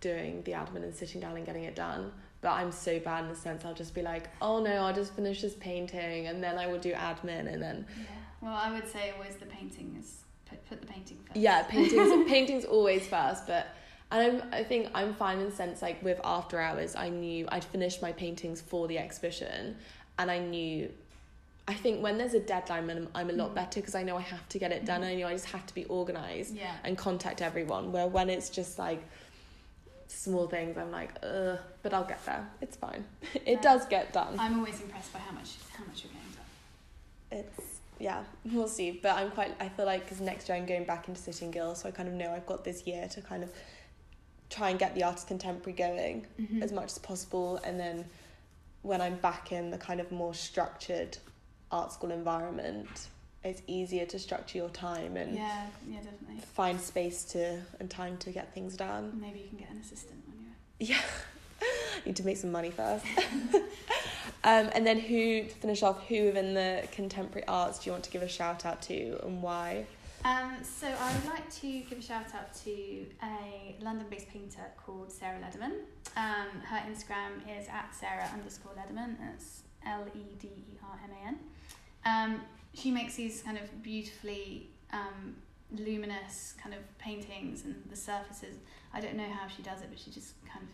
doing 0.00 0.42
the 0.42 0.52
admin 0.52 0.82
and 0.82 0.94
sitting 0.94 1.20
down 1.20 1.36
and 1.36 1.46
getting 1.46 1.64
it 1.64 1.76
done. 1.76 2.12
But 2.42 2.50
I'm 2.52 2.72
so 2.72 2.98
bad 2.98 3.22
in 3.24 3.30
the 3.30 3.36
sense 3.36 3.64
I'll 3.64 3.72
just 3.72 3.94
be 3.94 4.02
like, 4.02 4.28
oh 4.42 4.60
no, 4.62 4.72
I'll 4.84 4.92
just 4.94 5.14
finish 5.14 5.40
this 5.40 5.54
painting 5.54 6.26
and 6.26 6.42
then 6.42 6.58
I 6.58 6.66
will 6.66 6.78
do 6.80 6.92
admin 6.92 7.50
and 7.52 7.62
then 7.62 7.86
Yeah. 7.96 8.04
Well, 8.42 8.54
I 8.54 8.70
would 8.72 8.88
say 8.88 9.12
always 9.16 9.36
the 9.36 9.46
painting 9.46 9.96
is 9.98 10.22
put, 10.46 10.68
put 10.68 10.80
the 10.80 10.86
painting 10.88 11.18
first. 11.24 11.38
yeah, 11.38 11.62
paintings 11.68 12.28
paintings 12.28 12.64
always 12.64 13.06
first. 13.06 13.46
But 13.46 13.68
and 14.10 14.42
I'm, 14.42 14.48
I 14.52 14.62
think 14.64 14.88
I'm 14.92 15.14
fine 15.14 15.38
in 15.38 15.46
the 15.50 15.54
sense 15.54 15.80
like 15.80 16.02
with 16.02 16.20
after 16.24 16.60
hours, 16.60 16.96
I 16.96 17.08
knew 17.08 17.46
I'd 17.50 17.64
finished 17.64 18.02
my 18.02 18.10
paintings 18.12 18.60
for 18.60 18.88
the 18.88 18.98
exhibition, 18.98 19.76
and 20.18 20.30
I 20.30 20.38
knew. 20.38 20.90
I 21.68 21.74
think 21.74 22.02
when 22.02 22.18
there's 22.18 22.34
a 22.34 22.40
deadline, 22.40 22.90
I'm, 22.90 23.08
I'm 23.14 23.30
a 23.30 23.34
lot 23.34 23.52
Mm. 23.52 23.54
better 23.54 23.80
because 23.80 23.94
I 23.94 24.02
know 24.02 24.16
I 24.16 24.20
have 24.22 24.46
to 24.48 24.58
get 24.58 24.72
it 24.72 24.84
done. 24.84 25.04
I 25.04 25.14
know 25.14 25.28
I 25.28 25.32
just 25.32 25.44
have 25.46 25.64
to 25.68 25.74
be 25.74 25.84
organized 25.84 26.56
Yeah. 26.56 26.74
and 26.82 26.98
contact 26.98 27.40
everyone. 27.40 27.92
Where 27.92 28.08
when 28.08 28.28
it's 28.28 28.50
just 28.50 28.80
like 28.80 29.00
small 30.12 30.46
things, 30.46 30.76
I'm 30.76 30.90
like, 30.90 31.10
ugh, 31.22 31.58
but 31.82 31.92
I'll 31.94 32.04
get 32.04 32.24
there. 32.26 32.48
It's 32.60 32.76
fine. 32.76 33.04
it 33.34 33.42
Yeah. 33.46 33.60
does 33.60 33.86
get 33.86 34.12
done. 34.12 34.38
I'm 34.38 34.58
always 34.58 34.80
impressed 34.80 35.12
by 35.12 35.18
how 35.20 35.32
much 35.32 35.54
how 35.76 35.84
much 35.84 36.04
you're 36.04 36.12
getting 36.12 36.32
done. 36.32 37.44
It's 37.56 37.66
yeah, 37.98 38.24
we'll 38.46 38.66
see. 38.68 38.90
But 39.02 39.16
I'm 39.16 39.30
quite. 39.30 39.54
I 39.60 39.68
feel 39.68 39.86
like 39.86 40.04
because 40.04 40.20
next 40.20 40.48
year 40.48 40.56
I'm 40.58 40.66
going 40.66 40.84
back 40.84 41.08
into 41.08 41.20
City 41.20 41.44
and 41.44 41.54
Guild, 41.54 41.76
so 41.76 41.88
I 41.88 41.92
kind 41.92 42.08
of 42.08 42.14
know 42.14 42.32
I've 42.32 42.46
got 42.46 42.64
this 42.64 42.86
year 42.86 43.06
to 43.08 43.20
kind 43.22 43.42
of 43.42 43.50
try 44.50 44.70
and 44.70 44.78
get 44.78 44.94
the 44.94 45.02
artist 45.04 45.28
contemporary 45.28 45.76
going 45.76 46.26
Mm-hmm. 46.40 46.62
as 46.62 46.72
much 46.72 46.86
as 46.86 46.98
possible, 46.98 47.58
and 47.64 47.78
then 47.78 48.04
when 48.82 49.00
I'm 49.00 49.16
back 49.16 49.52
in 49.52 49.70
the 49.70 49.78
kind 49.78 50.00
of 50.00 50.10
more 50.10 50.34
structured 50.34 51.16
art 51.70 51.92
school 51.92 52.10
environment, 52.10 53.06
it's 53.44 53.62
easier 53.66 54.06
to 54.06 54.18
structure 54.18 54.58
your 54.58 54.68
time 54.68 55.16
and 55.16 55.34
Yeah, 55.34 55.66
yeah, 55.88 55.96
definitely. 55.96 56.42
find 56.54 56.80
space 56.80 57.24
to 57.24 57.60
and 57.80 57.90
time 57.90 58.16
to 58.18 58.30
get 58.30 58.54
things 58.54 58.76
done. 58.76 59.18
Maybe 59.20 59.40
you 59.40 59.48
can 59.48 59.58
get 59.58 59.70
an 59.70 59.78
assistant 59.78 60.22
when 60.28 60.40
you're. 60.40 60.94
Yeah. 60.94 61.02
Need 62.06 62.16
to 62.16 62.24
make 62.24 62.36
some 62.36 62.52
money 62.52 62.70
first. 62.70 63.04
um, 64.44 64.70
and 64.74 64.86
then 64.86 64.98
who 64.98 65.42
to 65.44 65.48
finish 65.48 65.82
off, 65.82 66.06
who 66.06 66.24
within 66.26 66.54
the 66.54 66.86
contemporary 66.92 67.46
arts 67.46 67.80
do 67.80 67.86
you 67.86 67.92
want 67.92 68.04
to 68.04 68.10
give 68.10 68.22
a 68.22 68.28
shout 68.28 68.64
out 68.64 68.82
to 68.82 69.18
and 69.24 69.42
why? 69.42 69.86
Um, 70.24 70.58
so 70.62 70.86
I 70.86 71.12
would 71.14 71.24
like 71.24 71.52
to 71.62 71.80
give 71.80 71.98
a 71.98 72.02
shout 72.02 72.32
out 72.34 72.54
to 72.64 73.06
a 73.24 73.74
London-based 73.80 74.28
painter 74.28 74.62
called 74.76 75.10
Sarah 75.10 75.38
Lederman. 75.40 75.72
Um, 76.16 76.60
her 76.64 76.80
Instagram 76.88 77.42
is 77.58 77.66
at 77.68 77.92
Sarah 77.92 78.30
underscore 78.32 78.72
Lederman. 78.72 79.16
It's 79.34 79.62
L 79.84 80.06
E 80.14 80.20
D 80.38 80.46
E 80.46 80.78
R 80.80 81.00
M 81.02 81.10
A 81.10 81.26
N. 81.28 81.38
Um, 82.04 82.40
she 82.74 82.90
makes 82.90 83.14
these 83.14 83.42
kind 83.42 83.58
of 83.58 83.82
beautifully 83.82 84.68
um, 84.92 85.36
luminous 85.70 86.54
kind 86.62 86.74
of 86.74 86.98
paintings 86.98 87.64
and 87.64 87.74
the 87.90 87.96
surfaces. 87.96 88.56
I 88.92 89.00
don't 89.00 89.16
know 89.16 89.28
how 89.30 89.48
she 89.48 89.62
does 89.62 89.80
it, 89.82 89.88
but 89.90 89.98
she 89.98 90.10
just 90.10 90.34
kind 90.44 90.62
of 90.64 90.68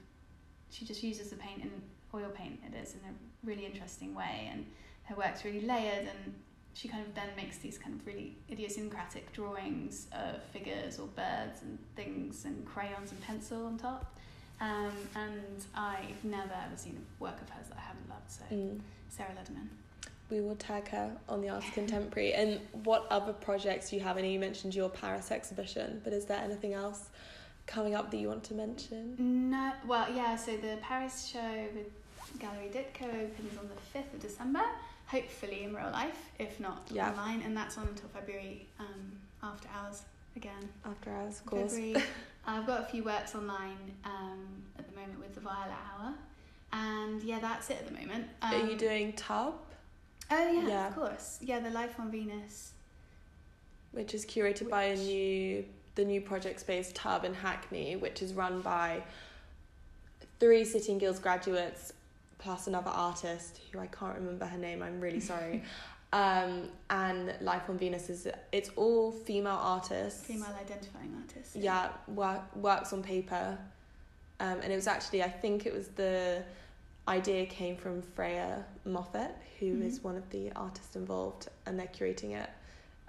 she 0.71 0.85
just 0.85 1.03
uses 1.03 1.31
the 1.31 1.37
paint 1.37 1.63
in 1.63 1.71
oil 2.15 2.31
paint. 2.35 2.61
It 2.67 2.77
is 2.77 2.95
in 2.95 3.01
a 3.01 3.47
really 3.47 3.65
interesting 3.65 4.15
way, 4.15 4.49
and 4.53 4.67
her 5.05 5.15
work's 5.15 5.45
really 5.45 5.63
layered 5.63 6.07
and 6.09 6.35
she 6.75 6.87
kind 6.87 7.05
of 7.05 7.13
then 7.15 7.29
makes 7.37 7.59
these 7.59 7.77
kind 7.77 7.99
of 7.99 8.07
really 8.07 8.37
idiosyncratic 8.51 9.33
drawings 9.33 10.07
of 10.13 10.41
figures 10.53 11.01
or 11.01 11.07
birds 11.09 11.63
and 11.63 11.77
things 11.97 12.45
and 12.45 12.65
crayons 12.65 13.11
and 13.11 13.21
pencil 13.21 13.67
on 13.67 13.77
top. 13.79 14.15
Um, 14.61 14.93
and 15.17 15.65
I've 15.75 16.23
never 16.23 16.53
ever 16.67 16.77
seen 16.77 16.97
a 16.97 17.23
work 17.23 17.41
of 17.41 17.49
hers 17.51 17.67
that 17.69 17.79
I 17.79 17.81
haven't 17.81 18.09
loved. 18.09 18.31
So 18.31 18.45
Mm. 18.55 18.81
Sarah 19.09 19.31
Lederman. 19.31 19.69
We 20.31 20.41
will 20.41 20.57
tag 20.57 20.89
her 20.89 21.11
on 21.29 21.41
the 21.41 21.49
Artist 21.49 21.73
Contemporary. 21.75 22.33
And 22.35 22.61
what 22.85 23.07
other 23.11 23.33
projects 23.33 23.91
do 23.91 23.97
you 23.97 24.03
have? 24.03 24.17
I 24.17 24.23
know 24.23 24.29
you 24.29 24.39
mentioned 24.39 24.75
your 24.75 24.89
Paris 24.89 25.31
exhibition, 25.31 26.01
but 26.05 26.13
is 26.13 26.25
there 26.27 26.39
anything 26.39 26.75
else 26.75 27.09
coming 27.67 27.95
up 27.95 28.11
that 28.11 28.17
you 28.19 28.29
want 28.29 28.45
to 28.45 28.55
mention? 28.55 29.51
No, 29.51 29.73
well, 29.87 30.07
yeah. 30.15 30.37
So 30.37 30.57
the 30.57 30.79
Paris 30.83 31.27
show 31.27 31.65
with 31.75 31.87
Gallery 32.39 32.71
Ditko 32.73 33.05
opens 33.09 33.59
on 33.59 33.69
the 33.69 33.81
fifth 33.93 34.13
of 34.15 34.21
December. 34.21 34.63
Hopefully 35.07 35.65
in 35.65 35.75
real 35.75 35.91
life, 35.91 36.31
if 36.39 36.61
not 36.61 36.87
Yeah. 36.93 37.11
online, 37.11 37.41
and 37.43 37.57
that's 37.57 37.79
on 37.79 37.89
until 37.89 38.09
February 38.11 38.67
um, 38.79 39.13
after 39.43 39.67
hours 39.75 40.03
again. 40.37 40.69
After 40.85 41.11
hours, 41.11 41.41
of 41.41 41.47
course. 41.47 41.73
February. 41.73 42.03
I've 42.47 42.67
got 42.67 42.81
a 42.83 42.85
few 42.85 43.05
works 43.05 43.35
online 43.35 43.79
um, 44.05 44.47
at 44.79 44.87
the 44.89 44.95
moment 44.99 45.19
with 45.19 45.35
the 45.35 45.41
Violet 45.41 45.73
Hour, 45.99 46.15
and 46.73 47.23
yeah, 47.23 47.39
that's 47.41 47.71
it 47.71 47.79
at 47.81 47.87
the 47.87 47.93
moment. 47.93 48.27
Um, 48.43 48.55
Are 48.55 48.67
you 48.71 48.77
doing 48.77 49.13
Tub, 49.15 49.55
Oh 50.31 50.51
yeah, 50.53 50.69
Yeah. 50.69 50.89
of 50.89 50.95
course. 50.95 51.39
Yeah, 51.41 51.61
the 51.61 51.71
Life 51.71 51.99
on 51.99 52.11
Venus. 52.11 52.73
which 53.93 54.13
is 54.15 54.27
curated 54.27 54.69
by 54.69 54.85
a 54.85 54.97
new 54.97 55.65
the 55.95 56.05
new 56.05 56.21
project 56.21 56.61
space 56.61 56.93
Tub 56.95 57.25
in 57.25 57.35
Hackney, 57.35 57.97
which 57.97 58.23
is 58.23 58.33
run 58.35 58.61
by 58.61 59.03
three 60.39 60.65
City 60.65 60.93
and 60.93 61.01
Guilds 61.01 61.19
graduates 61.19 61.93
plus 62.39 62.69
another 62.69 62.91
artist 62.91 63.61
who 63.73 63.81
I 63.81 63.87
can't 63.89 64.15
remember 64.15 64.45
her 64.47 64.59
name. 64.59 64.83
I'm 64.83 65.01
really 65.01 65.19
sorry. 65.19 65.63
um, 66.13 66.69
and 66.91 67.35
Life 67.41 67.69
on 67.69 67.79
Venus 67.79 68.09
is 68.11 68.29
it's 68.53 68.71
all 68.77 69.11
female 69.11 69.59
artists. 69.61 70.23
Female 70.25 70.55
identifying 70.61 71.15
artist. 71.21 71.57
yeah 71.57 71.89
work, 72.15 72.43
works 72.55 72.93
on 72.93 73.03
paper 73.03 73.59
um, 74.41 74.61
and 74.63 74.73
it 74.73 74.77
was 74.77 74.87
actually 74.87 75.23
i 75.23 75.29
think 75.29 75.67
it 75.67 75.73
was 75.73 75.89
the 75.89 76.43
idea 77.09 77.47
came 77.47 77.77
from 77.77 78.03
freya 78.03 78.65
moffat 78.85 79.35
who 79.59 79.81
is 79.83 79.99
Mhm. 80.01 80.05
one 80.05 80.17
of 80.17 80.29
the 80.31 80.53
artists 80.53 80.95
involved 80.95 81.49
and 81.67 81.79
they're 81.79 81.87
curating 81.99 82.33
it 82.43 82.51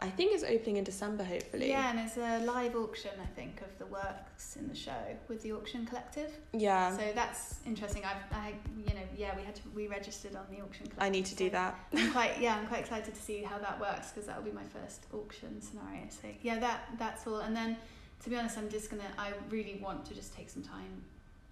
i 0.02 0.10
think 0.10 0.32
it's 0.34 0.44
opening 0.56 0.78
in 0.78 0.84
december 0.86 1.24
hopefully 1.24 1.70
Yeah, 1.70 1.90
and 1.92 2.00
it's 2.00 2.16
a 2.18 2.40
live 2.54 2.74
auction, 2.84 3.12
I 3.22 3.26
think, 3.38 3.60
of 3.62 3.72
the 3.82 3.86
works 3.86 4.56
in 4.56 4.66
the 4.70 4.76
show 4.76 5.04
with 5.28 5.40
the 5.44 5.52
auction 5.52 5.86
collective. 5.86 6.32
yeah 6.54 6.96
So 6.98 7.04
that's 7.14 7.42
interesting. 7.66 8.06
I've, 8.06 8.24
I, 8.32 8.54
you 8.88 8.94
know, 8.98 9.06
yeah, 9.18 9.36
we 9.36 9.44
had 9.44 9.56
to, 9.56 9.62
we 9.76 9.88
registered 9.88 10.36
on 10.42 10.46
the 10.50 10.62
auction 10.66 10.86
collective. 10.88 11.04
i 11.08 11.10
need 11.10 11.26
to 11.26 11.36
do 11.36 11.48
so 11.48 11.52
that 11.60 11.72
I'm 11.94 12.12
quite, 12.18 12.40
yeah, 12.40 12.56
I'm 12.58 12.68
quite 12.68 12.80
excited 12.86 13.14
to 13.14 13.22
see 13.22 13.44
how 13.44 13.58
that 13.60 13.78
works 13.88 14.08
because 14.12 14.26
that'll 14.28 14.50
be 14.54 14.58
my 14.64 14.68
first 14.78 15.06
auction 15.14 15.62
scenario. 15.62 16.04
So 16.10 16.30
yeah, 16.42 16.58
that 16.60 16.80
that's 16.98 17.28
all. 17.28 17.40
And 17.46 17.54
then, 17.54 17.76
to 18.24 18.30
be 18.30 18.36
honest, 18.40 18.58
I'm 18.58 18.70
just 18.70 18.90
gonna, 18.90 19.12
I 19.18 19.34
really 19.50 19.76
want 19.86 20.06
to 20.10 20.14
just 20.22 20.34
take 20.34 20.50
some 20.50 20.64
time 20.64 20.94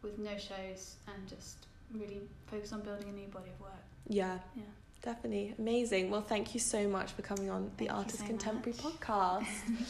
with 0.02 0.18
no 0.20 0.38
shows 0.38 0.96
and 1.12 1.28
just 1.28 1.67
really 1.94 2.22
focus 2.48 2.74
on 2.74 2.82
building 2.82 3.10
a 3.10 3.12
new 3.14 3.28
body 3.28 3.50
of 3.52 3.60
work. 3.62 3.72
yeah 4.08 4.40
Yeah. 4.56 4.64
definitely 5.02 5.56
amazing 5.60 6.10
well 6.10 6.22
thank 6.22 6.54
you 6.54 6.60
so 6.60 6.88
much 6.88 7.12
for 7.12 7.22
coming 7.22 7.50
on 7.50 7.72
the 7.78 7.86
Thank 7.88 7.98
artist 7.98 8.20
so 8.20 8.26
contemporary 8.26 8.78
much. 8.84 8.94
podcast 9.00 9.46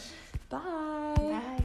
bye 0.48 1.64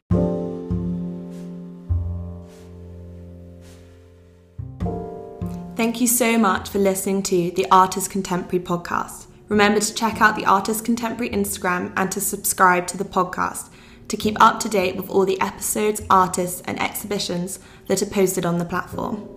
Thank 5.76 6.00
you 6.00 6.06
so 6.06 6.38
much 6.38 6.68
for 6.68 6.78
listening 6.78 7.22
to 7.24 7.50
the 7.50 7.66
Artist 7.70 8.10
Contemporary 8.10 8.64
podcast. 8.64 9.26
Remember 9.48 9.80
to 9.80 9.94
check 9.94 10.20
out 10.20 10.36
the 10.36 10.46
Artist 10.46 10.84
Contemporary 10.84 11.30
Instagram 11.30 11.92
and 11.96 12.10
to 12.12 12.20
subscribe 12.20 12.86
to 12.88 12.96
the 12.96 13.04
podcast 13.04 13.70
to 14.08 14.16
keep 14.16 14.36
up 14.40 14.60
to 14.60 14.68
date 14.68 14.96
with 14.96 15.08
all 15.10 15.24
the 15.26 15.40
episodes, 15.40 16.00
artists, 16.10 16.60
and 16.66 16.80
exhibitions 16.80 17.58
that 17.88 18.02
are 18.02 18.06
posted 18.06 18.46
on 18.46 18.58
the 18.58 18.64
platform. 18.64 19.28